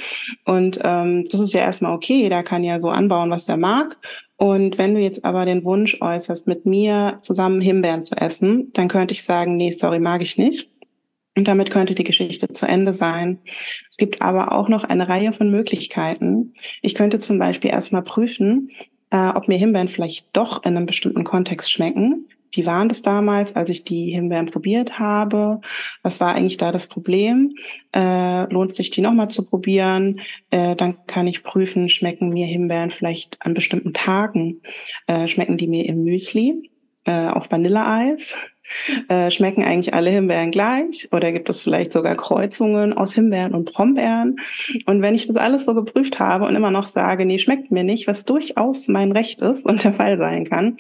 Und 0.44 0.78
ähm, 0.84 1.24
das 1.30 1.40
ist 1.40 1.54
ja 1.54 1.60
erstmal 1.60 1.94
okay. 1.94 2.22
Jeder 2.22 2.42
kann 2.42 2.64
ja 2.64 2.80
so 2.80 2.90
anbauen, 2.90 3.30
was 3.30 3.48
er 3.48 3.56
mag. 3.56 3.96
Und 4.36 4.78
wenn 4.78 4.94
du 4.94 5.00
jetzt 5.00 5.24
aber 5.24 5.44
den 5.46 5.64
Wunsch 5.64 5.96
äußerst, 6.00 6.46
mit 6.46 6.66
mir 6.66 7.18
zusammen 7.22 7.60
Himbeeren 7.60 8.04
zu 8.04 8.16
essen, 8.16 8.70
dann 8.74 8.88
könnte 8.88 9.14
ich 9.14 9.24
sagen, 9.24 9.56
nee, 9.56 9.72
sorry, 9.72 9.98
mag 9.98 10.22
ich 10.22 10.38
nicht. 10.38 10.70
Und 11.38 11.46
damit 11.46 11.70
könnte 11.70 11.94
die 11.94 12.04
Geschichte 12.04 12.48
zu 12.48 12.66
Ende 12.66 12.92
sein. 12.92 13.38
Es 13.88 13.96
gibt 13.96 14.22
aber 14.22 14.52
auch 14.52 14.68
noch 14.68 14.82
eine 14.82 15.08
Reihe 15.08 15.32
von 15.32 15.52
Möglichkeiten. 15.52 16.54
Ich 16.82 16.96
könnte 16.96 17.20
zum 17.20 17.38
Beispiel 17.38 17.70
erstmal 17.70 18.02
prüfen, 18.02 18.70
äh, 19.10 19.28
ob 19.28 19.48
mir 19.48 19.58
Himbeeren 19.58 19.88
vielleicht 19.88 20.28
doch 20.32 20.64
in 20.64 20.76
einem 20.76 20.86
bestimmten 20.86 21.24
Kontext 21.24 21.70
schmecken. 21.70 22.28
Wie 22.52 22.66
waren 22.66 22.88
das 22.88 23.02
damals, 23.02 23.56
als 23.56 23.70
ich 23.70 23.84
die 23.84 24.10
Himbeeren 24.10 24.50
probiert 24.50 24.98
habe? 24.98 25.60
Was 26.02 26.18
war 26.20 26.34
eigentlich 26.34 26.56
da 26.56 26.72
das 26.72 26.86
Problem? 26.86 27.54
Äh, 27.94 28.50
lohnt 28.52 28.74
sich 28.74 28.90
die 28.90 29.02
nochmal 29.02 29.28
zu 29.28 29.44
probieren? 29.44 30.20
Äh, 30.50 30.74
dann 30.74 31.06
kann 31.06 31.26
ich 31.26 31.42
prüfen, 31.42 31.88
schmecken 31.88 32.30
mir 32.30 32.46
Himbeeren 32.46 32.90
vielleicht 32.90 33.36
an 33.40 33.54
bestimmten 33.54 33.92
Tagen? 33.92 34.62
Äh, 35.06 35.28
schmecken 35.28 35.58
die 35.58 35.68
mir 35.68 35.86
im 35.86 36.04
Müsli, 36.04 36.70
äh, 37.04 37.28
auf 37.28 37.50
Vanilleeis? 37.50 38.34
Äh, 39.08 39.30
schmecken 39.30 39.62
eigentlich 39.62 39.94
alle 39.94 40.10
Himbeeren 40.10 40.50
gleich 40.50 41.08
oder 41.12 41.32
gibt 41.32 41.48
es 41.48 41.60
vielleicht 41.60 41.92
sogar 41.92 42.14
Kreuzungen 42.16 42.92
aus 42.92 43.14
Himbeeren 43.14 43.54
und 43.54 43.72
Brombeeren? 43.72 44.36
Und 44.86 45.02
wenn 45.02 45.14
ich 45.14 45.26
das 45.26 45.36
alles 45.36 45.64
so 45.64 45.74
geprüft 45.74 46.18
habe 46.18 46.46
und 46.46 46.56
immer 46.56 46.70
noch 46.70 46.88
sage, 46.88 47.24
nee, 47.24 47.38
schmeckt 47.38 47.70
mir 47.70 47.84
nicht, 47.84 48.06
was 48.06 48.24
durchaus 48.24 48.88
mein 48.88 49.12
Recht 49.12 49.42
ist 49.42 49.66
und 49.66 49.84
der 49.84 49.92
Fall 49.92 50.18
sein 50.18 50.44
kann, 50.44 50.76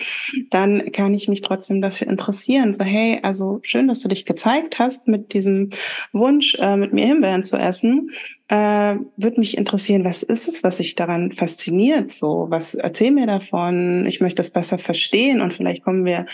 dann 0.50 0.92
kann 0.92 1.14
ich 1.14 1.28
mich 1.28 1.42
trotzdem 1.42 1.80
dafür 1.80 2.08
interessieren. 2.08 2.74
So, 2.74 2.84
hey, 2.84 3.18
also 3.22 3.60
schön, 3.62 3.88
dass 3.88 4.00
du 4.00 4.08
dich 4.08 4.24
gezeigt 4.24 4.78
hast 4.78 5.08
mit 5.08 5.32
diesem 5.32 5.70
Wunsch, 6.12 6.54
äh, 6.56 6.76
mit 6.76 6.92
mir 6.92 7.06
Himbeeren 7.06 7.44
zu 7.44 7.56
essen. 7.56 8.10
Äh, 8.48 8.96
würde 9.16 9.40
mich 9.40 9.58
interessieren, 9.58 10.04
was 10.04 10.22
ist 10.22 10.48
es, 10.48 10.64
was 10.64 10.78
sich 10.78 10.94
daran 10.94 11.32
fasziniert? 11.32 12.10
So, 12.10 12.46
was 12.48 12.74
erzähl 12.74 13.10
mir 13.10 13.26
davon? 13.26 14.06
Ich 14.06 14.20
möchte 14.20 14.36
das 14.36 14.50
besser 14.50 14.78
verstehen 14.78 15.42
und 15.42 15.52
vielleicht 15.52 15.84
kommen 15.84 16.04
wir 16.06 16.26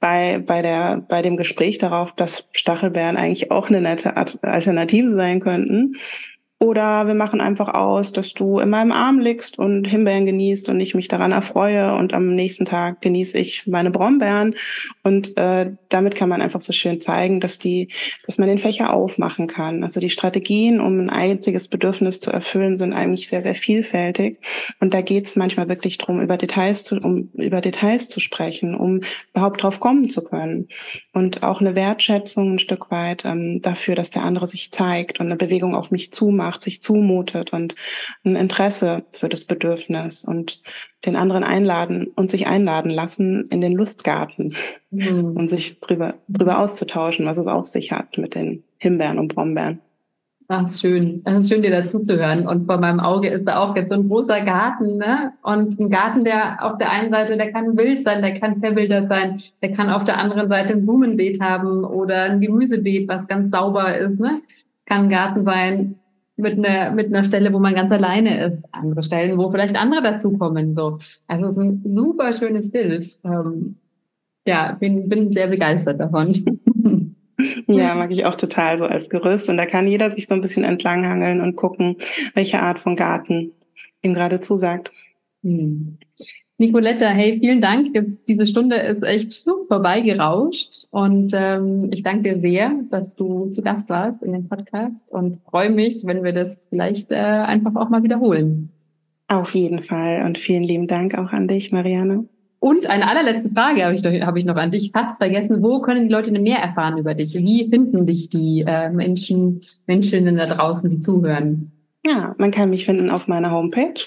bei, 0.00 0.38
bei 0.38 0.62
der, 0.62 0.96
bei 1.08 1.20
dem 1.20 1.36
Gespräch 1.36 1.78
darauf, 1.78 2.12
dass 2.12 2.48
Stachelbeeren 2.52 3.16
eigentlich 3.16 3.50
auch 3.50 3.68
eine 3.68 3.82
nette 3.82 4.16
Alternative 4.16 5.10
sein 5.10 5.40
könnten. 5.40 5.96
Oder 6.60 7.06
wir 7.06 7.14
machen 7.14 7.40
einfach 7.40 7.72
aus, 7.72 8.12
dass 8.12 8.34
du 8.34 8.58
in 8.58 8.68
meinem 8.68 8.90
Arm 8.90 9.20
liegst 9.20 9.60
und 9.60 9.86
Himbeeren 9.86 10.26
genießt 10.26 10.68
und 10.70 10.80
ich 10.80 10.92
mich 10.92 11.06
daran 11.06 11.30
erfreue 11.30 11.94
und 11.94 12.14
am 12.14 12.34
nächsten 12.34 12.64
Tag 12.64 13.00
genieße 13.00 13.38
ich 13.38 13.68
meine 13.68 13.92
Brombeeren. 13.92 14.56
Und 15.04 15.36
äh, 15.36 15.70
damit 15.88 16.16
kann 16.16 16.28
man 16.28 16.42
einfach 16.42 16.60
so 16.60 16.72
schön 16.72 16.98
zeigen, 16.98 17.38
dass 17.38 17.60
die, 17.60 17.92
dass 18.26 18.38
man 18.38 18.48
den 18.48 18.58
Fächer 18.58 18.92
aufmachen 18.92 19.46
kann. 19.46 19.84
Also 19.84 20.00
die 20.00 20.10
Strategien, 20.10 20.80
um 20.80 20.98
ein 20.98 21.10
einziges 21.10 21.68
Bedürfnis 21.68 22.18
zu 22.18 22.32
erfüllen, 22.32 22.76
sind 22.76 22.92
eigentlich 22.92 23.28
sehr, 23.28 23.42
sehr 23.42 23.54
vielfältig. 23.54 24.40
Und 24.80 24.94
da 24.94 25.00
geht 25.00 25.26
es 25.26 25.36
manchmal 25.36 25.68
wirklich 25.68 25.96
drum, 25.98 26.20
über 26.20 26.36
Details 26.36 26.82
zu, 26.82 26.96
um 26.96 27.30
über 27.34 27.60
Details 27.60 28.08
zu 28.08 28.18
sprechen, 28.18 28.74
um 28.74 29.02
überhaupt 29.32 29.62
drauf 29.62 29.78
kommen 29.78 30.08
zu 30.08 30.24
können. 30.24 30.66
Und 31.12 31.44
auch 31.44 31.60
eine 31.60 31.76
Wertschätzung 31.76 32.54
ein 32.54 32.58
Stück 32.58 32.90
weit 32.90 33.24
ähm, 33.24 33.62
dafür, 33.62 33.94
dass 33.94 34.10
der 34.10 34.22
andere 34.24 34.48
sich 34.48 34.72
zeigt 34.72 35.20
und 35.20 35.26
eine 35.26 35.36
Bewegung 35.36 35.76
auf 35.76 35.92
mich 35.92 36.10
zumacht 36.12 36.47
macht, 36.48 36.62
sich 36.62 36.80
zumutet 36.80 37.52
und 37.52 37.74
ein 38.24 38.36
Interesse 38.36 39.04
für 39.12 39.28
das 39.28 39.44
Bedürfnis 39.44 40.24
und 40.24 40.62
den 41.04 41.14
anderen 41.14 41.44
einladen 41.44 42.08
und 42.16 42.30
sich 42.30 42.46
einladen 42.46 42.90
lassen 42.90 43.44
in 43.50 43.60
den 43.60 43.74
Lustgarten 43.74 44.54
mhm. 44.90 45.36
und 45.36 45.48
sich 45.48 45.80
drüber, 45.80 46.14
drüber 46.28 46.58
auszutauschen, 46.60 47.26
was 47.26 47.36
es 47.36 47.46
auf 47.46 47.66
sich 47.66 47.92
hat 47.92 48.16
mit 48.16 48.34
den 48.34 48.64
Himbeeren 48.78 49.18
und 49.18 49.34
Brombeeren. 49.34 49.80
Ach, 50.50 50.66
ist 50.66 50.80
schön. 50.80 51.20
Es 51.26 51.44
ist 51.44 51.50
schön, 51.50 51.60
dir 51.60 51.70
dazu 51.70 52.00
zu 52.00 52.16
hören. 52.16 52.48
Und 52.48 52.64
vor 52.64 52.78
meinem 52.78 53.00
Auge 53.00 53.28
ist 53.28 53.44
da 53.44 53.58
auch 53.58 53.76
jetzt 53.76 53.90
so 53.90 53.96
ein 53.96 54.08
großer 54.08 54.40
Garten, 54.46 54.96
ne? 54.96 55.34
Und 55.42 55.78
ein 55.78 55.90
Garten, 55.90 56.24
der 56.24 56.64
auf 56.64 56.78
der 56.78 56.90
einen 56.90 57.12
Seite, 57.12 57.36
der 57.36 57.52
kann 57.52 57.76
wild 57.76 58.02
sein, 58.02 58.22
der 58.22 58.40
kann 58.40 58.58
verwildert 58.60 59.08
sein, 59.08 59.42
der 59.60 59.72
kann 59.72 59.90
auf 59.90 60.04
der 60.04 60.18
anderen 60.18 60.48
Seite 60.48 60.72
ein 60.72 60.86
Blumenbeet 60.86 61.42
haben 61.42 61.84
oder 61.84 62.22
ein 62.22 62.40
Gemüsebeet, 62.40 63.08
was 63.08 63.28
ganz 63.28 63.50
sauber 63.50 63.98
ist, 63.98 64.18
ne? 64.18 64.40
Es 64.78 64.86
kann 64.86 65.02
ein 65.02 65.10
Garten 65.10 65.44
sein, 65.44 65.96
mit 66.38 66.58
einer, 66.58 66.92
mit 66.92 67.06
einer 67.06 67.24
Stelle, 67.24 67.52
wo 67.52 67.58
man 67.58 67.74
ganz 67.74 67.90
alleine 67.90 68.44
ist. 68.46 68.64
Andere 68.72 69.02
Stellen, 69.02 69.38
wo 69.38 69.50
vielleicht 69.50 69.76
andere 69.76 70.02
dazukommen. 70.02 70.74
So. 70.74 70.98
Also 71.26 71.46
es 71.46 71.56
ist 71.56 71.62
ein 71.62 71.82
super 71.94 72.32
schönes 72.32 72.70
Bild. 72.70 73.18
Ähm, 73.24 73.76
ja, 74.46 74.76
bin, 74.78 75.08
bin 75.08 75.32
sehr 75.32 75.48
begeistert 75.48 76.00
davon. 76.00 76.60
Ja, 77.68 77.94
mag 77.94 78.10
ich 78.10 78.24
auch 78.24 78.34
total 78.34 78.78
so 78.78 78.86
als 78.86 79.10
Gerüst. 79.10 79.48
Und 79.48 79.58
da 79.58 79.66
kann 79.66 79.86
jeder 79.86 80.10
sich 80.10 80.26
so 80.26 80.34
ein 80.34 80.40
bisschen 80.40 80.64
entlanghangeln 80.64 81.40
und 81.40 81.54
gucken, 81.54 81.96
welche 82.34 82.60
Art 82.60 82.80
von 82.80 82.96
Garten 82.96 83.52
ihm 84.02 84.12
gerade 84.12 84.40
zusagt. 84.40 84.90
Hm. 85.44 85.98
Nicoletta, 86.60 87.06
hey, 87.06 87.38
vielen 87.38 87.60
Dank. 87.60 87.94
Jetzt 87.94 88.26
diese 88.26 88.44
Stunde 88.44 88.74
ist 88.74 89.04
echt 89.04 89.44
vorbeigerauscht 89.68 90.88
und 90.90 91.30
ähm, 91.32 91.90
ich 91.92 92.02
danke 92.02 92.34
dir 92.34 92.40
sehr, 92.40 92.72
dass 92.90 93.14
du 93.14 93.46
zu 93.50 93.62
Gast 93.62 93.88
warst 93.88 94.24
in 94.24 94.32
dem 94.32 94.48
Podcast 94.48 95.04
und 95.08 95.40
freue 95.48 95.70
mich, 95.70 96.04
wenn 96.04 96.24
wir 96.24 96.32
das 96.32 96.66
vielleicht 96.68 97.12
äh, 97.12 97.14
einfach 97.14 97.76
auch 97.76 97.90
mal 97.90 98.02
wiederholen. 98.02 98.70
Auf 99.28 99.54
jeden 99.54 99.82
Fall 99.82 100.24
und 100.26 100.36
vielen 100.36 100.64
lieben 100.64 100.88
Dank 100.88 101.16
auch 101.16 101.32
an 101.32 101.46
dich, 101.46 101.70
Marianne. 101.70 102.24
Und 102.58 102.90
eine 102.90 103.08
allerletzte 103.08 103.50
Frage 103.50 103.84
habe 103.84 103.94
ich, 103.94 104.02
doch, 104.02 104.10
habe 104.10 104.40
ich 104.40 104.44
noch 104.44 104.56
an 104.56 104.72
dich 104.72 104.90
fast 104.90 105.18
vergessen. 105.18 105.62
Wo 105.62 105.80
können 105.80 106.08
die 106.08 106.12
Leute 106.12 106.32
denn 106.32 106.42
mehr 106.42 106.58
erfahren 106.58 106.98
über 106.98 107.14
dich? 107.14 107.36
Wie 107.36 107.68
finden 107.68 108.04
dich 108.04 108.30
die 108.30 108.64
äh, 108.66 108.90
Menschen, 108.90 109.62
Menschen 109.86 110.36
da 110.36 110.46
draußen, 110.46 110.90
die 110.90 110.98
zuhören? 110.98 111.70
Ja, 112.08 112.34
man 112.38 112.52
kann 112.52 112.70
mich 112.70 112.86
finden 112.86 113.10
auf 113.10 113.28
meiner 113.28 113.50
Homepage 113.50 114.00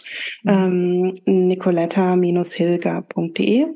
mhm. 0.44 1.14
ähm, 1.28 1.48
nicoletta-hilger.de 1.48 3.68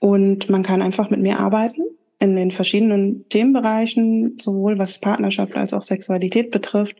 und 0.00 0.50
man 0.50 0.64
kann 0.64 0.82
einfach 0.82 1.10
mit 1.10 1.20
mir 1.20 1.38
arbeiten 1.38 1.82
in 2.20 2.34
den 2.34 2.50
verschiedenen 2.50 3.28
Themenbereichen, 3.28 4.38
sowohl 4.40 4.76
was 4.78 4.98
Partnerschaft 4.98 5.54
als 5.54 5.72
auch 5.72 5.82
Sexualität 5.82 6.50
betrifft. 6.50 6.96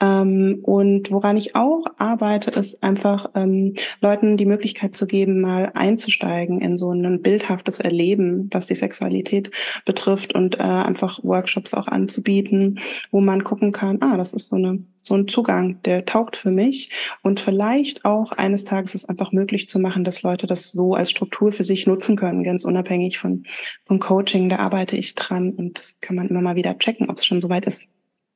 Ähm, 0.00 0.58
und 0.64 1.12
woran 1.12 1.36
ich 1.36 1.54
auch 1.54 1.84
arbeite, 1.98 2.50
ist 2.50 2.82
einfach 2.82 3.30
ähm, 3.36 3.74
Leuten 4.00 4.36
die 4.36 4.46
Möglichkeit 4.46 4.96
zu 4.96 5.06
geben, 5.06 5.40
mal 5.40 5.70
einzusteigen 5.74 6.60
in 6.60 6.76
so 6.76 6.90
ein 6.90 7.22
bildhaftes 7.22 7.78
Erleben, 7.78 8.50
was 8.50 8.66
die 8.66 8.74
Sexualität 8.74 9.52
betrifft 9.84 10.34
und 10.34 10.58
äh, 10.58 10.62
einfach 10.62 11.22
Workshops 11.22 11.74
auch 11.74 11.86
anzubieten, 11.86 12.80
wo 13.12 13.20
man 13.20 13.44
gucken 13.44 13.70
kann, 13.70 13.98
ah, 14.00 14.16
das 14.16 14.32
ist 14.32 14.48
so 14.48 14.56
eine 14.56 14.82
so 15.08 15.14
ein 15.14 15.26
Zugang, 15.26 15.82
der 15.82 16.04
taugt 16.04 16.36
für 16.36 16.50
mich 16.50 16.90
und 17.22 17.40
vielleicht 17.40 18.04
auch 18.04 18.32
eines 18.32 18.64
Tages 18.64 18.94
es 18.94 19.04
einfach 19.04 19.32
möglich 19.32 19.68
zu 19.68 19.78
machen, 19.78 20.04
dass 20.04 20.22
Leute 20.22 20.46
das 20.46 20.70
so 20.70 20.94
als 20.94 21.10
Struktur 21.10 21.50
für 21.50 21.64
sich 21.64 21.86
nutzen 21.86 22.16
können, 22.16 22.44
ganz 22.44 22.64
unabhängig 22.64 23.18
von, 23.18 23.44
von 23.84 23.98
Coaching. 23.98 24.48
Da 24.48 24.56
arbeite 24.56 24.96
ich 24.96 25.14
dran 25.14 25.50
und 25.50 25.78
das 25.78 25.98
kann 26.00 26.16
man 26.16 26.28
immer 26.28 26.40
mal 26.40 26.56
wieder 26.56 26.78
checken, 26.78 27.10
ob 27.10 27.16
es 27.16 27.26
schon 27.26 27.40
soweit 27.40 27.66
ist. 27.66 27.88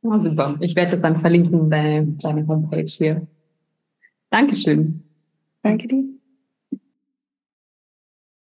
Oh, 0.02 0.18
super. 0.20 0.56
Ich 0.60 0.74
werde 0.74 0.92
das 0.92 1.02
dann 1.02 1.20
verlinken, 1.20 1.70
deine, 1.70 2.06
deine 2.20 2.46
Homepage 2.46 2.84
hier. 2.84 3.26
Dankeschön. 4.30 5.04
Danke 5.62 5.86
dir. 5.86 6.11